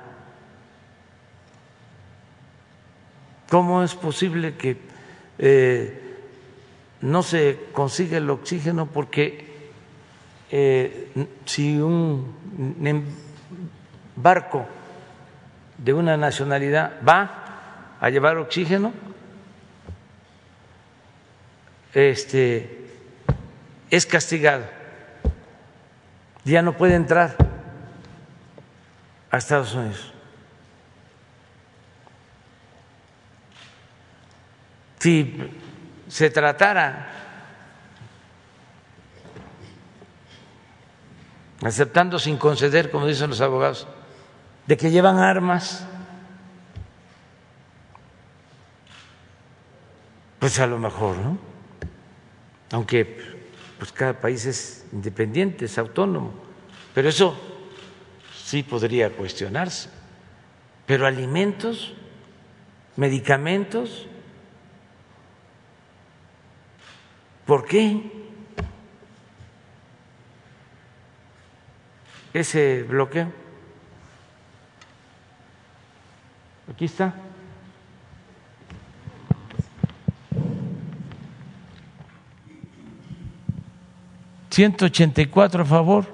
¿Cómo 3.49 3.81
es 3.81 3.95
posible 3.95 4.57
que 4.57 4.77
eh, 5.37 6.04
no 7.05 7.21
se 7.21 7.67
consigue 7.71 8.17
el 8.17 8.29
oxígeno 8.31 8.87
porque 8.87 9.69
eh, 10.49 11.27
si 11.45 11.77
un 11.77 12.33
barco 14.15 14.65
de 15.77 15.93
una 15.93 16.17
nacionalidad 16.17 16.93
va 17.07 17.97
a 17.99 18.09
llevar 18.09 18.37
oxígeno, 18.37 18.91
este, 21.93 22.87
es 23.91 24.07
castigado, 24.07 24.65
ya 26.43 26.63
no 26.63 26.75
puede 26.75 26.95
entrar 26.95 27.35
a 29.29 29.37
Estados 29.37 29.75
Unidos. 29.75 30.11
Si 34.97 35.51
se 36.15 36.29
tratara, 36.29 37.09
aceptando 41.61 42.17
sin 42.19 42.37
conceder, 42.37 42.89
como 42.89 43.05
dicen 43.05 43.29
los 43.29 43.41
abogados, 43.41 43.85
de 44.65 44.77
que 44.77 44.91
llevan 44.91 45.17
armas, 45.17 45.85
pues 50.39 50.57
a 50.59 50.67
lo 50.67 50.79
mejor, 50.79 51.17
¿no? 51.17 51.37
Aunque 52.71 53.35
pues 53.77 53.91
cada 53.91 54.13
país 54.13 54.45
es 54.45 54.85
independiente, 54.93 55.65
es 55.65 55.77
autónomo, 55.77 56.31
pero 56.93 57.09
eso 57.09 57.37
sí 58.41 58.63
podría 58.63 59.09
cuestionarse. 59.09 59.89
Pero 60.85 61.07
alimentos, 61.07 61.93
medicamentos, 62.95 64.07
¿Por 67.45 67.65
qué 67.65 68.11
ese 72.33 72.83
bloqueo? 72.83 73.31
Aquí 76.71 76.85
está. 76.85 77.13
Ciento 84.49 84.85
ochenta 84.85 85.21
y 85.21 85.25
cuatro 85.27 85.63
a 85.63 85.65
favor, 85.65 86.05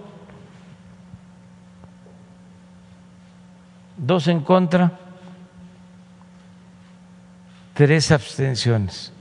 dos 3.95 4.27
en 4.27 4.41
contra, 4.41 4.99
tres 7.75 8.11
abstenciones. 8.11 9.13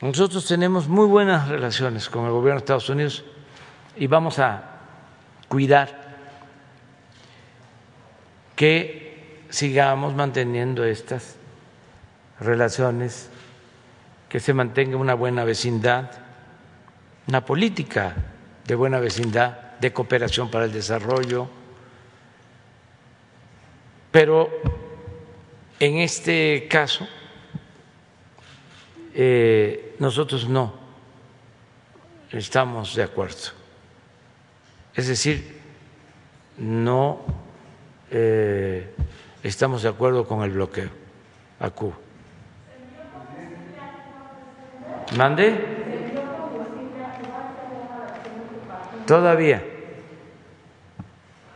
Nosotros 0.00 0.46
tenemos 0.46 0.88
muy 0.88 1.06
buenas 1.06 1.48
relaciones 1.48 2.08
con 2.08 2.24
el 2.24 2.30
gobierno 2.30 2.58
de 2.58 2.64
Estados 2.64 2.88
Unidos 2.88 3.22
y 3.96 4.06
vamos 4.06 4.38
a 4.38 4.62
cuidar 5.46 6.16
que 8.56 9.44
sigamos 9.50 10.14
manteniendo 10.14 10.84
estas 10.84 11.36
relaciones, 12.40 13.28
que 14.30 14.40
se 14.40 14.54
mantenga 14.54 14.96
una 14.96 15.12
buena 15.12 15.44
vecindad, 15.44 16.10
una 17.28 17.44
política 17.44 18.14
de 18.66 18.74
buena 18.74 19.00
vecindad, 19.00 19.78
de 19.80 19.92
cooperación 19.92 20.50
para 20.50 20.64
el 20.64 20.72
desarrollo. 20.72 21.46
Pero 24.10 24.48
en 25.78 25.98
este 25.98 26.68
caso, 26.70 27.06
eh, 29.14 29.96
nosotros 29.98 30.48
no 30.48 30.74
estamos 32.30 32.94
de 32.94 33.02
acuerdo. 33.02 33.50
Es 34.94 35.08
decir, 35.08 35.60
no 36.58 37.20
eh, 38.10 38.94
estamos 39.42 39.82
de 39.82 39.88
acuerdo 39.88 40.26
con 40.26 40.42
el 40.42 40.50
bloqueo 40.50 40.90
a 41.58 41.70
Cuba. 41.70 41.98
¿Mande? 45.16 45.58
Todavía. 49.06 49.64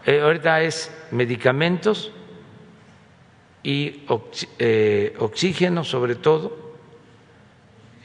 Eh, 0.07 0.21
ahorita 0.21 0.61
es 0.63 0.91
medicamentos 1.13 2.11
y 3.63 4.05
oxígeno 5.19 5.85
sobre 5.85 6.17
todo 6.17 6.64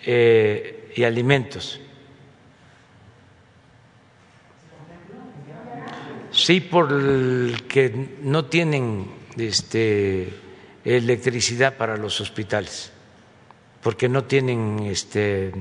eh, 0.06 0.91
y 0.95 1.04
alimentos. 1.04 1.80
Sí, 6.32 6.62
porque 6.62 8.08
no 8.22 8.45
tienen 8.45 9.12
este, 9.38 10.34
electricidad 10.86 11.76
para 11.76 11.97
los 11.97 12.22
hospitales, 12.22 12.91
porque 13.82 14.08
no 14.08 14.24
tienen 14.24 14.80
este, 14.86 15.52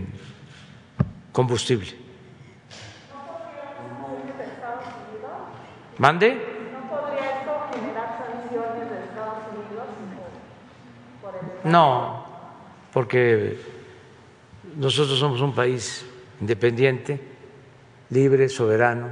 combustible. 1.33 1.89
¿Mande? 5.99 6.35
¿No 11.65 12.25
podría 12.93 13.78
nosotros 14.79 15.19
somos 15.19 15.41
un 15.41 15.53
país 15.53 16.07
independiente, 16.41 17.21
libre, 18.11 18.49
soberano 18.49 19.09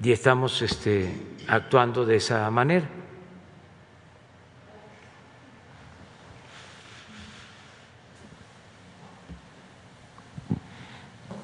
y 0.00 0.12
estamos 0.12 0.62
este, 0.62 1.12
actuando 1.48 2.06
de 2.06 2.16
esa 2.16 2.48
manera. 2.50 2.88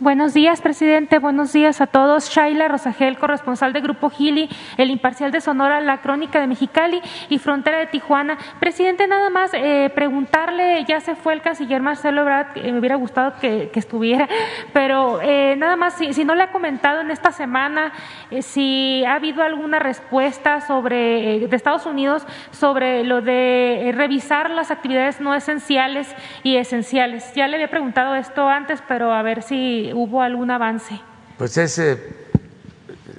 Buenos 0.02 0.34
días, 0.34 0.60
presidente. 0.60 1.20
Buenos 1.20 1.52
días 1.52 1.80
a 1.80 1.86
todos. 1.86 2.28
Shaila 2.28 2.66
Rosagel, 2.66 3.16
corresponsal 3.18 3.72
de 3.72 3.80
Grupo 3.80 4.10
Gili, 4.10 4.48
El 4.76 4.90
Imparcial 4.90 5.30
de 5.30 5.40
Sonora, 5.40 5.80
La 5.80 5.98
Crónica 5.98 6.40
de 6.40 6.48
Mexicali 6.48 7.00
y 7.28 7.38
Frontera 7.38 7.78
de 7.78 7.86
Tijuana. 7.86 8.36
Presidente, 8.58 9.06
nada 9.06 9.30
más 9.30 9.52
eh, 9.54 9.92
preguntarle, 9.94 10.84
ya 10.88 10.98
se 10.98 11.14
fue 11.14 11.34
el 11.34 11.40
canciller 11.40 11.80
Marcelo 11.80 12.22
Ebrard, 12.22 12.56
me 12.56 12.80
hubiera 12.80 12.96
gustado 12.96 13.34
que, 13.40 13.70
estuviera, 13.74 14.28
pero 14.72 15.20
eh, 15.22 15.54
nada 15.56 15.76
más, 15.76 15.94
si, 15.94 16.24
no 16.24 16.34
le 16.34 16.42
ha 16.42 16.50
comentado 16.50 17.00
en 17.00 17.12
esta 17.12 17.30
semana 17.30 17.92
eh, 18.32 18.42
si 18.42 19.04
ha 19.04 19.14
habido 19.14 19.44
alguna 19.44 19.78
respuesta 19.78 20.62
sobre 20.62 21.46
de 21.46 21.56
Estados 21.56 21.86
Unidos 21.86 22.26
sobre 22.50 23.04
lo 23.04 23.20
de 23.20 23.92
revisar 23.94 24.50
las 24.50 24.72
actividades 24.72 25.20
no 25.20 25.32
esenciales 25.32 26.12
y 26.42 26.56
esenciales. 26.56 27.32
Ya 27.34 27.46
le 27.46 27.54
había 27.54 27.70
preguntado 27.70 28.16
esto 28.16 28.48
antes, 28.48 28.82
pero 28.88 29.12
a 29.12 29.22
ver 29.22 29.42
si 29.42 29.91
hubo 29.94 30.22
algún 30.22 30.50
avance. 30.50 31.00
Pues 31.38 31.56
ese, 31.56 31.98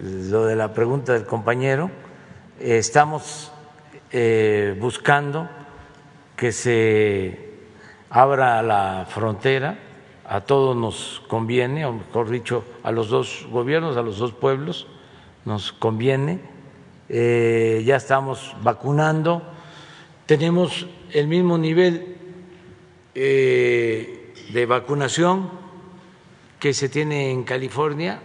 lo 0.01 0.45
de 0.45 0.55
la 0.55 0.74
pregunta 0.74 1.13
del 1.13 1.26
compañero, 1.26 1.89
estamos 2.59 3.51
eh, 4.11 4.78
buscando 4.80 5.49
que 6.36 6.51
se 6.51 7.53
abra 8.09 8.61
la 8.61 9.05
frontera, 9.09 9.80
a 10.26 10.41
todos 10.41 10.76
nos 10.76 11.21
conviene, 11.28 11.86
o 11.86 11.93
mejor 11.93 12.30
dicho, 12.30 12.63
a 12.84 12.91
los 12.91 13.09
dos 13.09 13.47
gobiernos, 13.49 13.97
a 13.97 14.01
los 14.01 14.17
dos 14.17 14.34
pueblos 14.34 14.88
nos 15.45 15.74
conviene. 15.74 16.39
Eh, 17.09 17.84
ya 17.86 17.97
estamos 17.97 18.55
vacunando, 18.61 19.43
tenemos 20.26 20.88
el 21.11 21.28
mismo 21.28 21.57
nivel 21.57 22.15
eh, 23.15 24.34
de 24.53 24.65
vacunación 24.65 25.62
que 26.64 26.74
se 26.74 26.88
tiene 26.88 27.30
en 27.30 27.43
California, 27.43 28.22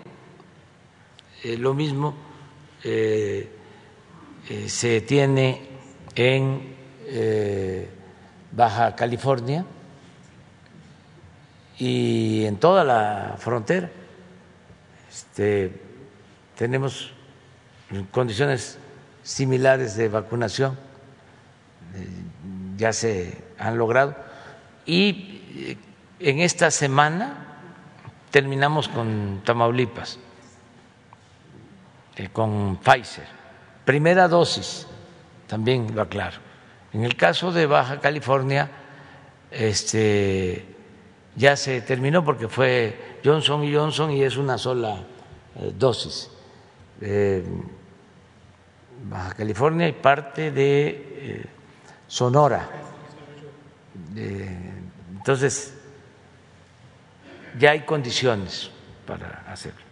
eh, 1.43 1.57
lo 1.57 1.74
mismo 1.74 2.14
eh, 2.84 3.51
eh, 4.49 4.68
se 4.68 5.01
tiene 5.01 5.61
en 6.14 6.76
Baja 8.53 8.95
California 8.95 9.64
y 11.80 12.45
en 12.45 12.59
toda 12.59 12.84
la 12.84 13.34
frontera. 13.41 13.91
Este, 15.11 15.72
tenemos 16.57 17.12
condiciones 18.12 18.78
similares 19.24 19.97
de 19.97 20.09
vacunación, 20.09 20.78
ya 22.76 22.93
se 22.93 23.36
han 23.59 23.76
logrado. 23.76 24.14
Y 24.86 25.76
en 26.20 26.39
esta 26.39 26.70
semana 26.70 27.47
terminamos 28.31 28.89
con 28.89 29.43
Tamaulipas, 29.45 30.18
eh, 32.16 32.29
con 32.33 32.76
Pfizer. 32.79 33.26
Primera 33.85 34.29
dosis, 34.29 34.87
también 35.47 35.95
lo 35.95 36.03
aclaro. 36.03 36.39
En 36.93 37.05
el 37.05 37.16
caso 37.16 37.53
de 37.53 37.66
Baja 37.66 38.01
California, 38.01 38.70
este, 39.51 40.66
ya 41.37 41.57
se 41.57 41.81
terminó 41.81 42.24
porque 42.24 42.49
fue 42.49 43.18
Johnson 43.24 43.64
y 43.64 43.74
Johnson 43.74 44.11
y 44.11 44.22
es 44.22 44.37
una 44.37 44.59
sola 44.59 45.05
eh, 45.57 45.72
dosis. 45.76 46.31
Baja 49.05 49.35
California 49.35 49.89
y 49.89 49.93
parte 49.93 50.51
de 50.51 50.89
eh, 50.89 51.47
Sonora. 52.09 52.68
entonces, 54.16 55.78
ya 57.59 57.72
hay 57.72 57.80
condiciones 57.80 58.70
para 59.06 59.44
hacerlo. 59.50 59.88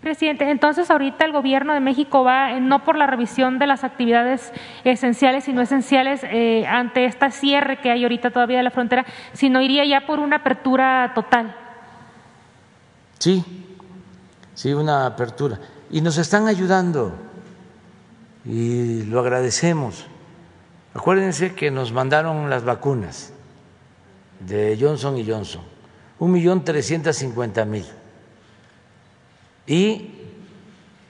Presidente, 0.00 0.50
entonces 0.50 0.90
ahorita 0.90 1.26
el 1.26 1.32
gobierno 1.32 1.74
de 1.74 1.80
México 1.80 2.24
va 2.24 2.52
eh, 2.52 2.60
no 2.60 2.84
por 2.84 2.96
la 2.96 3.06
revisión 3.06 3.58
de 3.58 3.66
las 3.66 3.84
actividades 3.84 4.50
esenciales 4.82 5.46
y 5.46 5.52
no 5.52 5.60
esenciales 5.60 6.22
eh, 6.24 6.66
ante 6.66 7.04
esta 7.04 7.30
cierre 7.30 7.80
que 7.82 7.90
hay 7.90 8.02
ahorita 8.02 8.30
todavía 8.30 8.56
de 8.56 8.62
la 8.62 8.70
frontera, 8.70 9.04
sino 9.34 9.60
iría 9.60 9.84
ya 9.84 10.06
por 10.06 10.18
una 10.18 10.36
apertura 10.36 11.12
total. 11.14 11.54
Sí, 13.18 13.44
sí, 14.54 14.72
una 14.72 15.04
apertura. 15.04 15.58
Y 15.90 16.00
nos 16.00 16.16
están 16.16 16.48
ayudando 16.48 17.12
y 18.46 19.02
lo 19.02 19.20
agradecemos. 19.20 20.06
Acuérdense 20.94 21.54
que 21.54 21.70
nos 21.70 21.92
mandaron 21.92 22.48
las 22.48 22.64
vacunas 22.64 23.34
de 24.40 24.78
Johnson 24.80 25.18
y 25.18 25.28
Johnson 25.28 25.69
un 26.20 26.32
millón 26.32 26.64
trescientos 26.64 27.16
cincuenta 27.16 27.64
mil. 27.64 27.84
Y 29.66 30.10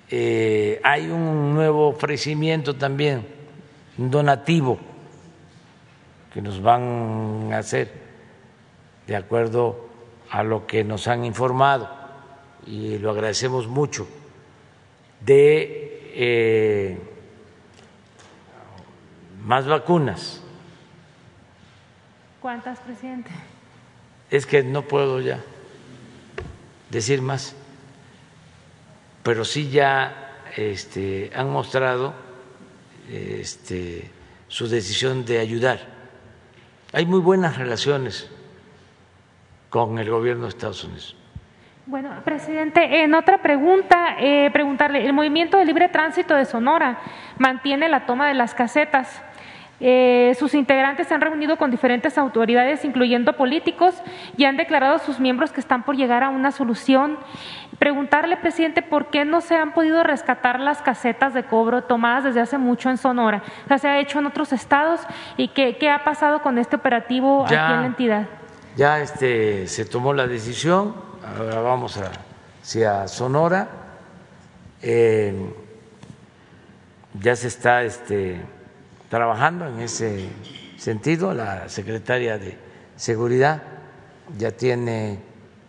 eh, 0.08 0.80
hay 0.82 1.10
un 1.10 1.54
nuevo 1.54 1.88
ofrecimiento 1.88 2.76
también, 2.76 3.26
un 3.98 4.10
donativo 4.10 4.78
que 6.32 6.40
nos 6.40 6.62
van 6.62 7.50
a 7.52 7.58
hacer 7.58 7.92
de 9.06 9.16
acuerdo 9.16 9.88
a 10.30 10.44
lo 10.44 10.66
que 10.66 10.84
nos 10.84 11.08
han 11.08 11.24
informado 11.24 11.90
y 12.66 12.98
lo 12.98 13.10
agradecemos 13.10 13.66
mucho 13.66 14.06
de 15.20 16.12
eh, 16.14 16.98
más 19.42 19.66
vacunas. 19.66 20.40
¿Cuántas, 22.40 22.78
presidente? 22.80 23.30
Es 24.30 24.46
que 24.46 24.62
no 24.62 24.82
puedo 24.82 25.20
ya 25.20 25.40
decir 26.90 27.22
más, 27.22 27.54
pero 29.22 29.44
sí 29.44 29.70
ya 29.70 30.42
este, 30.56 31.30
han 31.34 31.50
mostrado 31.50 32.14
este, 33.08 34.10
su 34.48 34.68
decisión 34.68 35.24
de 35.24 35.38
ayudar. 35.38 35.80
Hay 36.92 37.06
muy 37.06 37.20
buenas 37.20 37.56
relaciones 37.56 38.30
con 39.68 39.98
el 39.98 40.10
gobierno 40.10 40.44
de 40.44 40.48
Estados 40.48 40.84
Unidos. 40.84 41.16
Bueno, 41.86 42.10
presidente, 42.24 43.02
en 43.02 43.14
otra 43.14 43.38
pregunta, 43.42 44.16
eh, 44.20 44.50
preguntarle, 44.52 45.04
el 45.04 45.12
movimiento 45.12 45.56
de 45.56 45.64
libre 45.64 45.88
tránsito 45.88 46.34
de 46.34 46.44
Sonora 46.44 47.00
mantiene 47.38 47.88
la 47.88 48.06
toma 48.06 48.28
de 48.28 48.34
las 48.34 48.54
casetas. 48.54 49.22
Eh, 49.80 50.36
sus 50.38 50.54
integrantes 50.54 51.08
se 51.08 51.14
han 51.14 51.22
reunido 51.22 51.56
con 51.56 51.70
diferentes 51.70 52.18
autoridades, 52.18 52.84
incluyendo 52.84 53.32
políticos, 53.32 53.94
y 54.36 54.44
han 54.44 54.56
declarado 54.56 54.96
a 54.96 54.98
sus 54.98 55.18
miembros 55.20 55.52
que 55.52 55.60
están 55.60 55.84
por 55.84 55.96
llegar 55.96 56.22
a 56.22 56.28
una 56.28 56.52
solución. 56.52 57.18
Preguntarle, 57.78 58.36
presidente, 58.36 58.82
por 58.82 59.06
qué 59.06 59.24
no 59.24 59.40
se 59.40 59.56
han 59.56 59.72
podido 59.72 60.02
rescatar 60.02 60.60
las 60.60 60.82
casetas 60.82 61.32
de 61.32 61.44
cobro 61.44 61.82
tomadas 61.82 62.24
desde 62.24 62.40
hace 62.40 62.58
mucho 62.58 62.90
en 62.90 62.98
Sonora. 62.98 63.42
O 63.64 63.68
sea, 63.68 63.78
se 63.78 63.88
ha 63.88 63.98
hecho 63.98 64.18
en 64.18 64.26
otros 64.26 64.52
estados 64.52 65.00
y 65.38 65.48
qué, 65.48 65.76
qué 65.78 65.88
ha 65.88 66.04
pasado 66.04 66.42
con 66.42 66.58
este 66.58 66.76
operativo 66.76 67.44
aquí 67.44 67.54
en 67.54 67.80
la 67.80 67.86
entidad. 67.86 68.26
Ya 68.76 69.00
este, 69.00 69.66
se 69.66 69.84
tomó 69.86 70.12
la 70.12 70.26
decisión, 70.26 70.94
ahora 71.36 71.60
vamos 71.60 71.96
a, 71.96 72.10
hacia 72.62 73.08
Sonora. 73.08 73.68
Eh, 74.82 75.34
ya 77.20 77.34
se 77.34 77.48
está 77.48 77.82
este, 77.82 78.40
trabajando 79.10 79.66
en 79.66 79.80
ese 79.80 80.30
sentido. 80.78 81.34
La 81.34 81.68
secretaria 81.68 82.38
de 82.38 82.56
Seguridad 82.96 83.62
ya 84.38 84.52
tiene 84.52 85.18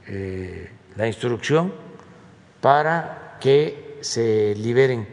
eh, 0.07 0.71
la 0.95 1.07
instrucción 1.07 1.73
para 2.61 3.37
que 3.41 3.97
se 4.01 4.55
liberen 4.55 5.07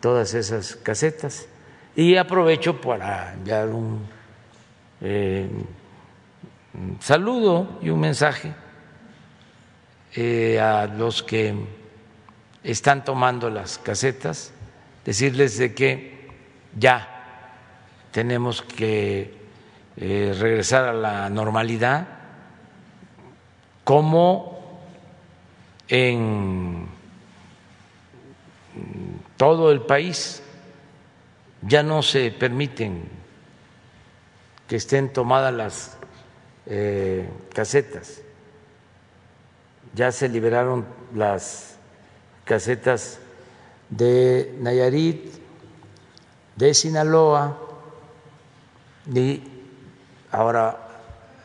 todas 0.00 0.32
esas 0.32 0.76
casetas. 0.76 1.46
Y 1.96 2.16
aprovecho 2.16 2.80
para 2.80 3.34
enviar 3.34 3.68
un, 3.68 4.06
eh, 5.00 5.48
saludo 7.00 7.78
y 7.82 7.90
un 7.90 7.98
mensaje 7.98 8.52
eh, 10.14 10.60
a 10.60 10.86
los 10.86 11.24
que 11.24 11.54
están 12.62 13.04
tomando 13.04 13.50
las 13.50 13.78
casetas, 13.78 14.52
decirles 15.04 15.58
de 15.58 15.74
que 15.74 16.28
ya 16.78 17.17
tenemos 18.18 18.62
que 18.62 19.32
eh, 19.96 20.36
regresar 20.40 20.86
a 20.86 20.92
la 20.92 21.30
normalidad, 21.30 22.08
como 23.84 24.80
en 25.86 26.88
todo 29.36 29.70
el 29.70 29.82
país 29.82 30.42
ya 31.62 31.84
no 31.84 32.02
se 32.02 32.32
permiten 32.32 33.08
que 34.66 34.74
estén 34.74 35.12
tomadas 35.12 35.54
las 35.54 35.96
eh, 36.66 37.30
casetas, 37.54 38.20
ya 39.94 40.10
se 40.10 40.28
liberaron 40.28 40.84
las 41.14 41.76
casetas 42.44 43.20
de 43.90 44.56
Nayarit, 44.58 45.34
de 46.56 46.74
Sinaloa, 46.74 47.67
y 49.12 49.42
ahora 50.32 50.76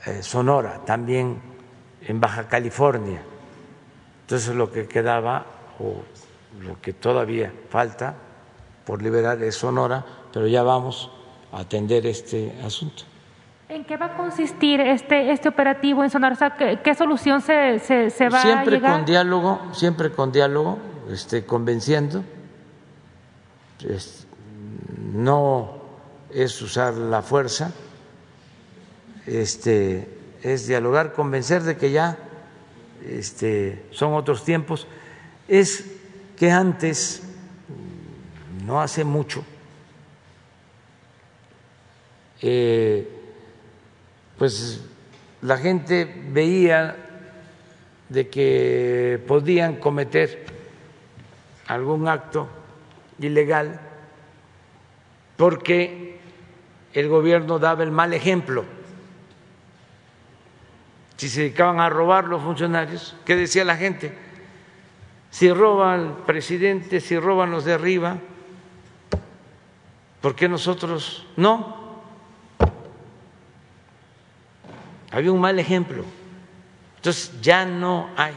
eh, 0.05 0.21
Sonora, 0.23 0.81
también 0.85 1.39
en 2.01 2.19
Baja 2.19 2.47
California. 2.47 3.21
Entonces 4.21 4.55
lo 4.55 4.71
que 4.71 4.87
quedaba 4.87 5.45
o 5.79 6.03
lo 6.61 6.79
que 6.81 6.93
todavía 6.93 7.51
falta 7.69 8.13
por 8.85 9.01
liberar 9.01 9.41
es 9.43 9.55
Sonora, 9.55 10.03
pero 10.31 10.47
ya 10.47 10.63
vamos 10.63 11.09
a 11.51 11.59
atender 11.61 12.05
este 12.05 12.53
asunto. 12.65 13.03
¿En 13.69 13.85
qué 13.85 13.97
va 13.97 14.07
a 14.07 14.17
consistir 14.17 14.81
este, 14.81 15.31
este 15.31 15.49
operativo 15.49 16.03
en 16.03 16.09
Sonora? 16.09 16.35
O 16.35 16.37
sea, 16.37 16.55
¿qué, 16.55 16.79
qué 16.83 16.93
solución 16.93 17.41
se, 17.41 17.79
se, 17.79 18.09
se 18.09 18.29
va 18.29 18.41
siempre 18.41 18.75
a 18.75 18.79
llegar? 18.79 18.91
con 18.97 19.05
diálogo, 19.05 19.61
siempre 19.71 20.11
con 20.11 20.31
diálogo, 20.31 20.77
este, 21.09 21.45
convenciendo. 21.45 22.23
Es- 23.87 24.27
no 25.13 25.82
es 26.33 26.61
usar 26.61 26.93
la 26.95 27.21
fuerza, 27.21 27.73
este, 29.25 30.07
es 30.41 30.67
dialogar, 30.67 31.13
convencer 31.13 31.63
de 31.63 31.77
que 31.77 31.91
ya 31.91 32.17
este, 33.07 33.85
son 33.91 34.13
otros 34.13 34.43
tiempos. 34.43 34.87
Es 35.47 35.85
que 36.37 36.51
antes, 36.51 37.21
no 38.65 38.81
hace 38.81 39.03
mucho, 39.03 39.43
eh, 42.41 43.07
pues 44.37 44.81
la 45.41 45.57
gente 45.57 46.05
veía 46.31 46.95
de 48.09 48.29
que 48.29 49.23
podían 49.27 49.77
cometer 49.77 50.45
algún 51.67 52.07
acto 52.07 52.47
ilegal 53.19 53.79
porque 55.37 56.12
el 56.93 57.09
gobierno 57.09 57.59
daba 57.59 57.83
el 57.83 57.91
mal 57.91 58.13
ejemplo. 58.13 58.65
Si 61.17 61.29
se 61.29 61.41
dedicaban 61.41 61.79
a 61.79 61.89
robar 61.89 62.25
los 62.25 62.41
funcionarios, 62.41 63.15
¿qué 63.25 63.35
decía 63.35 63.65
la 63.65 63.77
gente? 63.77 64.15
Si 65.31 65.51
roba 65.51 65.95
el 65.95 66.09
presidente, 66.25 66.99
si 66.99 67.17
roban 67.17 67.49
los 67.49 67.65
de 67.65 67.73
arriba, 67.73 68.17
¿por 70.21 70.35
qué 70.35 70.47
nosotros 70.47 71.25
no? 71.35 71.81
Había 75.11 75.31
un 75.31 75.41
mal 75.41 75.57
ejemplo. 75.59 76.03
Entonces 76.97 77.41
ya 77.41 77.65
no 77.65 78.09
hay 78.15 78.33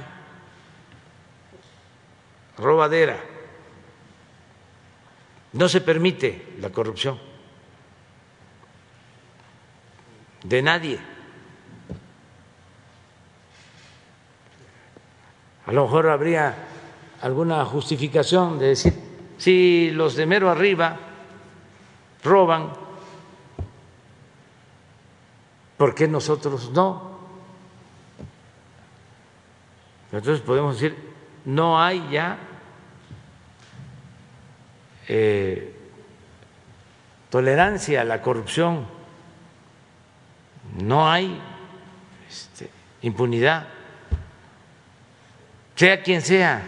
robadera. 2.57 3.19
No 5.53 5.69
se 5.69 5.81
permite 5.81 6.55
la 6.61 6.71
corrupción 6.71 7.19
de 10.49 10.63
nadie. 10.63 10.99
A 15.67 15.73
lo 15.73 15.85
mejor 15.85 16.09
habría 16.09 16.55
alguna 17.21 17.65
justificación 17.65 18.59
de 18.59 18.69
decir, 18.69 18.95
si 19.37 19.91
los 19.91 20.15
de 20.15 20.27
mero 20.27 20.49
arriba 20.49 20.97
roban, 22.23 22.73
¿por 25.77 25.95
qué 25.95 26.07
nosotros 26.07 26.71
no? 26.71 27.17
Entonces 30.13 30.41
podemos 30.41 30.81
decir, 30.81 30.97
no 31.45 31.81
hay 31.83 32.09
ya 32.11 32.39
eh, 35.09 35.75
tolerancia 37.29 38.03
a 38.03 38.05
la 38.05 38.23
corrupción, 38.23 38.96
no 40.77 41.11
hay 41.11 41.41
este, 42.29 42.71
impunidad, 43.03 43.67
sea 45.75 46.03
quien 46.03 46.23
sea, 46.23 46.63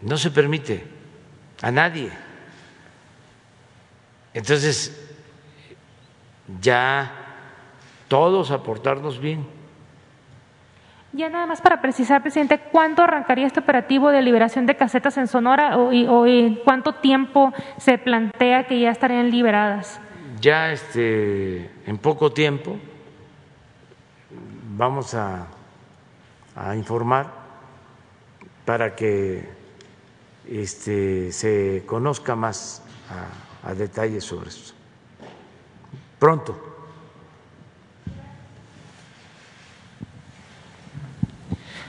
no 0.00 0.16
se 0.16 0.30
permite 0.30 0.84
a 1.62 1.70
nadie. 1.70 2.10
Entonces, 4.34 4.96
ya 6.60 7.10
todos 8.08 8.50
aportarnos 8.50 9.18
bien. 9.18 9.55
Ya 11.16 11.30
nada 11.30 11.46
más 11.46 11.62
para 11.62 11.80
precisar, 11.80 12.20
presidente, 12.20 12.58
¿cuándo 12.70 13.02
arrancaría 13.02 13.46
este 13.46 13.60
operativo 13.60 14.10
de 14.10 14.20
liberación 14.20 14.66
de 14.66 14.76
casetas 14.76 15.16
en 15.16 15.28
Sonora 15.28 15.78
o, 15.78 15.90
y- 15.90 16.60
cuánto 16.62 16.96
tiempo 16.96 17.54
se 17.78 17.96
plantea 17.96 18.66
que 18.66 18.78
ya 18.78 18.90
estarían 18.90 19.30
liberadas? 19.30 19.98
ya 20.38 20.70
este, 20.70 21.70
en 21.86 21.96
poco 21.96 22.30
tiempo 22.30 22.76
vamos 24.76 25.14
a, 25.14 25.46
a 26.54 26.76
informar 26.76 27.28
para 28.66 28.94
que 28.94 29.48
este, 30.46 31.32
se 31.32 31.84
conozca 31.86 32.36
más 32.36 32.82
a, 33.64 33.70
a 33.70 33.74
detalle 33.74 34.20
sobre 34.20 34.50
esto. 34.50 34.74
Pronto. 36.18 36.75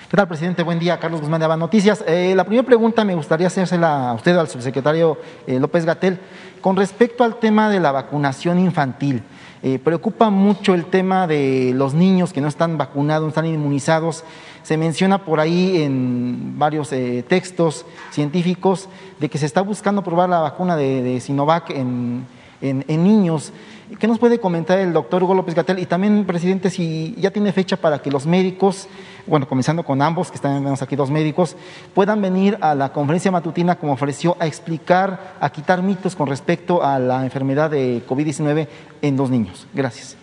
¿Qué 0.10 0.26
presidente? 0.26 0.64
Buen 0.64 0.80
día, 0.80 0.98
Carlos 1.02 1.20
Guzmán 1.20 1.40
de 1.40 1.46
Aba 1.46 1.58
Noticias. 1.58 2.02
Eh, 2.08 2.34
la 2.34 2.46
primera 2.46 2.66
pregunta 2.66 3.04
me 3.04 3.14
gustaría 3.14 3.48
hacérsela 3.48 4.12
a 4.12 4.14
usted, 4.14 4.38
al 4.38 4.48
subsecretario 4.48 5.18
eh, 5.46 5.60
López 5.60 5.84
Gatel, 5.84 6.18
con 6.62 6.78
respecto 6.78 7.26
al 7.26 7.40
tema 7.40 7.70
de 7.70 7.82
la 7.82 7.92
vacunación 7.92 8.58
infantil. 8.58 9.22
Eh, 9.64 9.80
preocupa 9.80 10.30
mucho 10.30 10.74
el 10.74 10.86
tema 10.86 11.28
de 11.28 11.74
los 11.76 11.94
niños 11.94 12.32
que 12.32 12.40
no 12.40 12.48
están 12.48 12.78
vacunados, 12.78 13.24
no 13.24 13.28
están 13.28 13.48
inmunizados. 13.48 14.24
Se 14.64 14.78
menciona 14.78 15.26
por 15.26 15.42
ahí 15.42 15.82
en 15.82 16.58
varios 16.58 16.94
eh, 16.94 17.26
textos 17.28 17.86
científicos 18.12 18.88
de 19.20 19.28
que 19.28 19.38
se 19.38 19.46
está 19.46 19.60
buscando 19.60 20.06
probar 20.06 20.30
la 20.30 20.40
vacuna 20.40 20.78
de, 20.78 21.02
de 21.04 21.20
Sinovac 21.20 21.70
en, 21.72 22.26
en, 22.62 22.86
niños. 22.88 23.54
¿Qué 24.00 24.08
nos 24.08 24.20
puede 24.20 24.40
comentar 24.40 24.80
el 24.80 24.92
doctor 24.94 25.24
Hugo 25.24 25.34
López 25.34 25.56
Gatel? 25.56 25.80
Y 25.80 25.86
también, 25.86 26.26
presidente, 26.26 26.70
si 26.70 27.16
ya 27.18 27.32
tiene 27.32 27.54
fecha 27.54 27.78
para 27.78 28.00
que 28.00 28.12
los 28.12 28.26
médicos, 28.26 28.88
bueno, 29.26 29.48
comenzando 29.48 29.84
con 29.84 30.02
ambos, 30.02 30.30
que 30.30 30.36
están 30.36 30.68
aquí 30.68 30.96
dos 30.96 31.10
médicos, 31.10 31.56
puedan 31.94 32.22
venir 32.22 32.58
a 32.62 32.76
la 32.76 32.92
conferencia 32.92 33.32
matutina 33.32 33.76
como 33.76 33.94
ofreció 33.94 34.36
a 34.40 34.48
explicar, 34.48 35.36
a 35.40 35.50
quitar 35.50 35.82
mitos 35.82 36.16
con 36.16 36.28
respecto 36.28 36.84
a 36.84 37.00
la 37.00 37.24
enfermedad 37.24 37.70
de 37.70 38.04
COVID-19 38.06 38.68
en 39.02 39.18
los 39.18 39.30
niños. 39.30 39.68
Gracias. 39.74 40.18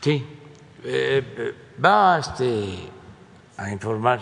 Sí, 0.00 0.24
eh, 0.84 1.22
eh, 1.38 1.54
va 1.84 2.18
este, 2.18 2.90
a 3.56 3.70
informar 3.70 4.20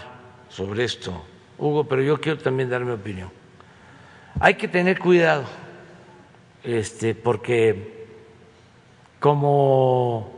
sobre 0.49 0.85
esto, 0.85 1.24
Hugo, 1.59 1.85
pero 1.85 2.03
yo 2.03 2.20
quiero 2.20 2.39
también 2.39 2.69
dar 2.69 2.85
mi 2.85 2.93
opinión. 2.93 3.31
Hay 4.39 4.55
que 4.55 4.69
tener 4.69 4.99
cuidado, 4.99 5.45
este, 6.62 7.15
porque 7.15 8.07
como 9.19 10.32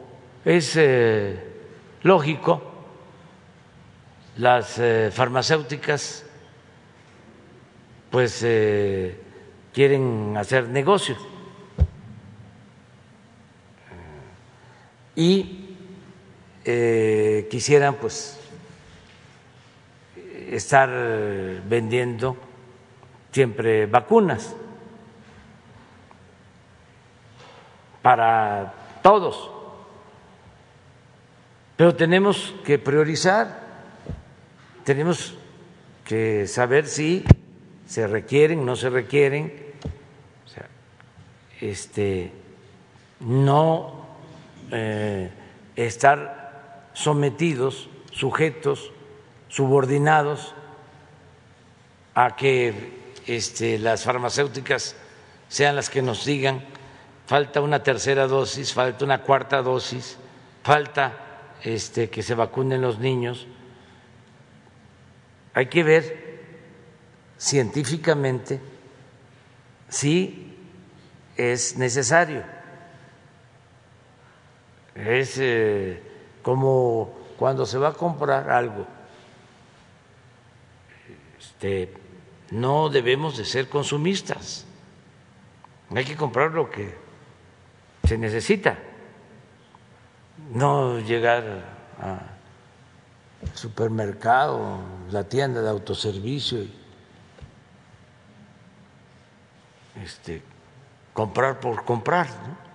es 0.44 0.76
eh, 0.76 1.38
lógico, 2.02 2.62
las 4.36 4.80
farmacéuticas 5.12 6.24
pues 8.10 8.44
quieren 9.72 10.36
hacer 10.36 10.68
negocio. 10.68 11.16
Y 15.14 15.76
eh, 16.64 17.48
quisieran 17.50 17.96
pues 17.96 18.38
estar 20.50 20.88
vendiendo 21.68 22.36
siempre 23.30 23.86
vacunas 23.86 24.54
para 28.02 28.74
todos. 29.02 29.50
Pero 31.76 31.94
tenemos 31.94 32.54
que 32.64 32.78
priorizar, 32.78 33.60
tenemos 34.84 35.34
que 36.04 36.46
saber 36.46 36.86
si 36.86 37.24
se 37.86 38.06
requieren, 38.06 38.64
no 38.64 38.76
se 38.76 38.90
requieren, 38.90 39.52
o 40.44 40.48
sea, 40.48 40.68
este, 41.60 42.32
no 43.20 44.06
eh, 44.70 45.30
estar 45.76 46.90
sometidos, 46.92 47.88
sujetos, 48.10 48.92
subordinados 49.48 50.54
a 52.14 52.36
que 52.36 53.00
este, 53.26 53.78
las 53.78 54.04
farmacéuticas 54.04 54.96
sean 55.48 55.76
las 55.76 55.90
que 55.90 56.02
nos 56.02 56.24
digan 56.24 56.64
falta 57.32 57.62
una 57.62 57.82
tercera 57.82 58.26
dosis, 58.26 58.74
falta 58.74 59.06
una 59.06 59.22
cuarta 59.22 59.62
dosis, 59.62 60.18
falta 60.62 61.56
este, 61.62 62.10
que 62.10 62.22
se 62.22 62.34
vacunen 62.34 62.82
los 62.82 62.98
niños. 62.98 63.46
Hay 65.54 65.64
que 65.68 65.82
ver 65.82 66.42
científicamente 67.38 68.60
si 69.88 70.58
es 71.34 71.78
necesario 71.78 72.44
es 74.94 75.38
eh, 75.38 76.02
como 76.42 77.14
cuando 77.38 77.64
se 77.64 77.78
va 77.78 77.88
a 77.88 77.94
comprar 77.94 78.50
algo. 78.50 78.86
Este, 81.40 81.94
no 82.50 82.90
debemos 82.90 83.38
de 83.38 83.46
ser 83.46 83.70
consumistas. 83.70 84.66
Hay 85.94 86.04
que 86.04 86.14
comprar 86.14 86.50
lo 86.50 86.70
que 86.70 87.00
se 88.04 88.18
necesita. 88.18 88.78
No 90.52 90.98
llegar 90.98 91.44
al 92.00 92.20
supermercado, 93.54 94.78
la 95.10 95.24
tienda 95.24 95.62
de 95.62 95.70
autoservicio 95.70 96.62
y 96.62 96.74
este, 100.02 100.42
comprar 101.12 101.60
por 101.60 101.84
comprar. 101.84 102.26
¿no? 102.26 102.72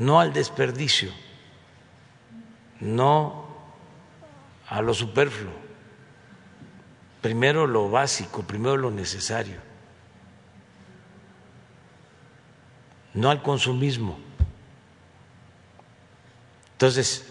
no 0.00 0.18
al 0.18 0.32
desperdicio, 0.32 1.12
no 2.80 3.44
a 4.66 4.80
lo 4.80 4.94
superfluo, 4.94 5.52
primero 7.20 7.66
lo 7.66 7.90
básico, 7.90 8.42
primero 8.42 8.78
lo 8.78 8.90
necesario, 8.90 9.60
no 13.14 13.30
al 13.30 13.42
consumismo. 13.42 14.18
Entonces, 16.72 17.26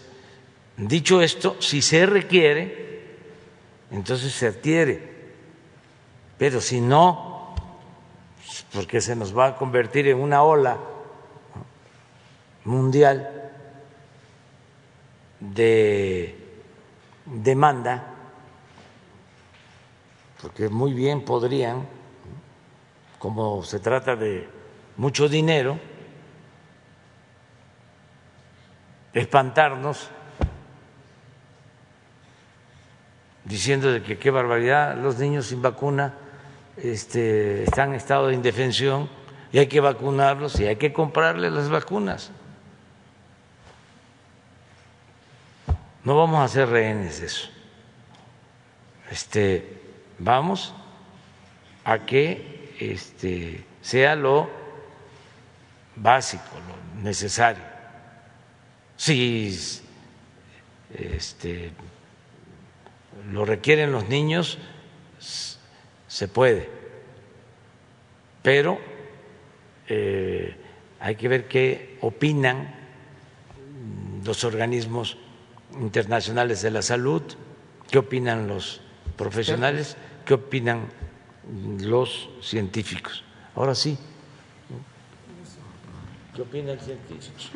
dicho 0.76 1.20
esto, 1.22 1.56
si 1.60 1.82
se 1.82 2.06
requiere, 2.06 3.16
entonces 3.90 4.32
se 4.32 4.46
adquiere, 4.46 5.32
pero 6.38 6.60
si 6.60 6.80
no, 6.80 7.54
porque 8.72 9.00
se 9.00 9.16
nos 9.16 9.36
va 9.36 9.46
a 9.46 9.56
convertir 9.56 10.08
en 10.08 10.18
una 10.18 10.42
ola 10.42 10.78
mundial 12.64 13.50
de 15.40 16.38
demanda, 17.24 18.14
porque 20.40 20.68
muy 20.68 20.92
bien 20.92 21.24
podrían, 21.24 21.86
como 23.18 23.64
se 23.64 23.80
trata 23.80 24.14
de 24.14 24.59
mucho 25.00 25.30
dinero, 25.30 25.78
espantarnos 29.14 30.10
diciendo 33.46 33.88
que 34.04 34.18
qué 34.18 34.30
barbaridad, 34.30 34.98
los 34.98 35.18
niños 35.18 35.46
sin 35.46 35.62
vacuna 35.62 36.18
este, 36.76 37.62
están 37.62 37.88
en 37.88 37.94
estado 37.94 38.26
de 38.26 38.34
indefensión 38.34 39.08
y 39.50 39.58
hay 39.58 39.68
que 39.68 39.80
vacunarlos 39.80 40.60
y 40.60 40.66
hay 40.66 40.76
que 40.76 40.92
comprarles 40.92 41.50
las 41.50 41.70
vacunas. 41.70 42.30
No 46.04 46.14
vamos 46.14 46.44
a 46.44 46.48
ser 46.48 46.68
rehenes 46.68 47.20
de 47.20 47.26
eso. 47.26 47.48
Este, 49.10 49.80
vamos 50.18 50.74
a 51.86 52.00
que 52.00 52.76
este, 52.78 53.64
sea 53.80 54.14
lo 54.14 54.59
básico, 56.00 56.44
lo 56.66 57.02
necesario. 57.02 57.62
Si 58.96 59.56
este, 60.94 61.70
lo 63.30 63.44
requieren 63.44 63.92
los 63.92 64.08
niños, 64.08 64.58
se 66.08 66.28
puede, 66.28 66.68
pero 68.42 68.78
eh, 69.88 70.56
hay 70.98 71.16
que 71.16 71.28
ver 71.28 71.48
qué 71.48 71.98
opinan 72.00 72.74
los 74.24 74.44
organismos 74.44 75.18
internacionales 75.80 76.62
de 76.62 76.70
la 76.70 76.82
salud, 76.82 77.22
qué 77.90 77.98
opinan 77.98 78.48
los 78.48 78.80
profesionales, 79.16 79.96
qué 80.24 80.34
opinan 80.34 80.88
los 81.80 82.28
científicos. 82.42 83.24
Ahora 83.54 83.74
sí, 83.74 83.98
¿qué 86.40 86.42
opinan 86.42 86.76
los 86.76 86.84
científicos? 86.84 87.50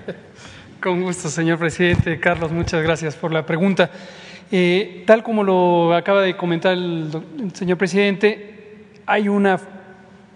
Con 0.80 1.02
gusto, 1.02 1.28
señor 1.28 1.58
presidente. 1.58 2.18
Carlos, 2.18 2.50
muchas 2.50 2.82
gracias 2.82 3.14
por 3.14 3.30
la 3.32 3.44
pregunta. 3.44 3.90
Eh, 4.50 5.04
tal 5.06 5.22
como 5.22 5.44
lo 5.44 5.94
acaba 5.94 6.22
de 6.22 6.36
comentar 6.36 6.72
el, 6.72 7.10
señor 7.52 7.76
presidente, 7.76 8.86
hay 9.06 9.28
una 9.28 9.60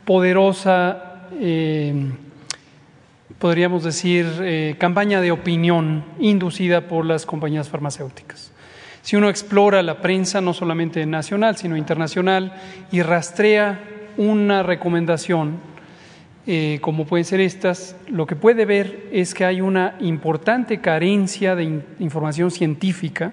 poderosa 0.05 1.29
eh, 1.41 2.13
podríamos 3.39 3.83
decir, 3.83 4.27
eh, 4.41 4.77
campaña 4.79 5.21
de 5.21 5.33
opinión 5.33 6.05
inducida 6.19 6.83
por 6.83 7.05
las 7.05 7.27
compañías 7.27 7.69
farmacéuticas. 7.69 8.53
Si 9.03 9.17
uno 9.17 9.29
explora 9.29 9.83
la 9.83 10.01
prensa, 10.01 10.41
no 10.41 10.53
solamente 10.53 11.05
nacional, 11.07 11.57
sino 11.57 11.77
internacional, 11.77 12.55
y 12.91 13.03
rastrea 13.03 13.81
una 14.17 14.63
recomendación, 14.63 15.61
eh, 16.47 16.79
como 16.81 17.07
pueden 17.07 17.25
ser 17.25 17.41
estas, 17.41 17.97
lo 18.09 18.27
que 18.27 18.37
puede 18.37 18.65
ver 18.65 19.09
es 19.13 19.35
que 19.35 19.45
hay 19.45 19.61
una 19.61 19.97
importante 19.99 20.81
carencia 20.81 21.57
de 21.57 21.83
información 21.99 22.51
científica 22.51 23.33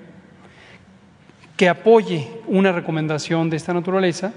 que 1.56 1.70
apoye 1.70 2.28
una 2.48 2.72
recomendación 2.72 3.50
de 3.50 3.58
esta 3.58 3.74
naturaleza 3.74 4.34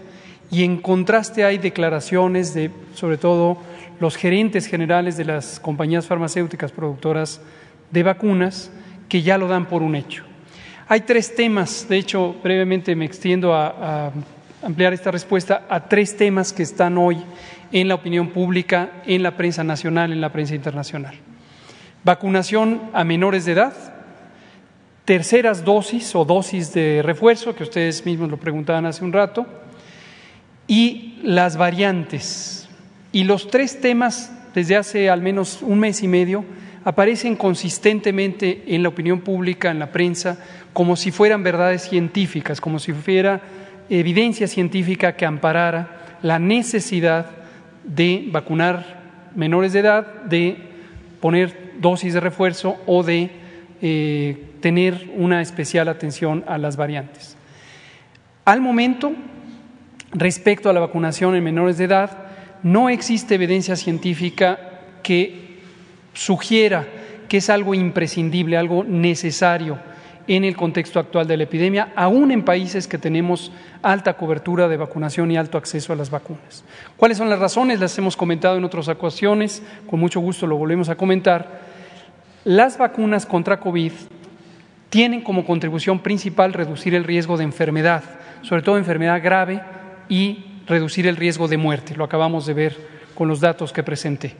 y 0.50 0.62
en 0.62 0.76
contraste 0.76 1.44
hay 1.44 1.58
declaraciones 1.58 2.54
de, 2.54 2.70
sobre 2.94 3.16
todo, 3.16 3.58
los 3.98 4.16
gerentes 4.16 4.66
generales 4.66 5.16
de 5.16 5.24
las 5.24 5.58
compañías 5.58 6.06
farmacéuticas 6.06 6.70
productoras 6.70 7.40
de 7.90 8.02
vacunas 8.02 8.70
que 9.08 9.22
ya 9.22 9.38
lo 9.38 9.48
dan 9.48 9.66
por 9.66 9.82
un 9.82 9.94
hecho. 9.96 10.24
Hay 10.88 11.00
tres 11.00 11.34
temas, 11.34 11.88
de 11.88 11.96
hecho 11.96 12.36
brevemente 12.42 12.94
me 12.94 13.06
extiendo 13.06 13.54
a, 13.54 14.12
ampliar 14.62 14.92
esta 14.92 15.10
respuesta 15.10 15.66
a 15.68 15.88
tres 15.88 16.16
temas 16.16 16.52
que 16.52 16.62
están 16.62 16.98
hoy 16.98 17.18
en 17.72 17.88
la 17.88 17.94
opinión 17.94 18.28
pública, 18.28 18.90
en 19.06 19.22
la 19.22 19.36
prensa 19.36 19.64
nacional, 19.64 20.12
en 20.12 20.20
la 20.20 20.32
prensa 20.32 20.54
internacional. 20.54 21.14
Vacunación 22.04 22.82
a 22.92 23.04
menores 23.04 23.44
de 23.44 23.52
edad, 23.52 23.74
terceras 25.04 25.64
dosis 25.64 26.14
o 26.14 26.24
dosis 26.24 26.72
de 26.72 27.02
refuerzo, 27.02 27.54
que 27.54 27.62
ustedes 27.62 28.04
mismos 28.04 28.30
lo 28.30 28.36
preguntaban 28.36 28.86
hace 28.86 29.04
un 29.04 29.12
rato, 29.12 29.46
y 30.66 31.18
las 31.22 31.56
variantes. 31.56 32.68
Y 33.12 33.24
los 33.24 33.50
tres 33.50 33.80
temas, 33.80 34.32
desde 34.54 34.76
hace 34.76 35.10
al 35.10 35.22
menos 35.22 35.62
un 35.62 35.78
mes 35.78 36.02
y 36.02 36.08
medio, 36.08 36.44
aparecen 36.84 37.34
consistentemente 37.34 38.62
en 38.68 38.82
la 38.82 38.88
opinión 38.88 39.20
pública, 39.20 39.70
en 39.70 39.78
la 39.78 39.90
prensa, 39.90 40.38
como 40.72 40.94
si 40.94 41.10
fueran 41.10 41.42
verdades 41.42 41.82
científicas, 41.88 42.60
como 42.60 42.78
si 42.78 42.92
fuera 42.92 43.40
evidencia 43.88 44.46
científica 44.46 45.16
que 45.16 45.26
amparara 45.26 46.18
la 46.22 46.38
necesidad 46.38 47.26
de 47.86 48.28
vacunar 48.30 48.84
menores 49.34 49.72
de 49.72 49.80
edad, 49.80 50.06
de 50.24 50.56
poner 51.20 51.72
dosis 51.78 52.14
de 52.14 52.20
refuerzo 52.20 52.76
o 52.86 53.02
de 53.02 53.30
eh, 53.80 54.44
tener 54.60 55.10
una 55.16 55.40
especial 55.40 55.88
atención 55.88 56.44
a 56.46 56.58
las 56.58 56.76
variantes. 56.76 57.36
Al 58.44 58.60
momento, 58.60 59.12
respecto 60.12 60.68
a 60.68 60.72
la 60.72 60.80
vacunación 60.80 61.34
en 61.34 61.44
menores 61.44 61.78
de 61.78 61.84
edad, 61.84 62.18
no 62.62 62.88
existe 62.88 63.34
evidencia 63.34 63.76
científica 63.76 64.58
que 65.02 65.58
sugiera 66.14 66.86
que 67.28 67.38
es 67.38 67.50
algo 67.50 67.74
imprescindible, 67.74 68.56
algo 68.56 68.84
necesario 68.84 69.78
en 70.26 70.44
el 70.44 70.56
contexto 70.56 70.98
actual 70.98 71.26
de 71.26 71.36
la 71.36 71.44
epidemia, 71.44 71.92
aún 71.94 72.30
en 72.30 72.44
países 72.44 72.88
que 72.88 72.98
tenemos 72.98 73.52
alta 73.82 74.14
cobertura 74.14 74.68
de 74.68 74.76
vacunación 74.76 75.30
y 75.30 75.36
alto 75.36 75.58
acceso 75.58 75.92
a 75.92 75.96
las 75.96 76.10
vacunas. 76.10 76.64
¿Cuáles 76.96 77.18
son 77.18 77.30
las 77.30 77.38
razones? 77.38 77.80
Las 77.80 77.96
hemos 77.98 78.16
comentado 78.16 78.56
en 78.56 78.64
otras 78.64 78.88
ocasiones, 78.88 79.62
con 79.86 80.00
mucho 80.00 80.20
gusto 80.20 80.46
lo 80.46 80.56
volvemos 80.56 80.88
a 80.88 80.96
comentar. 80.96 81.60
Las 82.44 82.78
vacunas 82.78 83.26
contra 83.26 83.60
COVID 83.60 83.92
tienen 84.90 85.22
como 85.22 85.44
contribución 85.44 86.00
principal 86.00 86.52
reducir 86.52 86.94
el 86.94 87.04
riesgo 87.04 87.36
de 87.36 87.44
enfermedad, 87.44 88.02
sobre 88.42 88.62
todo 88.62 88.78
enfermedad 88.78 89.22
grave 89.22 89.60
y 90.08 90.44
reducir 90.66 91.06
el 91.06 91.16
riesgo 91.16 91.48
de 91.48 91.56
muerte. 91.56 91.96
Lo 91.96 92.04
acabamos 92.04 92.46
de 92.46 92.54
ver 92.54 92.76
con 93.14 93.28
los 93.28 93.40
datos 93.40 93.72
que 93.72 93.82
presenté 93.82 94.36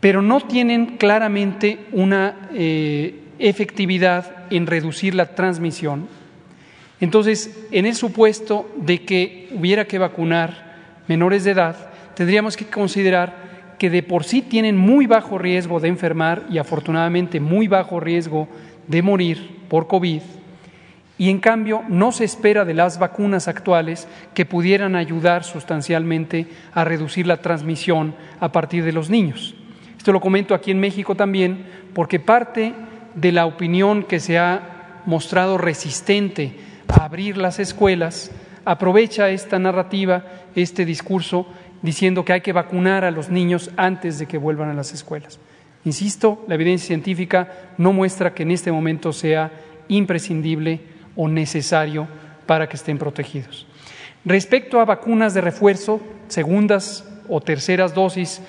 pero 0.00 0.22
no 0.22 0.40
tienen 0.40 0.96
claramente 0.96 1.86
una 1.92 2.48
eh, 2.54 3.14
efectividad 3.40 4.44
en 4.50 4.66
reducir 4.66 5.14
la 5.14 5.34
transmisión. 5.34 6.06
Entonces, 7.00 7.66
en 7.70 7.86
el 7.86 7.94
supuesto 7.94 8.70
de 8.76 9.02
que 9.04 9.48
hubiera 9.52 9.86
que 9.86 9.98
vacunar 9.98 11.02
menores 11.08 11.44
de 11.44 11.52
edad, 11.52 11.90
tendríamos 12.14 12.56
que 12.56 12.66
considerar 12.66 13.74
que 13.78 13.90
de 13.90 14.02
por 14.02 14.24
sí 14.24 14.42
tienen 14.42 14.76
muy 14.76 15.06
bajo 15.06 15.38
riesgo 15.38 15.80
de 15.80 15.88
enfermar 15.88 16.44
y 16.50 16.58
afortunadamente 16.58 17.40
muy 17.40 17.66
bajo 17.66 17.98
riesgo 17.98 18.46
de 18.86 19.02
morir 19.02 19.64
por 19.68 19.86
COVID, 19.86 20.20
y 21.20 21.28
en 21.28 21.38
cambio 21.38 21.82
no 21.86 22.12
se 22.12 22.24
espera 22.24 22.64
de 22.64 22.72
las 22.72 22.98
vacunas 22.98 23.46
actuales 23.46 24.08
que 24.32 24.46
pudieran 24.46 24.96
ayudar 24.96 25.44
sustancialmente 25.44 26.46
a 26.72 26.82
reducir 26.82 27.26
la 27.26 27.42
transmisión 27.42 28.14
a 28.40 28.52
partir 28.52 28.84
de 28.84 28.92
los 28.92 29.10
niños. 29.10 29.54
Esto 29.98 30.14
lo 30.14 30.20
comento 30.22 30.54
aquí 30.54 30.70
en 30.70 30.80
México 30.80 31.14
también 31.14 31.66
porque 31.92 32.18
parte 32.18 32.72
de 33.14 33.32
la 33.32 33.46
opinión 33.46 34.02
que 34.04 34.20
se 34.20 34.38
ha 34.38 35.02
mostrado 35.06 35.58
resistente 35.58 36.56
a 36.88 37.04
abrir 37.04 37.36
las 37.36 37.58
escuelas 37.58 38.30
aprovecha 38.64 39.30
esta 39.30 39.58
narrativa, 39.58 40.24
este 40.54 40.84
discurso, 40.84 41.46
diciendo 41.82 42.24
que 42.24 42.34
hay 42.34 42.40
que 42.40 42.52
vacunar 42.52 43.04
a 43.04 43.10
los 43.10 43.30
niños 43.30 43.70
antes 43.76 44.18
de 44.18 44.26
que 44.26 44.38
vuelvan 44.38 44.68
a 44.68 44.74
las 44.74 44.92
escuelas. 44.92 45.38
Insisto, 45.84 46.44
la 46.46 46.56
evidencia 46.56 46.88
científica 46.88 47.48
no 47.78 47.92
muestra 47.92 48.34
que 48.34 48.42
en 48.42 48.50
este 48.50 48.70
momento 48.70 49.12
sea 49.12 49.50
imprescindible 49.88 50.80
o 51.16 51.26
necesario 51.26 52.06
para 52.46 52.68
que 52.68 52.76
estén 52.76 52.98
protegidos. 52.98 53.66
Respecto 54.24 54.78
a 54.78 54.84
vacunas 54.84 55.32
de 55.32 55.40
refuerzo, 55.40 56.00
segundas 56.28 57.08
o 57.28 57.40
terceras 57.40 57.94
dosis 57.94 58.42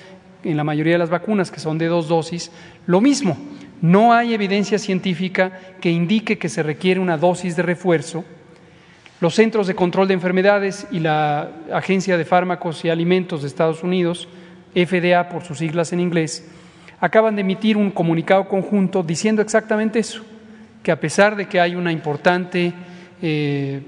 en 0.44 0.56
la 0.56 0.64
mayoría 0.64 0.94
de 0.94 0.98
las 0.98 1.10
vacunas, 1.10 1.50
que 1.50 1.60
son 1.60 1.78
de 1.78 1.86
dos 1.86 2.08
dosis, 2.08 2.50
lo 2.86 3.00
mismo. 3.00 3.36
No 3.82 4.12
hay 4.12 4.32
evidencia 4.32 4.78
científica 4.78 5.58
que 5.80 5.90
indique 5.90 6.38
que 6.38 6.48
se 6.48 6.62
requiere 6.62 7.00
una 7.00 7.18
dosis 7.18 7.56
de 7.56 7.62
refuerzo. 7.62 8.24
Los 9.20 9.34
Centros 9.34 9.66
de 9.66 9.74
Control 9.74 10.06
de 10.06 10.14
Enfermedades 10.14 10.86
y 10.92 11.00
la 11.00 11.50
Agencia 11.72 12.16
de 12.16 12.24
Fármacos 12.24 12.84
y 12.84 12.90
Alimentos 12.90 13.42
de 13.42 13.48
Estados 13.48 13.82
Unidos, 13.82 14.28
FDA 14.72 15.28
por 15.28 15.42
sus 15.42 15.58
siglas 15.58 15.92
en 15.92 15.98
inglés, 15.98 16.48
acaban 17.00 17.34
de 17.34 17.40
emitir 17.40 17.76
un 17.76 17.90
comunicado 17.90 18.46
conjunto 18.46 19.02
diciendo 19.02 19.42
exactamente 19.42 19.98
eso, 19.98 20.22
que 20.84 20.92
a 20.92 21.00
pesar 21.00 21.34
de 21.34 21.46
que 21.46 21.60
hay 21.60 21.74
una 21.74 21.90
importante 21.90 22.72
eh, 23.20 23.82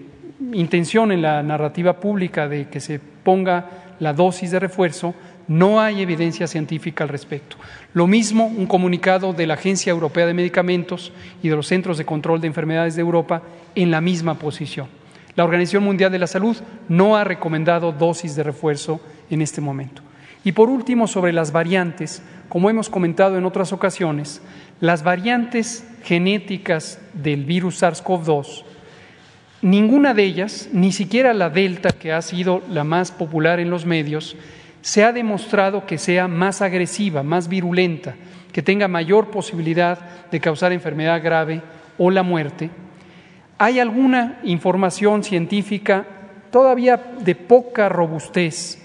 intención 0.53 1.12
en 1.12 1.23
la 1.23 1.41
narrativa 1.45 2.01
pública 2.01 2.49
de 2.49 2.69
que 2.69 2.81
se 2.81 2.99
ponga 2.99 3.71
la 4.01 4.12
dosis 4.12 4.51
de 4.51 4.59
refuerzo, 4.59 5.15
no 5.49 5.81
hay 5.81 6.03
evidencia 6.03 6.47
científica 6.47 7.05
al 7.05 7.11
respecto. 7.11 7.57
Lo 7.93 8.07
mismo 8.07 8.47
un 8.47 8.66
comunicado 8.66 9.33
de 9.33 9.47
la 9.47 9.55
Agencia 9.55 9.91
Europea 9.91 10.27
de 10.27 10.35
Medicamentos 10.35 11.12
y 11.43 11.49
de 11.49 11.57
los 11.57 11.66
Centros 11.66 11.99
de 11.99 12.05
Control 12.05 12.41
de 12.41 12.47
Enfermedades 12.47 12.97
de 12.97 13.03
Europa 13.03 13.43
en 13.75 13.91
la 13.91 14.01
misma 14.01 14.39
posición. 14.39 14.89
La 15.37 15.45
Organización 15.45 15.83
Mundial 15.83 16.12
de 16.12 16.19
la 16.19 16.27
Salud 16.27 16.57
no 16.89 17.16
ha 17.16 17.25
recomendado 17.25 17.93
dosis 17.93 18.37
de 18.37 18.45
refuerzo 18.45 19.01
en 19.31 19.43
este 19.43 19.61
momento. 19.61 20.03
Y 20.45 20.53
por 20.53 20.69
último, 20.69 21.09
sobre 21.09 21.33
las 21.33 21.53
variantes, 21.53 22.23
como 22.49 22.71
hemos 22.71 22.91
comentado 22.91 23.39
en 23.39 23.47
otras 23.47 23.73
ocasiones, 23.73 24.43
las 24.81 25.03
variantes 25.03 25.89
genéticas 26.05 27.01
del 27.15 27.45
virus 27.45 27.83
SARS-CoV-2, 27.83 28.62
ninguna 29.62 30.12
de 30.12 30.25
ellas, 30.25 30.69
ni 30.73 30.93
siquiera 30.93 31.33
la 31.33 31.49
Delta, 31.49 31.91
que 31.91 32.12
ha 32.12 32.21
sido 32.21 32.62
la 32.71 32.85
más 32.85 33.11
popular 33.11 33.59
en 33.59 33.71
los 33.71 33.87
medios, 33.87 34.37
se 34.85 35.02
ha 35.02 35.15
demostrado 35.15 35.86
que 35.86 35.97
sea 35.97 36.28
más 36.28 36.61
agresiva, 36.61 37.23
más 37.23 37.48
virulenta, 37.48 38.16
que 38.52 38.61
tenga 38.61 38.86
mayor 38.86 39.31
posibilidad 39.31 40.28
de 40.31 40.40
causar 40.40 40.74
enfermedad 40.74 41.23
grave 41.23 41.62
o 41.97 42.11
la 42.11 42.23
muerte. 42.23 42.69
Hay 43.56 43.81
alguna 43.81 44.40
información 44.43 45.24
científica 45.24 46.06
todavía 46.51 46.98
de 47.19 47.35
poca 47.35 47.89
robustez, 47.89 48.78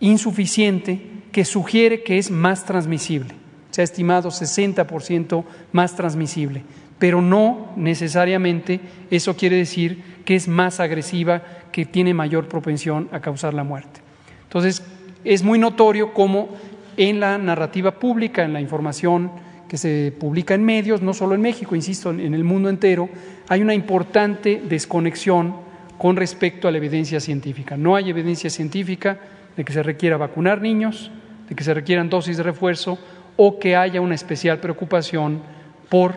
insuficiente, 0.00 1.00
que 1.30 1.44
sugiere 1.44 2.02
que 2.02 2.18
es 2.18 2.32
más 2.32 2.64
transmisible. 2.64 3.36
Se 3.70 3.82
ha 3.82 3.84
estimado 3.84 4.30
60% 4.30 5.44
más 5.70 5.94
transmisible, 5.94 6.64
pero 6.98 7.22
no 7.22 7.68
necesariamente 7.76 8.80
eso 9.12 9.36
quiere 9.36 9.58
decir 9.58 10.22
que 10.24 10.34
es 10.34 10.48
más 10.48 10.80
agresiva, 10.80 11.40
que 11.70 11.86
tiene 11.86 12.14
mayor 12.14 12.48
propensión 12.48 13.08
a 13.12 13.20
causar 13.20 13.54
la 13.54 13.62
muerte. 13.62 14.00
Entonces, 14.42 14.82
es 15.24 15.42
muy 15.42 15.58
notorio 15.58 16.12
cómo 16.12 16.48
en 16.96 17.20
la 17.20 17.38
narrativa 17.38 17.98
pública, 17.98 18.44
en 18.44 18.52
la 18.52 18.60
información 18.60 19.30
que 19.68 19.78
se 19.78 20.12
publica 20.18 20.54
en 20.54 20.64
medios, 20.64 21.02
no 21.02 21.14
solo 21.14 21.34
en 21.34 21.40
México, 21.40 21.74
insisto, 21.74 22.10
en 22.10 22.34
el 22.34 22.44
mundo 22.44 22.68
entero, 22.68 23.08
hay 23.48 23.62
una 23.62 23.74
importante 23.74 24.62
desconexión 24.68 25.56
con 25.98 26.16
respecto 26.16 26.68
a 26.68 26.70
la 26.70 26.78
evidencia 26.78 27.20
científica. 27.20 27.76
No 27.76 27.96
hay 27.96 28.10
evidencia 28.10 28.50
científica 28.50 29.18
de 29.56 29.64
que 29.64 29.72
se 29.72 29.82
requiera 29.82 30.16
vacunar 30.16 30.60
niños, 30.60 31.10
de 31.48 31.54
que 31.54 31.64
se 31.64 31.74
requieran 31.74 32.10
dosis 32.10 32.36
de 32.36 32.42
refuerzo 32.42 32.98
o 33.36 33.58
que 33.58 33.76
haya 33.76 34.00
una 34.00 34.14
especial 34.14 34.58
preocupación 34.58 35.42
por 35.88 36.14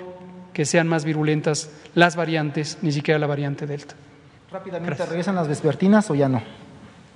que 0.54 0.66
sean 0.66 0.88
más 0.88 1.06
virulentas 1.06 1.72
las 1.94 2.16
variantes, 2.16 2.80
ni 2.82 2.92
siquiera 2.92 3.20
la 3.20 3.28
variante 3.28 3.68
Delta. 3.68 3.96
Rápidamente, 4.52 5.06
¿regresan 5.06 5.36
las 5.36 5.48
vespertinas 5.48 6.10
o 6.10 6.16
ya 6.16 6.30
no? 6.30 6.42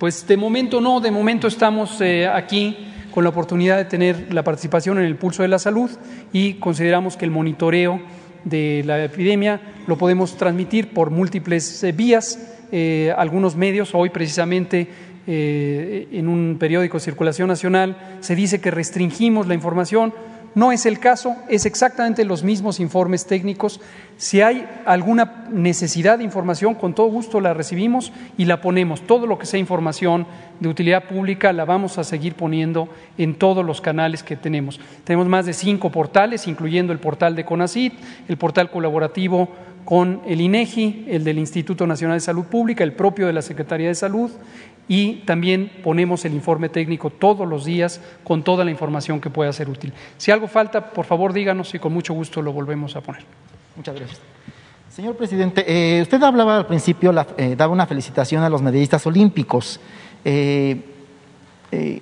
Pues 0.02 0.26
de 0.26 0.36
momento 0.36 0.80
no, 0.80 0.98
de 0.98 1.12
momento 1.12 1.46
estamos 1.46 2.00
eh, 2.00 2.26
aquí 2.26 2.76
con 3.12 3.22
la 3.22 3.30
oportunidad 3.30 3.76
de 3.76 3.84
tener 3.84 4.34
la 4.34 4.42
participación 4.42 4.98
en 4.98 5.04
el 5.04 5.14
pulso 5.14 5.42
de 5.42 5.48
la 5.48 5.60
salud 5.60 5.88
y 6.32 6.54
consideramos 6.54 7.16
que 7.16 7.24
el 7.24 7.30
monitoreo 7.30 8.00
de 8.42 8.82
la 8.84 9.04
epidemia 9.04 9.60
lo 9.86 9.96
podemos 9.96 10.36
transmitir 10.36 10.92
por 10.92 11.10
múltiples 11.10 11.84
eh, 11.84 11.92
vías. 11.92 12.36
Eh, 12.72 13.14
algunos 13.16 13.54
medios, 13.54 13.94
hoy 13.94 14.10
precisamente 14.10 14.88
en 15.24 16.26
un 16.26 16.56
periódico 16.58 16.96
de 16.96 17.04
circulación 17.04 17.46
nacional, 17.46 18.16
se 18.18 18.34
dice 18.34 18.60
que 18.60 18.72
restringimos 18.72 19.46
la 19.46 19.54
información 19.54 20.12
no 20.54 20.70
es 20.70 20.84
el 20.84 20.98
caso, 20.98 21.36
es 21.48 21.64
exactamente 21.64 22.24
los 22.24 22.44
mismos 22.44 22.78
informes 22.78 23.26
técnicos. 23.26 23.80
Si 24.18 24.42
hay 24.42 24.68
alguna 24.84 25.46
necesidad 25.50 26.18
de 26.18 26.24
información, 26.24 26.74
con 26.74 26.94
todo 26.94 27.06
gusto 27.06 27.40
la 27.40 27.54
recibimos 27.54 28.12
y 28.36 28.44
la 28.44 28.60
ponemos. 28.60 29.00
Todo 29.06 29.26
lo 29.26 29.38
que 29.38 29.46
sea 29.46 29.58
información 29.58 30.26
de 30.60 30.68
utilidad 30.68 31.04
pública 31.04 31.52
la 31.52 31.64
vamos 31.64 31.96
a 31.98 32.04
seguir 32.04 32.34
poniendo 32.34 32.88
en 33.16 33.34
todos 33.34 33.64
los 33.64 33.80
canales 33.80 34.22
que 34.22 34.36
tenemos. 34.36 34.78
Tenemos 35.04 35.26
más 35.26 35.46
de 35.46 35.54
cinco 35.54 35.90
portales, 35.90 36.46
incluyendo 36.46 36.92
el 36.92 36.98
portal 36.98 37.34
de 37.34 37.44
CONACIT, 37.44 37.94
el 38.28 38.36
portal 38.36 38.70
colaborativo 38.70 39.48
con 39.84 40.22
el 40.26 40.40
INEGI, 40.40 41.06
el 41.08 41.24
del 41.24 41.38
Instituto 41.38 41.86
Nacional 41.86 42.16
de 42.16 42.20
Salud 42.20 42.44
Pública, 42.44 42.84
el 42.84 42.92
propio 42.92 43.26
de 43.26 43.32
la 43.32 43.42
Secretaría 43.42 43.88
de 43.88 43.94
Salud 43.94 44.30
y 44.88 45.14
también 45.24 45.70
ponemos 45.82 46.24
el 46.24 46.34
informe 46.34 46.68
técnico 46.68 47.10
todos 47.10 47.48
los 47.48 47.64
días 47.64 48.00
con 48.24 48.42
toda 48.42 48.64
la 48.64 48.70
información 48.70 49.20
que 49.20 49.30
pueda 49.30 49.52
ser 49.52 49.68
útil. 49.68 49.92
Si 50.18 50.30
algo 50.30 50.48
falta, 50.48 50.90
por 50.90 51.04
favor 51.04 51.32
díganos 51.32 51.74
y 51.74 51.78
con 51.78 51.92
mucho 51.92 52.14
gusto 52.14 52.42
lo 52.42 52.52
volvemos 52.52 52.96
a 52.96 53.00
poner. 53.00 53.22
Muchas 53.76 53.94
gracias. 53.94 54.20
Señor 54.94 55.16
presidente, 55.16 55.64
eh, 55.66 56.02
usted 56.02 56.22
hablaba 56.22 56.58
al 56.58 56.66
principio, 56.66 57.14
eh, 57.38 57.54
daba 57.56 57.72
una 57.72 57.86
felicitación 57.86 58.42
a 58.42 58.50
los 58.50 58.60
medallistas 58.60 59.06
olímpicos. 59.06 59.80
Eh, 60.24 60.88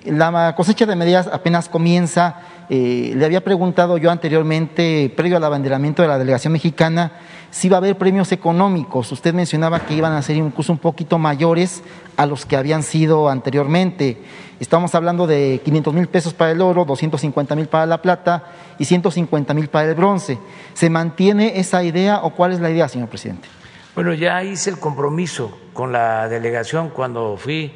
la 0.05 0.53
cosecha 0.57 0.85
de 0.85 0.97
medidas 0.97 1.27
apenas 1.31 1.69
comienza. 1.69 2.41
le 2.67 3.25
había 3.25 3.41
preguntado 3.41 3.97
yo 3.97 4.11
anteriormente, 4.11 5.11
previo 5.15 5.37
al 5.37 5.43
abanderamiento 5.45 6.01
de 6.01 6.09
la 6.09 6.17
delegación 6.17 6.51
mexicana, 6.51 7.13
si 7.51 7.67
va 7.69 7.77
a 7.77 7.79
haber 7.79 7.97
premios 7.97 8.31
económicos. 8.31 9.11
Usted 9.11 9.33
mencionaba 9.33 9.81
que 9.81 9.93
iban 9.93 10.13
a 10.13 10.21
ser 10.21 10.37
incluso 10.37 10.71
un 10.71 10.79
poquito 10.79 11.19
mayores 11.19 11.83
a 12.17 12.25
los 12.25 12.45
que 12.45 12.55
habían 12.55 12.81
sido 12.81 13.29
anteriormente. 13.29 14.17
Estamos 14.59 14.95
hablando 14.95 15.27
de 15.27 15.61
500 15.63 15.93
mil 15.93 16.07
pesos 16.07 16.33
para 16.33 16.51
el 16.51 16.61
oro, 16.61 16.85
250 16.85 17.55
mil 17.55 17.67
para 17.67 17.85
la 17.85 18.01
plata 18.01 18.43
y 18.79 18.85
150 18.85 19.53
mil 19.53 19.67
para 19.67 19.89
el 19.89 19.95
bronce. 19.95 20.39
¿Se 20.73 20.89
mantiene 20.89 21.59
esa 21.59 21.83
idea 21.83 22.21
o 22.23 22.31
cuál 22.31 22.53
es 22.53 22.61
la 22.61 22.69
idea, 22.69 22.87
señor 22.87 23.09
presidente? 23.09 23.47
Bueno, 23.93 24.13
ya 24.13 24.41
hice 24.43 24.69
el 24.69 24.79
compromiso 24.79 25.57
con 25.73 25.91
la 25.91 26.29
delegación 26.29 26.89
cuando 26.89 27.35
fui 27.35 27.73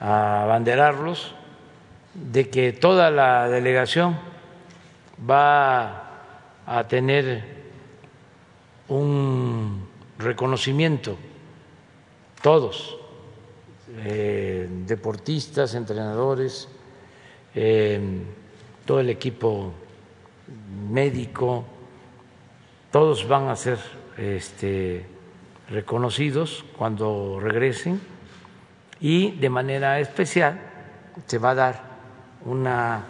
a 0.00 0.42
abanderarlos 0.42 1.36
de 2.14 2.50
que 2.50 2.72
toda 2.72 3.12
la 3.12 3.48
delegación 3.48 4.18
va 5.28 6.02
a 6.66 6.84
tener 6.88 7.53
un 8.94 9.88
reconocimiento, 10.18 11.16
todos, 12.42 12.96
eh, 13.96 14.68
deportistas, 14.86 15.74
entrenadores, 15.74 16.68
eh, 17.54 18.00
todo 18.84 19.00
el 19.00 19.10
equipo 19.10 19.72
médico, 20.90 21.64
todos 22.90 23.26
van 23.26 23.48
a 23.48 23.56
ser 23.56 23.78
este, 24.16 25.04
reconocidos 25.68 26.64
cuando 26.76 27.40
regresen 27.40 28.00
y 29.00 29.32
de 29.32 29.50
manera 29.50 29.98
especial 29.98 30.60
se 31.26 31.38
va 31.38 31.50
a 31.50 31.54
dar 31.54 31.82
una 32.44 33.04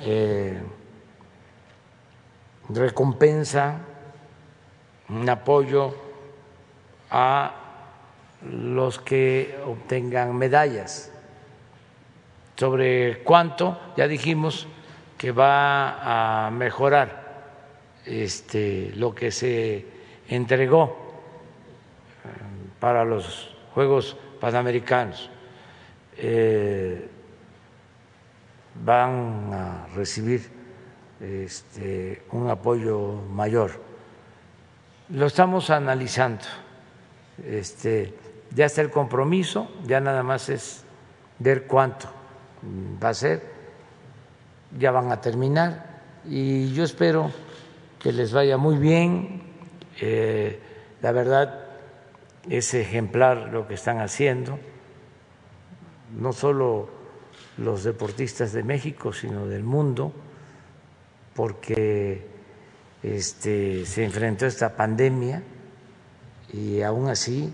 eh, 0.00 0.58
recompensa 2.68 3.80
un 5.08 5.28
apoyo 5.28 5.94
a 7.10 7.54
los 8.42 8.98
que 8.98 9.58
obtengan 9.64 10.36
medallas. 10.36 11.10
Sobre 12.56 13.22
cuánto, 13.22 13.78
ya 13.96 14.08
dijimos 14.08 14.66
que 15.18 15.32
va 15.32 16.46
a 16.46 16.50
mejorar 16.50 17.26
este, 18.04 18.92
lo 18.94 19.14
que 19.14 19.30
se 19.30 19.86
entregó 20.28 20.96
eh, 22.24 22.28
para 22.80 23.04
los 23.04 23.54
Juegos 23.74 24.16
Panamericanos. 24.40 25.30
Eh, 26.16 27.08
van 28.84 29.50
a 29.52 29.86
recibir 29.94 30.48
este, 31.20 32.22
un 32.32 32.48
apoyo 32.48 33.12
mayor 33.30 33.85
lo 35.10 35.26
estamos 35.26 35.70
analizando. 35.70 36.44
Este, 37.44 38.14
ya 38.54 38.66
está 38.66 38.80
el 38.80 38.90
compromiso, 38.90 39.70
ya 39.84 40.00
nada 40.00 40.22
más 40.22 40.48
es 40.48 40.84
ver 41.38 41.66
cuánto 41.66 42.08
va 43.02 43.10
a 43.10 43.14
ser. 43.14 43.54
Ya 44.78 44.90
van 44.90 45.12
a 45.12 45.20
terminar 45.20 46.00
y 46.24 46.72
yo 46.72 46.84
espero 46.84 47.30
que 47.98 48.12
les 48.12 48.32
vaya 48.32 48.56
muy 48.56 48.76
bien. 48.76 49.42
Eh, 50.00 50.60
la 51.02 51.12
verdad 51.12 51.66
es 52.48 52.74
ejemplar 52.74 53.48
lo 53.52 53.66
que 53.66 53.74
están 53.74 54.00
haciendo, 54.00 54.58
no 56.18 56.32
solo 56.32 56.88
los 57.58 57.84
deportistas 57.84 58.52
de 58.52 58.62
México, 58.62 59.12
sino 59.12 59.46
del 59.46 59.62
mundo, 59.62 60.12
porque 61.34 62.35
este, 63.06 63.86
se 63.86 64.04
enfrentó 64.04 64.46
esta 64.46 64.74
pandemia 64.74 65.40
y 66.52 66.82
aún 66.82 67.08
así 67.08 67.52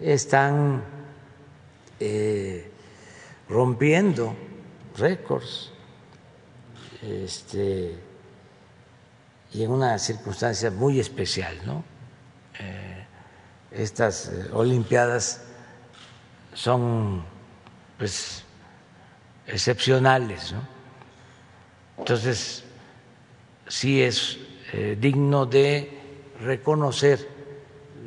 están 0.00 0.84
eh, 1.98 2.70
rompiendo 3.48 4.36
récords 4.96 5.72
este, 7.02 7.98
y 9.52 9.64
en 9.64 9.70
una 9.72 9.98
circunstancia 9.98 10.70
muy 10.70 11.00
especial. 11.00 11.58
¿no? 11.64 11.82
Eh, 12.60 13.06
estas 13.72 14.28
eh, 14.28 14.50
Olimpiadas 14.52 15.42
son 16.54 17.24
pues, 17.98 18.44
excepcionales. 19.48 20.52
¿no? 20.52 20.60
Entonces, 21.98 22.62
sí 23.66 24.00
es 24.00 24.38
eh, 24.78 24.94
digno 25.00 25.46
de 25.46 25.88
reconocer 26.42 27.26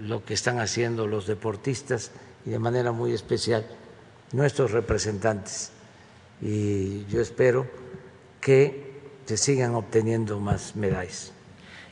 lo 0.01 0.23
que 0.23 0.35
están 0.35 0.59
haciendo 0.59 1.07
los 1.07 1.25
deportistas 1.25 2.11
y 2.45 2.51
de 2.51 2.59
manera 2.59 2.91
muy 2.91 3.11
especial 3.11 3.65
nuestros 4.33 4.69
representantes. 4.69 5.71
Y 6.43 7.05
yo 7.07 7.21
espero 7.21 7.65
que 8.39 8.99
se 9.25 9.35
sigan 9.35 9.73
obteniendo 9.73 10.39
más 10.39 10.75
medallas. 10.75 11.33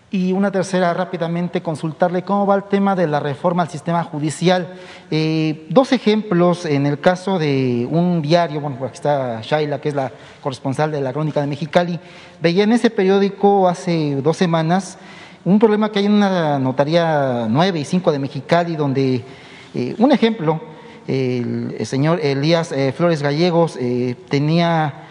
Y 0.09 0.31
una 0.31 0.51
tercera, 0.51 0.93
rápidamente, 0.93 1.61
consultarle 1.61 2.23
cómo 2.23 2.45
va 2.45 2.55
el 2.55 2.63
tema 2.63 2.95
de 2.95 3.07
la 3.07 3.19
reforma 3.19 3.63
al 3.63 3.69
sistema 3.69 4.05
judicial. 4.05 4.75
Eh, 5.11 5.67
dos 5.69 5.91
ejemplos, 5.91 6.65
en 6.65 6.85
el 6.85 7.01
caso 7.01 7.37
de 7.37 7.85
un 7.91 8.21
diario, 8.21 8.61
bueno, 8.61 8.77
aquí 8.85 8.93
está 8.93 9.41
Shaila, 9.41 9.81
que 9.81 9.89
es 9.89 9.95
la 9.95 10.13
corresponsal 10.41 10.93
de 10.93 11.01
la 11.01 11.11
Crónica 11.11 11.41
de 11.41 11.47
Mexicali, 11.47 11.99
veía 12.41 12.63
en 12.63 12.71
ese 12.71 12.89
periódico 12.89 13.67
hace 13.67 14.15
dos 14.21 14.37
semanas 14.37 14.97
un 15.43 15.59
problema 15.59 15.91
que 15.91 15.99
hay 15.99 16.05
en 16.05 16.13
una 16.13 16.57
notaría 16.57 17.47
9 17.49 17.77
y 17.77 17.83
5 17.83 18.09
de 18.13 18.19
Mexicali, 18.19 18.77
donde, 18.77 19.25
eh, 19.75 19.93
un 19.97 20.13
ejemplo, 20.13 20.61
el, 21.05 21.75
señor 21.85 22.21
Elías 22.21 22.71
eh, 22.71 22.93
Flores 22.95 23.21
Gallegos 23.21 23.77
tenía 24.29 25.06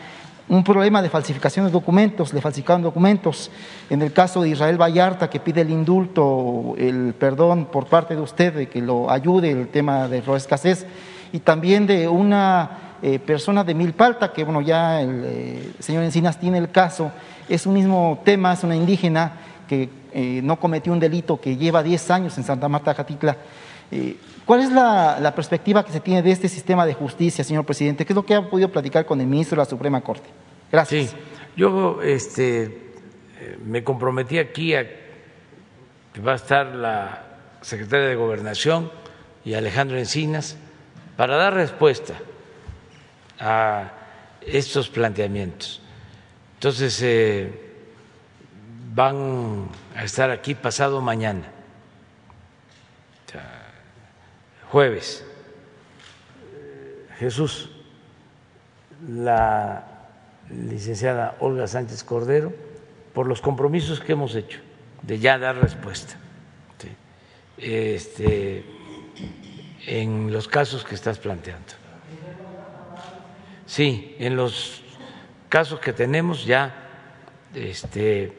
un 0.48 0.62
problema 0.62 1.02
de 1.02 1.10
falsificación 1.10 1.66
de 1.66 1.72
documentos, 1.72 2.32
le 2.32 2.40
falsificaron 2.40 2.82
documentos. 2.82 3.50
En 3.90 4.00
el 4.02 4.12
caso 4.12 4.42
de 4.42 4.50
Israel 4.50 4.80
Vallarta, 4.80 5.28
que 5.28 5.40
pide 5.40 5.62
el 5.62 5.70
indulto, 5.70 6.74
el 6.78 7.14
perdón 7.18 7.66
por 7.66 7.86
parte 7.86 8.14
de 8.14 8.22
usted, 8.22 8.54
de 8.54 8.68
que 8.68 8.80
lo 8.80 9.10
ayude 9.10 9.50
el 9.50 9.68
tema 9.68 10.06
de 10.08 10.22
la 10.24 10.36
escasez, 10.36 10.86
y 11.32 11.40
también 11.40 11.86
de 11.86 12.06
una 12.08 12.96
eh, 13.02 13.18
persona 13.18 13.64
de 13.64 13.74
Milpalta, 13.74 14.32
que 14.32 14.44
bueno, 14.44 14.60
ya 14.60 15.00
el 15.00 15.22
eh, 15.24 15.72
señor 15.80 16.04
Encinas 16.04 16.38
tiene 16.38 16.58
el 16.58 16.70
caso, 16.70 17.10
es 17.48 17.66
un 17.66 17.74
mismo 17.74 18.20
tema, 18.24 18.52
es 18.52 18.62
una 18.62 18.76
indígena 18.76 19.32
que 19.68 19.88
eh, 20.12 20.40
no 20.44 20.60
cometió 20.60 20.92
un 20.92 21.00
delito, 21.00 21.40
que 21.40 21.56
lleva 21.56 21.82
10 21.82 22.10
años 22.12 22.38
en 22.38 22.44
Santa 22.44 22.68
Marta, 22.68 22.94
Jatitla. 22.94 23.36
¿Cuál 24.46 24.60
es 24.60 24.70
la, 24.70 25.32
perspectiva 25.34 25.84
que 25.84 25.90
se 25.90 25.98
tiene 25.98 26.22
de 26.22 26.30
este 26.30 26.48
sistema 26.48 26.86
de 26.86 26.94
justicia, 26.94 27.42
señor 27.42 27.66
presidente? 27.66 28.06
¿Qué 28.06 28.12
es 28.12 28.14
lo 28.14 28.24
que 28.24 28.36
ha 28.36 28.48
podido 28.48 28.70
platicar 28.70 29.04
con 29.04 29.20
el 29.20 29.26
ministro 29.26 29.56
de 29.56 29.62
la 29.62 29.68
Suprema 29.68 30.00
Corte? 30.02 30.28
Gracias. 30.70 31.10
Sí, 31.10 31.16
yo 31.56 32.00
este, 32.00 32.92
me 33.64 33.82
comprometí 33.82 34.38
aquí 34.38 34.76
a 34.76 34.86
que 36.12 36.20
va 36.20 36.32
a 36.32 36.36
estar 36.36 36.66
la 36.76 37.24
secretaria 37.60 38.06
de 38.06 38.14
Gobernación 38.14 38.92
y 39.44 39.54
Alejandro 39.54 39.98
Encinas 39.98 40.56
para 41.16 41.36
dar 41.36 41.54
respuesta 41.54 42.14
a 43.40 43.90
estos 44.42 44.88
planteamientos. 44.88 45.82
Entonces, 46.54 47.02
eh, 47.02 47.50
van 48.94 49.68
a 49.96 50.04
estar 50.04 50.30
aquí 50.30 50.54
pasado 50.54 51.00
mañana 51.00 51.55
jueves. 54.70 55.24
Jesús, 57.18 57.70
la 59.08 59.84
licenciada 60.50 61.36
Olga 61.40 61.66
Sánchez 61.66 62.04
Cordero, 62.04 62.52
por 63.14 63.26
los 63.26 63.40
compromisos 63.40 64.00
que 64.00 64.12
hemos 64.12 64.34
hecho 64.34 64.60
de 65.02 65.18
ya 65.18 65.38
dar 65.38 65.56
respuesta 65.56 66.16
este, 67.56 68.64
en 69.86 70.30
los 70.30 70.46
casos 70.46 70.84
que 70.84 70.94
estás 70.94 71.18
planteando. 71.18 71.72
Sí, 73.66 74.14
en 74.18 74.36
los 74.36 74.82
casos 75.48 75.80
que 75.80 75.92
tenemos 75.92 76.44
ya 76.44 76.74
este, 77.54 78.36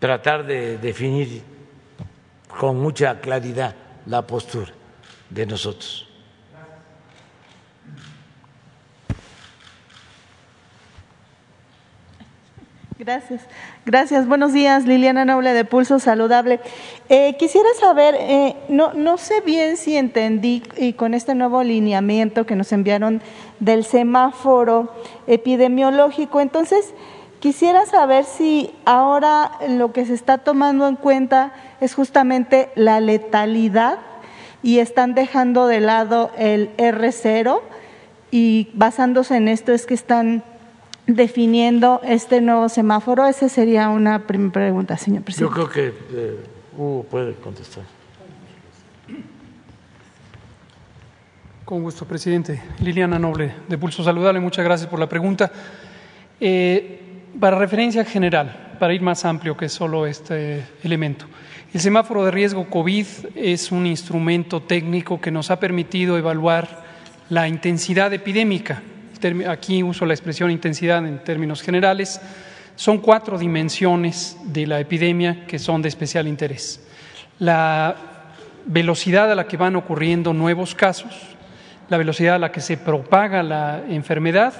tratar 0.00 0.44
de 0.44 0.78
definir 0.78 1.42
con 2.58 2.78
mucha 2.78 3.20
claridad 3.20 3.74
la 4.06 4.26
postura 4.26 4.72
de 5.30 5.46
nosotros. 5.46 6.08
Gracias. 12.96 13.42
Gracias. 13.84 14.28
Buenos 14.28 14.52
días, 14.52 14.86
Liliana 14.86 15.24
Noble 15.24 15.52
de 15.52 15.64
Pulso 15.64 15.98
Saludable. 15.98 16.60
Eh, 17.08 17.36
quisiera 17.38 17.68
saber, 17.78 18.14
eh, 18.18 18.56
no, 18.68 18.94
no 18.94 19.18
sé 19.18 19.40
bien 19.40 19.76
si 19.76 19.96
entendí 19.96 20.62
y 20.76 20.94
con 20.94 21.12
este 21.12 21.34
nuevo 21.34 21.58
alineamiento 21.58 22.46
que 22.46 22.56
nos 22.56 22.72
enviaron 22.72 23.20
del 23.58 23.84
semáforo 23.84 24.94
epidemiológico, 25.26 26.40
entonces 26.40 26.94
quisiera 27.40 27.84
saber 27.84 28.24
si 28.24 28.70
ahora 28.84 29.50
lo 29.68 29.92
que 29.92 30.06
se 30.06 30.14
está 30.14 30.38
tomando 30.38 30.88
en 30.88 30.96
cuenta 30.96 31.52
es 31.80 31.94
justamente 31.94 32.70
la 32.74 33.00
letalidad 33.00 33.98
y 34.64 34.78
están 34.78 35.14
dejando 35.14 35.66
de 35.66 35.80
lado 35.80 36.32
el 36.38 36.74
R0 36.78 37.60
y 38.30 38.70
basándose 38.72 39.36
en 39.36 39.46
esto 39.46 39.72
es 39.72 39.84
que 39.84 39.92
están 39.92 40.42
definiendo 41.06 42.00
este 42.02 42.40
nuevo 42.40 42.70
semáforo? 42.70 43.26
Esa 43.26 43.50
sería 43.50 43.90
una 43.90 44.26
primera 44.26 44.52
pregunta, 44.52 44.96
señor 44.96 45.22
presidente. 45.22 45.54
Yo 45.54 45.68
creo 45.68 45.70
que 45.70 45.94
eh, 46.12 46.40
Hugo 46.76 47.04
puede 47.04 47.34
contestar. 47.34 47.84
Con 51.66 51.82
gusto, 51.82 52.06
presidente. 52.06 52.62
Liliana 52.80 53.18
Noble, 53.18 53.54
de 53.68 53.76
Pulso 53.76 54.02
Saludable, 54.02 54.40
muchas 54.40 54.64
gracias 54.64 54.88
por 54.88 54.98
la 54.98 55.10
pregunta. 55.10 55.52
Eh, 56.40 57.00
para 57.38 57.58
referencia 57.58 58.02
general, 58.04 58.76
para 58.78 58.94
ir 58.94 59.02
más 59.02 59.26
amplio 59.26 59.56
que 59.56 59.68
solo 59.68 60.06
este 60.06 60.64
elemento, 60.82 61.26
el 61.74 61.80
semáforo 61.80 62.24
de 62.24 62.30
riesgo 62.30 62.70
COVID 62.70 63.06
es 63.34 63.70
un 63.70 63.86
instrumento 63.86 64.62
técnico 64.62 65.20
que 65.20 65.30
nos 65.30 65.50
ha 65.50 65.60
permitido 65.60 66.16
evaluar 66.16 66.84
la 67.28 67.48
intensidad 67.48 68.12
epidémica 68.14 68.80
aquí 69.48 69.82
uso 69.82 70.06
la 70.06 70.14
expresión 70.14 70.50
intensidad 70.50 71.06
en 71.06 71.22
términos 71.22 71.62
generales, 71.62 72.20
son 72.76 72.98
cuatro 72.98 73.38
dimensiones 73.38 74.36
de 74.44 74.66
la 74.66 74.80
epidemia 74.80 75.46
que 75.46 75.58
son 75.58 75.80
de 75.80 75.88
especial 75.88 76.28
interés. 76.28 76.86
La 77.38 77.96
velocidad 78.66 79.30
a 79.30 79.34
la 79.34 79.46
que 79.46 79.56
van 79.56 79.76
ocurriendo 79.76 80.32
nuevos 80.32 80.74
casos, 80.74 81.14
la 81.88 81.96
velocidad 81.96 82.36
a 82.36 82.38
la 82.38 82.52
que 82.52 82.60
se 82.60 82.76
propaga 82.76 83.42
la 83.42 83.82
enfermedad, 83.88 84.54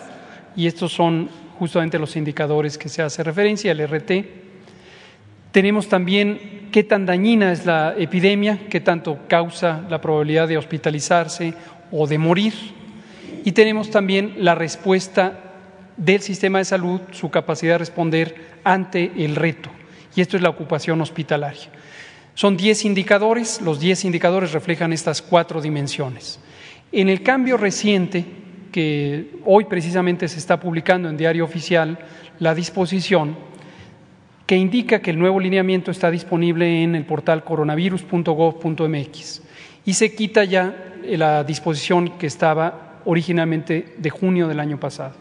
y 0.57 0.67
estos 0.67 0.93
son 0.93 1.29
justamente 1.59 1.99
los 1.99 2.17
indicadores 2.17 2.79
que 2.79 2.89
se 2.89 3.03
hace 3.03 3.23
referencia, 3.23 3.73
el 3.73 3.87
RT. 3.87 4.44
Tenemos 5.55 5.89
también 5.89 6.69
qué 6.73 6.83
tan 6.83 7.07
dañina 7.07 7.53
es 7.53 7.65
la 7.65 7.95
epidemia, 7.97 8.59
qué 8.69 8.81
tanto 8.81 9.21
causa 9.29 9.85
la 9.89 10.01
probabilidad 10.01 10.49
de 10.49 10.59
hospitalizarse 10.59 11.55
o 11.93 12.09
de 12.09 12.19
morir 12.19 12.55
y 13.45 13.53
tenemos 13.53 13.89
también 13.89 14.35
la 14.39 14.57
respuesta 14.57 15.39
del 15.97 16.23
sistema 16.23 16.59
de 16.59 16.65
salud, 16.65 17.01
su 17.13 17.31
capacidad 17.31 17.75
de 17.75 17.79
responder 17.79 18.35
ante 18.65 19.13
el 19.17 19.37
reto, 19.37 19.71
y 20.17 20.23
esto 20.23 20.37
es 20.37 20.43
la 20.43 20.49
ocupación 20.49 21.01
hospitalaria. 21.01 21.71
Son 22.35 22.57
diez 22.57 22.85
indicadores, 22.85 23.61
los 23.61 23.79
diez 23.79 24.05
indicadores 24.05 24.51
reflejan 24.51 24.93
estas 24.93 25.23
cuatro 25.23 25.63
dimensiones. 25.63 26.41
En 26.91 27.09
el 27.09 27.23
cambio 27.23 27.59
reciente, 27.59 28.25
que 28.73 29.37
hoy 29.45 29.67
precisamente 29.67 30.27
se 30.27 30.41
está 30.41 30.59
publicando 30.59 31.09
en 31.09 31.17
Diario 31.17 31.45
Oficial, 31.45 31.97
la 32.41 32.57
disposición 32.57 33.54
que 34.47 34.57
indica 34.57 35.01
que 35.01 35.11
el 35.11 35.19
nuevo 35.19 35.41
lineamiento 35.41 35.91
está 35.91 36.11
disponible 36.11 36.83
en 36.83 36.95
el 36.95 37.05
portal 37.05 37.45
coronavirus.gov.mx 37.45 39.43
y 39.87 39.95
se 39.95 40.15
quita 40.15 40.45
ya 40.45 40.95
la 41.05 41.45
disposición 41.45 42.19
que 42.19 42.27
estaba 42.27 43.01
originalmente 43.05 43.95
de 43.97 44.11
junio 44.11 44.49
del 44.49 44.61
año 44.61 44.79
pasado. 44.79 45.15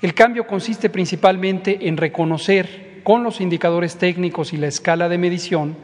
El 0.00 0.14
cambio 0.14 0.46
consiste 0.46 0.90
principalmente 0.90 1.88
en 1.88 1.96
reconocer 1.96 3.00
con 3.04 3.22
los 3.22 3.40
indicadores 3.40 3.96
técnicos 3.96 4.52
y 4.52 4.56
la 4.56 4.66
escala 4.68 5.08
de 5.08 5.18
medición 5.18 5.76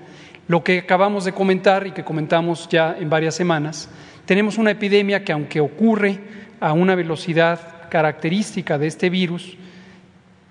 lo 0.48 0.64
que 0.64 0.78
acabamos 0.78 1.24
de 1.24 1.32
comentar 1.32 1.86
y 1.86 1.92
que 1.92 2.04
comentamos 2.04 2.68
ya 2.70 2.96
en 2.98 3.10
varias 3.10 3.34
semanas. 3.34 3.88
Tenemos 4.24 4.56
una 4.56 4.70
epidemia 4.70 5.22
que 5.22 5.32
aunque 5.32 5.60
ocurre 5.60 6.18
a 6.58 6.72
una 6.72 6.94
velocidad 6.94 7.88
característica 7.90 8.78
de 8.78 8.86
este 8.86 9.10
virus, 9.10 9.56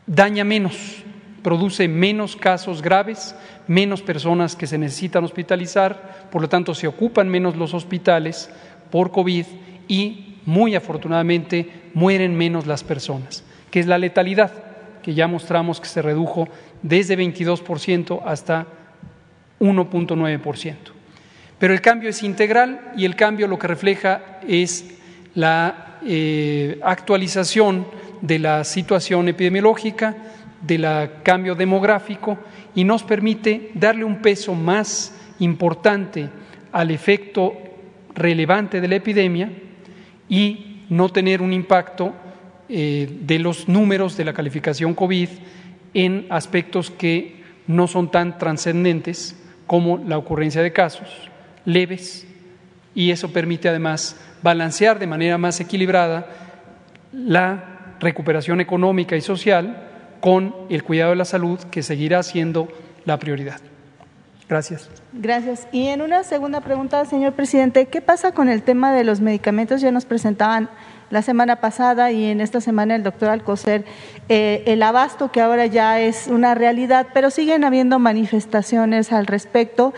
daña 0.06 0.44
menos, 0.44 1.04
produce 1.48 1.88
menos 1.88 2.36
casos 2.36 2.82
graves, 2.82 3.34
menos 3.70 4.02
personas 4.02 4.58
que 4.58 4.68
se 4.68 4.78
necesitan 4.78 5.24
hospitalizar, 5.24 6.28
por 6.30 6.42
lo 6.42 6.50
tanto 6.50 6.76
se 6.76 6.90
ocupan 6.90 7.30
menos 7.30 7.56
los 7.56 7.74
hospitales 7.74 8.50
por 8.92 9.12
COVID 9.12 9.46
y 9.88 10.40
muy 10.46 10.76
afortunadamente 10.76 11.70
mueren 11.94 12.36
menos 12.36 12.68
las 12.68 12.84
personas, 12.84 13.46
que 13.72 13.80
es 13.80 13.88
la 13.88 13.98
letalidad, 13.98 14.52
que 15.02 15.14
ya 15.14 15.30
mostramos 15.30 15.80
que 15.80 15.88
se 15.88 16.02
redujo 16.02 16.50
desde 16.82 17.18
22% 17.18 18.24
hasta 18.26 18.68
1.9%. 19.62 20.76
Pero 21.60 21.74
el 21.74 21.80
cambio 21.80 22.10
es 22.10 22.24
integral 22.24 22.92
y 22.98 23.06
el 23.06 23.16
cambio 23.16 23.48
lo 23.48 23.58
que 23.58 23.68
refleja 23.68 24.42
es 24.46 24.84
la 25.34 25.98
eh, 26.06 26.78
actualización 26.84 27.88
de 28.20 28.40
la 28.40 28.66
situación 28.66 29.30
epidemiológica, 29.30 30.16
del 30.62 30.86
cambio 31.24 31.56
demográfico 31.56 32.38
y 32.76 32.84
nos 32.84 33.04
permite 33.04 33.72
darle 33.74 34.04
un 34.04 34.22
peso 34.22 34.54
más 34.54 35.14
importante 35.40 36.30
al 36.72 36.92
efecto 36.92 37.54
relevante 38.16 38.82
de 38.82 38.88
la 38.88 38.96
epidemia 38.96 39.52
y 40.28 40.84
no 40.90 41.10
tener 41.10 41.42
un 41.42 41.54
impacto 41.54 42.14
eh, 42.70 43.08
de 43.22 43.40
los 43.40 43.68
números 43.68 44.18
de 44.18 44.26
la 44.26 44.34
calificación 44.34 44.94
COVID 44.94 45.30
en 45.94 46.26
aspectos 46.30 46.92
que 46.92 47.44
no 47.68 47.88
son 47.88 48.12
tan 48.12 48.38
trascendentes 48.38 49.42
como 49.66 49.98
la 49.98 50.18
ocurrencia 50.18 50.62
de 50.62 50.74
casos 50.74 51.30
leves. 51.66 52.28
Y 52.96 53.12
eso 53.12 53.32
permite 53.32 53.70
además 53.70 54.20
balancear 54.42 54.98
de 55.00 55.08
manera 55.08 55.38
más 55.38 55.60
equilibrada 55.60 56.28
la 57.14 57.96
recuperación 58.00 58.62
económica 58.62 59.16
y 59.16 59.22
social 59.22 59.87
con 60.20 60.56
el 60.70 60.84
cuidado 60.84 61.12
de 61.12 61.18
la 61.18 61.26
salud 61.26 61.60
que 61.72 61.84
seguirá 61.84 62.24
siendo 62.24 62.68
la 63.06 63.18
prioridad. 63.18 63.60
Gracias. 64.50 64.90
Gracias. 65.12 65.68
Y 65.74 65.88
en 65.88 66.02
una 66.02 66.24
segunda 66.24 66.62
pregunta, 66.62 67.04
señor 67.06 67.34
presidente, 67.34 67.88
¿qué 67.88 68.02
pasa 68.02 68.32
con 68.32 68.48
el 68.48 68.64
tema 68.64 68.94
de 68.94 69.04
los 69.04 69.20
medicamentos? 69.20 69.82
Ya 69.82 69.92
nos 69.92 70.06
presentaban 70.06 70.70
la 71.10 71.22
semana 71.22 71.58
pasada 71.58 72.12
y 72.12 72.26
en 72.26 72.42
esta 72.42 72.62
semana 72.62 72.96
el 72.96 73.04
doctor 73.04 73.30
Alcocer 73.30 73.86
eh, 74.30 74.64
el 74.68 74.84
abasto 74.84 75.32
que 75.32 75.42
ahora 75.42 75.66
ya 75.66 76.00
es 76.00 76.28
una 76.28 76.54
realidad, 76.56 77.08
pero 77.14 77.30
siguen 77.30 77.64
habiendo 77.64 78.00
manifestaciones 78.00 79.12
al 79.12 79.26
respecto. 79.28 79.94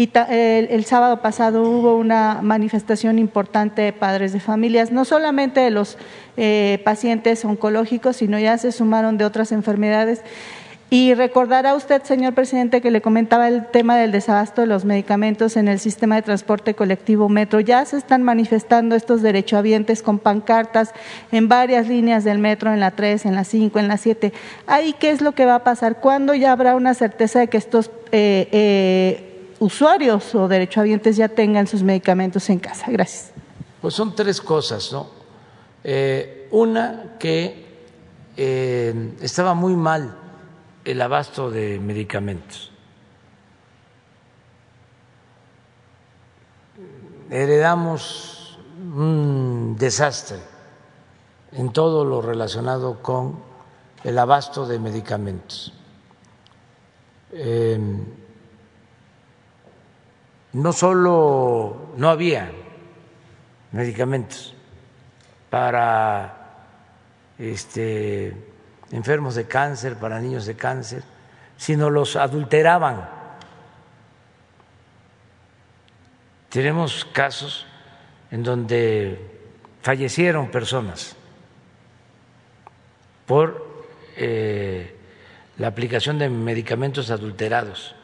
Y 0.00 0.08
el, 0.30 0.82
sábado 0.86 1.20
pasado 1.20 1.62
hubo 1.62 1.94
una 1.94 2.38
manifestación 2.40 3.18
importante 3.18 3.82
de 3.82 3.92
padres 3.92 4.32
de 4.32 4.40
familias, 4.40 4.90
no 4.90 5.04
solamente 5.04 5.60
de 5.60 5.70
los 5.70 5.98
eh, 6.38 6.80
pacientes 6.86 7.44
oncológicos, 7.44 8.16
sino 8.16 8.38
ya 8.38 8.56
se 8.56 8.72
sumaron 8.72 9.18
de 9.18 9.26
otras 9.26 9.52
enfermedades. 9.52 10.22
Y 10.88 11.12
recordará 11.12 11.74
usted, 11.74 12.02
señor 12.02 12.32
presidente, 12.32 12.80
que 12.80 12.90
le 12.90 13.02
comentaba 13.02 13.46
el 13.46 13.66
tema 13.66 13.98
del 13.98 14.10
desabasto 14.10 14.62
de 14.62 14.68
los 14.68 14.86
medicamentos 14.86 15.58
en 15.58 15.68
el 15.68 15.78
sistema 15.78 16.14
de 16.14 16.22
transporte 16.22 16.72
colectivo 16.72 17.28
metro. 17.28 17.60
Ya 17.60 17.84
se 17.84 17.98
están 17.98 18.22
manifestando 18.22 18.96
estos 18.96 19.20
derechohabientes 19.20 20.02
con 20.02 20.18
pancartas 20.18 20.94
en 21.30 21.46
varias 21.48 21.88
líneas 21.88 22.24
del 22.24 22.38
metro, 22.38 22.72
en 22.72 22.80
la 22.80 22.92
3, 22.92 23.26
en 23.26 23.34
la 23.34 23.44
5, 23.44 23.78
en 23.78 23.88
la 23.88 23.98
7. 23.98 24.32
¿Ahí 24.66 24.94
qué 24.98 25.10
es 25.10 25.20
lo 25.20 25.32
que 25.32 25.44
va 25.44 25.56
a 25.56 25.64
pasar? 25.64 26.00
¿Cuándo 26.00 26.32
ya 26.32 26.52
habrá 26.52 26.74
una 26.74 26.94
certeza 26.94 27.40
de 27.40 27.48
que 27.48 27.58
estos 27.58 27.90
eh, 28.12 28.48
eh, 28.50 29.29
usuarios 29.60 30.34
o 30.34 30.48
derechohabientes 30.48 31.16
ya 31.16 31.28
tengan 31.28 31.68
sus 31.68 31.82
medicamentos 31.82 32.50
en 32.50 32.58
casa? 32.58 32.86
Gracias. 32.90 33.32
Pues 33.80 33.94
son 33.94 34.14
tres 34.16 34.40
cosas, 34.40 34.90
¿no? 34.92 35.06
Eh, 35.84 36.48
una 36.50 37.16
que 37.18 37.70
estaba 38.36 39.54
muy 39.54 39.76
mal 39.76 40.16
el 40.84 41.00
abasto 41.02 41.50
de 41.50 41.78
medicamentos. 41.78 42.72
Heredamos 47.30 48.58
un 48.78 49.76
desastre 49.78 50.38
en 51.52 51.72
todo 51.72 52.04
lo 52.04 52.22
relacionado 52.22 53.02
con 53.02 53.38
el 54.04 54.18
abasto 54.18 54.66
de 54.66 54.78
medicamentos. 54.78 55.72
Em, 57.32 58.04
no 60.52 60.72
solo 60.72 61.92
no 61.96 62.10
había 62.10 62.50
medicamentos 63.72 64.54
para 65.48 66.36
este 67.38 68.36
enfermos 68.92 69.34
de 69.34 69.46
cáncer, 69.46 69.96
para 69.96 70.20
niños 70.20 70.46
de 70.46 70.56
cáncer, 70.56 71.02
sino 71.56 71.90
los 71.90 72.16
adulteraban. 72.16 73.20
tenemos 76.50 77.04
casos 77.04 77.64
en 78.30 78.42
donde 78.42 79.18
fallecieron 79.82 80.50
personas 80.50 81.16
por 83.24 83.86
eh, 84.16 84.94
la 85.56 85.68
aplicación 85.68 86.18
de 86.18 86.28
medicamentos 86.28 87.10
adulterados. 87.10 87.94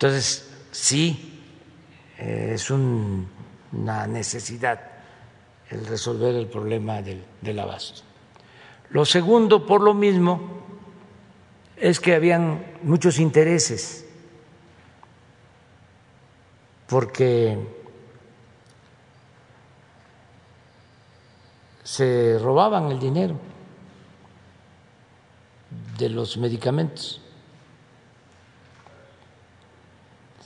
Entonces, 0.00 0.48
sí, 0.70 1.42
eh, 2.16 2.52
es 2.54 2.70
una 2.70 4.06
necesidad 4.06 4.80
el 5.68 5.84
resolver 5.84 6.34
el 6.36 6.46
problema 6.46 7.02
del, 7.02 7.22
del 7.42 7.58
abasto. 7.58 8.00
Lo 8.88 9.04
segundo, 9.04 9.66
por 9.66 9.82
lo 9.82 9.92
mismo, 9.92 10.40
es 11.76 12.00
que 12.00 12.14
habían 12.14 12.64
muchos 12.82 13.18
intereses, 13.18 14.06
porque 16.88 17.58
se 21.84 22.38
robaban 22.38 22.90
el 22.90 22.98
dinero 22.98 23.38
de 25.98 26.08
los 26.08 26.38
medicamentos. 26.38 27.20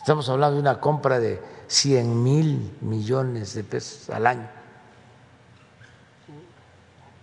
Estamos 0.05 0.29
hablando 0.29 0.57
de 0.57 0.61
una 0.61 0.81
compra 0.81 1.19
de 1.19 1.41
100 1.67 2.23
mil 2.23 2.77
millones 2.83 3.55
de 3.55 3.65
pesos 3.65 4.11
al 4.11 4.27
año. 4.27 4.47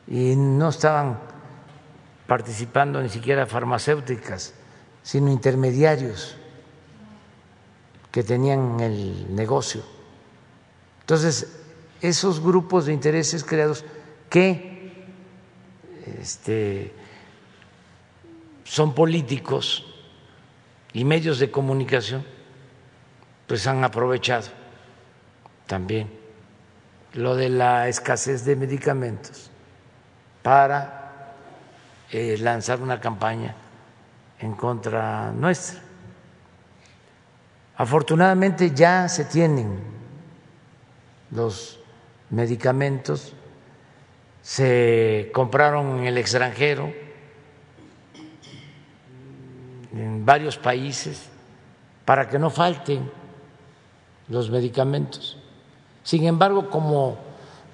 Y 0.07 0.35
no 0.35 0.69
estaban 0.69 1.19
participando 2.25 2.99
ni 2.99 3.09
siquiera 3.09 3.45
farmacéuticas, 3.45 4.55
sino 5.03 5.29
intermediarios 5.29 6.35
que 8.09 8.23
tenían 8.23 8.79
el 8.79 9.27
negocio. 9.35 9.83
Entonces, 11.01 11.61
esos 12.01 12.39
grupos 12.39 12.87
de 12.87 12.93
intereses 12.93 13.43
creados 13.43 13.85
que 14.27 15.05
este, 16.19 16.95
son 18.63 18.95
políticos 18.95 19.85
y 20.93 21.05
medios 21.05 21.37
de 21.37 21.51
comunicación, 21.51 22.25
pues 23.51 23.67
han 23.67 23.83
aprovechado 23.83 24.47
también 25.67 26.09
lo 27.15 27.35
de 27.35 27.49
la 27.49 27.89
escasez 27.89 28.45
de 28.45 28.55
medicamentos 28.55 29.51
para 30.41 31.33
eh, 32.11 32.37
lanzar 32.39 32.79
una 32.79 33.01
campaña 33.01 33.53
en 34.39 34.53
contra 34.53 35.33
nuestra. 35.33 35.81
Afortunadamente 37.75 38.71
ya 38.71 39.09
se 39.09 39.25
tienen 39.25 39.81
los 41.31 41.77
medicamentos, 42.29 43.33
se 44.41 45.29
compraron 45.33 45.99
en 45.99 46.05
el 46.05 46.17
extranjero, 46.17 46.93
en 49.93 50.25
varios 50.25 50.57
países, 50.57 51.27
para 52.05 52.29
que 52.29 52.39
no 52.39 52.49
falten 52.49 53.19
los 54.31 54.49
medicamentos. 54.49 55.37
Sin 56.03 56.25
embargo, 56.25 56.69
como 56.69 57.17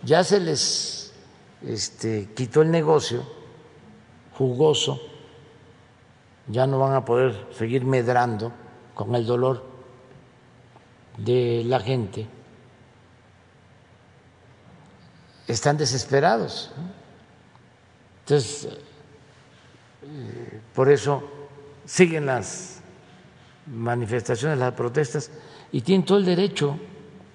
ya 0.03 0.23
se 0.23 0.39
les 0.39 1.13
este, 1.61 2.29
quitó 2.35 2.63
el 2.63 2.71
negocio 2.71 3.23
jugoso, 4.35 4.99
ya 6.47 6.65
no 6.65 6.79
van 6.79 6.93
a 6.93 7.05
poder 7.05 7.47
seguir 7.51 7.85
medrando 7.85 8.51
con 8.95 9.13
el 9.15 9.25
dolor 9.25 9.63
de 11.17 11.63
la 11.65 11.79
gente. 11.79 12.27
Están 15.47 15.77
desesperados. 15.77 16.71
Entonces, 18.21 18.67
eh, 20.03 20.61
por 20.73 20.89
eso 20.89 21.23
siguen 21.85 22.25
las 22.25 22.81
manifestaciones, 23.67 24.57
las 24.57 24.73
protestas 24.73 25.31
y 25.71 25.81
tienen 25.81 26.05
todo 26.05 26.17
el 26.17 26.25
derecho 26.25 26.77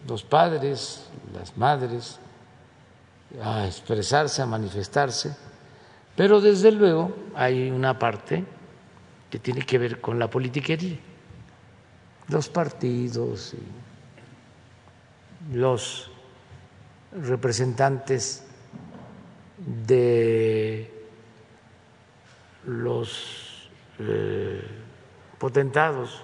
los 0.06 0.22
padres, 0.22 1.08
las 1.32 1.56
madres, 1.56 2.18
a 3.42 3.66
expresarse, 3.66 4.42
a 4.42 4.46
manifestarse, 4.46 5.34
pero 6.16 6.40
desde 6.40 6.72
luego 6.72 7.14
hay 7.34 7.70
una 7.70 7.98
parte 7.98 8.44
que 9.30 9.38
tiene 9.38 9.64
que 9.64 9.78
ver 9.78 10.00
con 10.00 10.18
la 10.18 10.28
politiquería, 10.28 10.98
los 12.28 12.48
partidos, 12.48 13.54
y 13.54 15.56
los 15.56 16.10
representantes 17.12 18.44
de 19.86 20.90
los 22.66 23.68
eh, 23.98 24.62
potentados. 25.38 26.22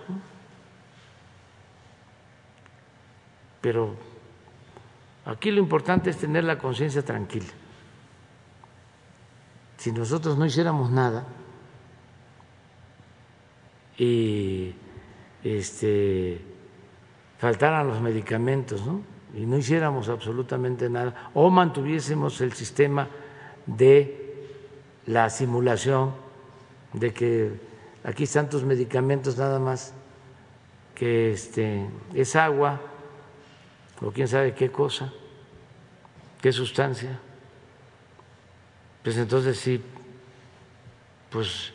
Pero 3.61 3.95
aquí 5.25 5.51
lo 5.51 5.59
importante 5.59 6.11
es 6.11 6.19
tener 6.19 6.45
la 6.45 6.59
conciencia 6.59 7.05
tranquila. 7.05 7.47
Si 9.77 9.93
nosotros 9.93 10.37
no 10.37 10.45
hiciéramos 10.45 10.91
nada 10.91 11.25
y 13.97 14.75
este, 15.45 16.41
faltaran 17.39 17.87
los 17.87 18.01
medicamentos, 18.01 18.85
¿no? 18.85 19.03
y 19.35 19.47
no 19.47 19.59
hiciéramos 19.59 20.09
absolutamente 20.09 20.89
nada, 20.89 21.31
o 21.35 21.51
mantuviésemos 21.51 22.41
el 22.41 22.53
sistema 22.53 23.09
de 23.67 24.29
la 25.07 25.31
simulación 25.31 26.13
de 26.93 27.13
que 27.13 27.53
aquí 28.05 28.25
están 28.25 28.49
tus 28.49 28.65
medicamentos 28.65 29.37
nada 29.39 29.59
más, 29.59 29.95
que 30.95 31.33
este, 31.33 31.87
es 32.15 32.35
agua, 32.35 32.81
o 34.01 34.11
quién 34.11 34.29
sabe 34.29 34.55
qué 34.55 34.71
cosa, 34.71 35.13
qué 36.41 36.53
sustancia, 36.53 37.19
pues 39.03 39.17
entonces 39.17 39.59
sí, 39.59 39.83
pues 41.31 41.73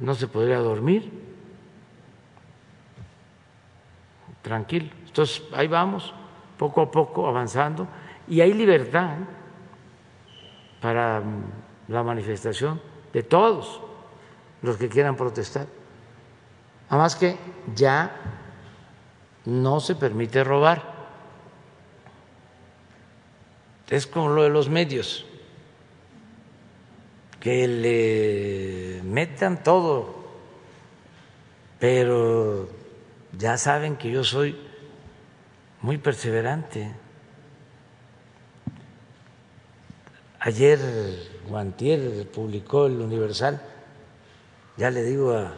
no 0.00 0.14
se 0.14 0.28
podría 0.28 0.58
dormir 0.58 1.10
tranquilo. 4.42 4.90
Entonces 5.06 5.42
ahí 5.52 5.68
vamos, 5.68 6.12
poco 6.58 6.82
a 6.82 6.90
poco 6.90 7.26
avanzando, 7.26 7.88
y 8.28 8.40
hay 8.40 8.52
libertad 8.52 9.14
¿eh? 9.14 9.26
para 10.80 11.22
la 11.88 12.02
manifestación 12.02 12.80
de 13.12 13.22
todos 13.22 13.80
los 14.62 14.76
que 14.76 14.88
quieran 14.88 15.16
protestar. 15.16 15.66
Además 16.88 17.16
que 17.16 17.36
ya 17.74 18.43
no 19.44 19.80
se 19.80 19.94
permite 19.94 20.44
robar. 20.44 20.94
Es 23.88 24.06
como 24.06 24.30
lo 24.30 24.42
de 24.42 24.50
los 24.50 24.68
medios, 24.68 25.26
que 27.40 27.68
le 27.68 29.02
metan 29.02 29.62
todo, 29.62 30.24
pero 31.78 32.68
ya 33.36 33.58
saben 33.58 33.96
que 33.96 34.10
yo 34.10 34.24
soy 34.24 34.56
muy 35.82 35.98
perseverante. 35.98 36.94
Ayer 40.40 40.78
Guantier 41.46 42.30
publicó 42.30 42.86
el 42.86 43.00
Universal, 43.00 43.60
ya 44.78 44.90
le 44.90 45.02
digo 45.02 45.34
a 45.36 45.54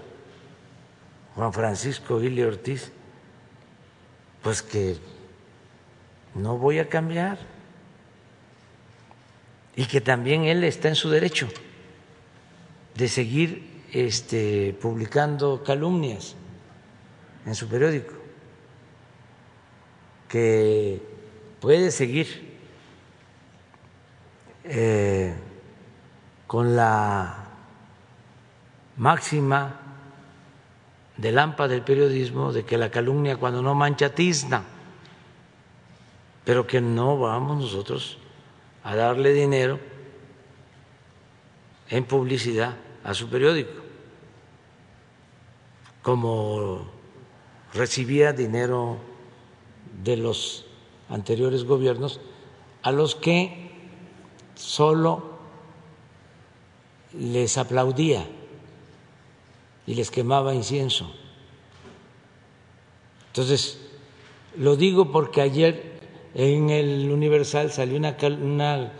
Juan 1.36 1.52
Francisco 1.52 2.18
Guille 2.18 2.46
Ortiz, 2.46 2.92
pues 4.46 4.62
que 4.62 4.96
no 6.36 6.56
voy 6.56 6.78
a 6.78 6.88
cambiar. 6.88 7.36
Y 9.74 9.86
que 9.86 10.00
también 10.00 10.44
él 10.44 10.62
está 10.62 10.86
en 10.86 10.94
su 10.94 11.10
derecho 11.10 11.48
de 12.94 13.08
seguir 13.08 13.82
este, 13.92 14.72
publicando 14.80 15.64
calumnias 15.64 16.36
en 17.44 17.56
su 17.56 17.68
periódico, 17.68 18.14
que 20.28 21.02
puede 21.58 21.90
seguir 21.90 22.56
eh, 24.62 25.34
con 26.46 26.76
la 26.76 27.48
máxima 28.96 29.85
del 31.16 31.38
AMPA 31.38 31.68
del 31.68 31.82
periodismo 31.82 32.52
de 32.52 32.64
que 32.64 32.78
la 32.78 32.90
calumnia 32.90 33.36
cuando 33.36 33.62
no 33.62 33.74
mancha 33.74 34.14
tizna, 34.14 34.64
pero 36.44 36.66
que 36.66 36.80
no 36.80 37.18
vamos 37.18 37.58
nosotros 37.58 38.18
a 38.84 38.94
darle 38.94 39.32
dinero 39.32 39.80
en 41.88 42.04
publicidad 42.04 42.76
a 43.04 43.14
su 43.14 43.28
periódico, 43.28 43.82
como 46.02 46.86
recibía 47.72 48.32
dinero 48.32 48.98
de 50.02 50.16
los 50.16 50.66
anteriores 51.08 51.64
gobiernos 51.64 52.20
a 52.82 52.92
los 52.92 53.14
que 53.14 53.70
solo 54.54 55.36
les 57.12 57.58
aplaudía 57.58 58.26
y 59.86 59.94
les 59.94 60.10
quemaba 60.10 60.54
incienso. 60.54 61.12
Entonces, 63.28 63.78
lo 64.56 64.76
digo 64.76 65.12
porque 65.12 65.40
ayer 65.40 66.00
en 66.34 66.70
el 66.70 67.10
Universal 67.10 67.70
salió 67.70 67.96
una, 67.96 68.16
una 68.42 68.92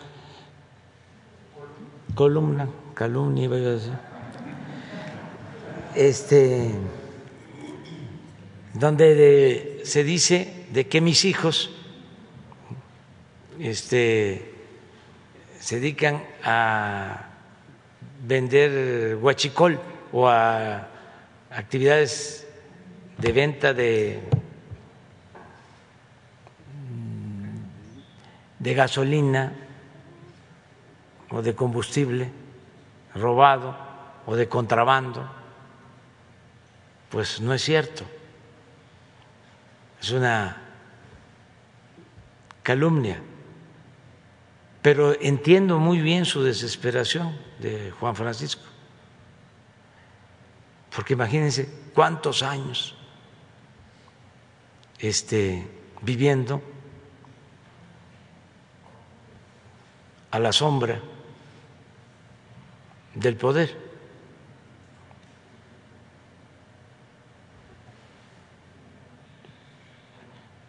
columna, 2.15 2.69
calumnia, 2.95 3.45
iba 3.45 3.57
a 3.57 3.61
decir, 3.61 3.93
este, 5.95 6.71
donde 8.75 9.81
se 9.85 10.05
dice 10.05 10.67
de 10.71 10.87
que 10.87 11.01
mis 11.01 11.25
hijos 11.25 11.71
este, 13.59 14.53
se 15.59 15.77
dedican 15.77 16.23
a 16.45 17.31
vender 18.27 19.17
huachicol 19.17 19.81
o 20.13 20.29
a 20.29 20.89
actividades 21.51 22.47
de 23.19 23.33
venta 23.33 23.73
de, 23.73 24.21
de 28.59 28.75
gasolina 28.75 29.53
o 31.31 31.43
de 31.43 31.55
combustible 31.55 32.31
robado 33.15 33.77
o 34.27 34.37
de 34.37 34.49
contrabando, 34.49 35.25
pues 37.09 37.41
no 37.41 37.55
es 37.55 37.63
cierto. 37.63 38.05
Es 40.01 40.11
una 40.11 40.61
calumnia. 42.63 43.23
Pero 44.83 45.17
entiendo 45.21 45.79
muy 45.79 46.01
bien 46.01 46.25
su 46.25 46.43
desesperación 46.43 47.37
de 47.59 47.93
Juan 47.93 48.15
Francisco. 48.15 48.66
Porque 50.97 51.13
imagínense 51.13 51.69
cuántos 51.93 52.43
años 52.43 52.95
este, 54.99 55.69
viviendo 56.01 56.63
a 60.31 60.39
la 60.39 60.53
sombra 60.53 61.03
del 63.15 63.37
poder. 63.37 63.77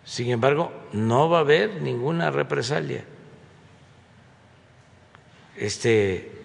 Sin 0.04 0.30
embargo, 0.30 0.74
no 0.91 1.30
va 1.30 1.38
a 1.38 1.41
haber 1.41 1.82
ninguna 1.82 2.32
represalia. 2.32 3.06
Este, 5.56 6.44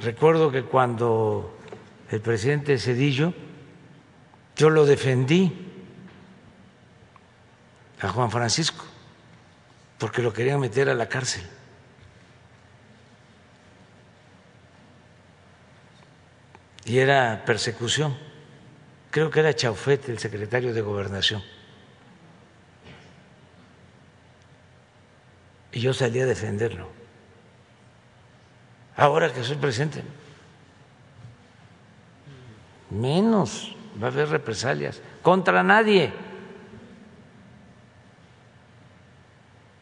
recuerdo 0.00 0.50
que 0.50 0.64
cuando 0.64 1.59
el 2.10 2.20
presidente 2.20 2.76
Cedillo, 2.78 3.32
yo 4.56 4.68
lo 4.68 4.84
defendí 4.84 5.52
a 8.00 8.08
Juan 8.08 8.30
Francisco, 8.30 8.84
porque 9.98 10.22
lo 10.22 10.32
querían 10.32 10.60
meter 10.60 10.88
a 10.88 10.94
la 10.94 11.08
cárcel. 11.08 11.42
Y 16.84 16.98
era 16.98 17.44
persecución. 17.44 18.18
Creo 19.10 19.30
que 19.30 19.40
era 19.40 19.54
Chaufet, 19.54 20.08
el 20.08 20.18
secretario 20.18 20.74
de 20.74 20.80
Gobernación. 20.80 21.42
Y 25.72 25.80
yo 25.80 25.94
salí 25.94 26.20
a 26.20 26.26
defenderlo. 26.26 26.88
Ahora 28.96 29.32
que 29.32 29.44
soy 29.44 29.56
presidente, 29.56 30.02
menos 32.90 33.76
va 34.00 34.08
a 34.08 34.10
haber 34.10 34.28
represalias 34.28 35.00
contra 35.22 35.62
nadie. 35.62 36.12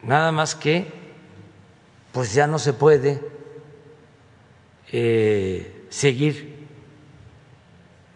Nada 0.03 0.33
más 0.33 0.55
que, 0.55 0.87
pues 2.13 2.33
ya 2.33 2.47
no 2.47 2.59
se 2.59 2.73
puede 2.73 3.21
eh, 4.93 5.87
seguir 5.91 6.67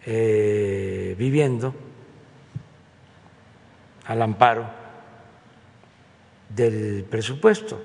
eh, 0.05 1.15
viviendo 1.17 1.73
al 4.05 4.21
amparo 4.21 4.69
del 6.49 7.05
presupuesto. 7.09 7.81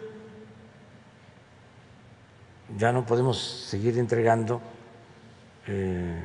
Ya 2.76 2.92
no 2.92 3.04
podemos 3.06 3.38
seguir 3.38 3.98
entregando 3.98 4.60
eh, 5.66 6.22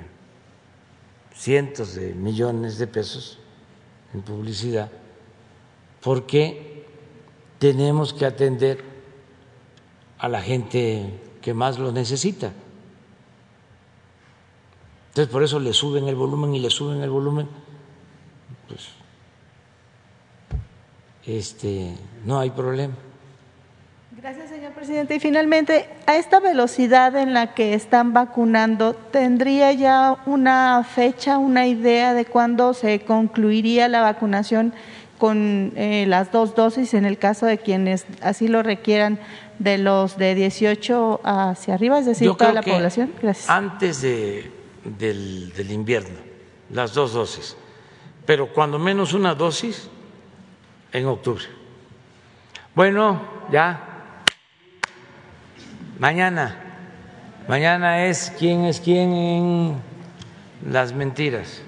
cientos 1.33 1.95
de 1.95 2.13
millones 2.13 2.77
de 2.77 2.87
pesos 2.87 3.39
en 4.13 4.21
publicidad 4.21 4.91
porque 6.01 6.85
tenemos 7.59 8.13
que 8.13 8.25
atender 8.25 8.83
a 10.19 10.27
la 10.27 10.41
gente 10.41 11.21
que 11.41 11.53
más 11.53 11.79
lo 11.79 11.91
necesita. 11.91 12.51
Entonces 15.09 15.31
por 15.31 15.43
eso 15.43 15.59
le 15.59 15.73
suben 15.73 16.07
el 16.07 16.15
volumen 16.15 16.53
y 16.55 16.59
le 16.59 16.69
suben 16.69 17.01
el 17.01 17.09
volumen. 17.09 17.47
Pues 18.67 18.89
este 21.25 21.95
no 22.25 22.39
hay 22.39 22.49
problema. 22.49 22.95
Gracias, 24.15 24.49
señor 24.49 24.73
presidente. 24.73 25.15
Y 25.15 25.19
finalmente, 25.19 25.89
a 26.05 26.15
esta 26.17 26.39
velocidad 26.39 27.15
en 27.15 27.33
la 27.33 27.55
que 27.55 27.73
están 27.73 28.13
vacunando, 28.13 28.93
¿tendría 28.93 29.71
ya 29.73 30.17
una 30.27 30.83
fecha, 30.83 31.39
una 31.39 31.65
idea 31.65 32.13
de 32.13 32.25
cuándo 32.25 32.75
se 32.75 32.99
concluiría 32.99 33.87
la 33.87 34.01
vacunación 34.01 34.73
con 35.17 35.73
eh, 35.75 36.05
las 36.07 36.31
dos 36.31 36.53
dosis 36.53 36.93
en 36.93 37.05
el 37.05 37.17
caso 37.17 37.47
de 37.47 37.57
quienes 37.57 38.05
así 38.21 38.47
lo 38.47 38.61
requieran 38.61 39.19
de 39.57 39.79
los 39.79 40.17
de 40.17 40.35
18 40.35 41.21
hacia 41.23 41.73
arriba, 41.73 41.97
es 41.97 42.05
decir, 42.05 42.31
toda 42.35 42.53
la 42.53 42.61
población? 42.61 43.11
Gracias. 43.19 43.49
Antes 43.49 44.01
de, 44.01 44.51
del, 44.83 45.51
del 45.53 45.71
invierno, 45.71 46.19
las 46.69 46.93
dos 46.93 47.13
dosis, 47.13 47.57
pero 48.27 48.53
cuando 48.53 48.77
menos 48.77 49.13
una 49.13 49.33
dosis 49.33 49.89
en 50.91 51.07
octubre. 51.07 51.45
Bueno, 52.75 53.21
ya 53.51 53.92
Mañana, 56.03 56.53
mañana 57.47 58.03
es 58.03 58.29
quién 58.37 58.65
es 58.65 58.81
quién 58.81 59.13
en 59.13 59.81
las 60.69 60.91
mentiras. 60.91 61.61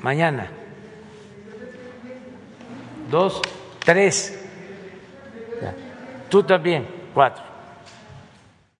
Mañana. 0.00 0.46
Dos, 3.10 3.42
tres. 3.84 4.48
Tú 6.28 6.44
también, 6.44 6.86
cuatro. 7.12 7.47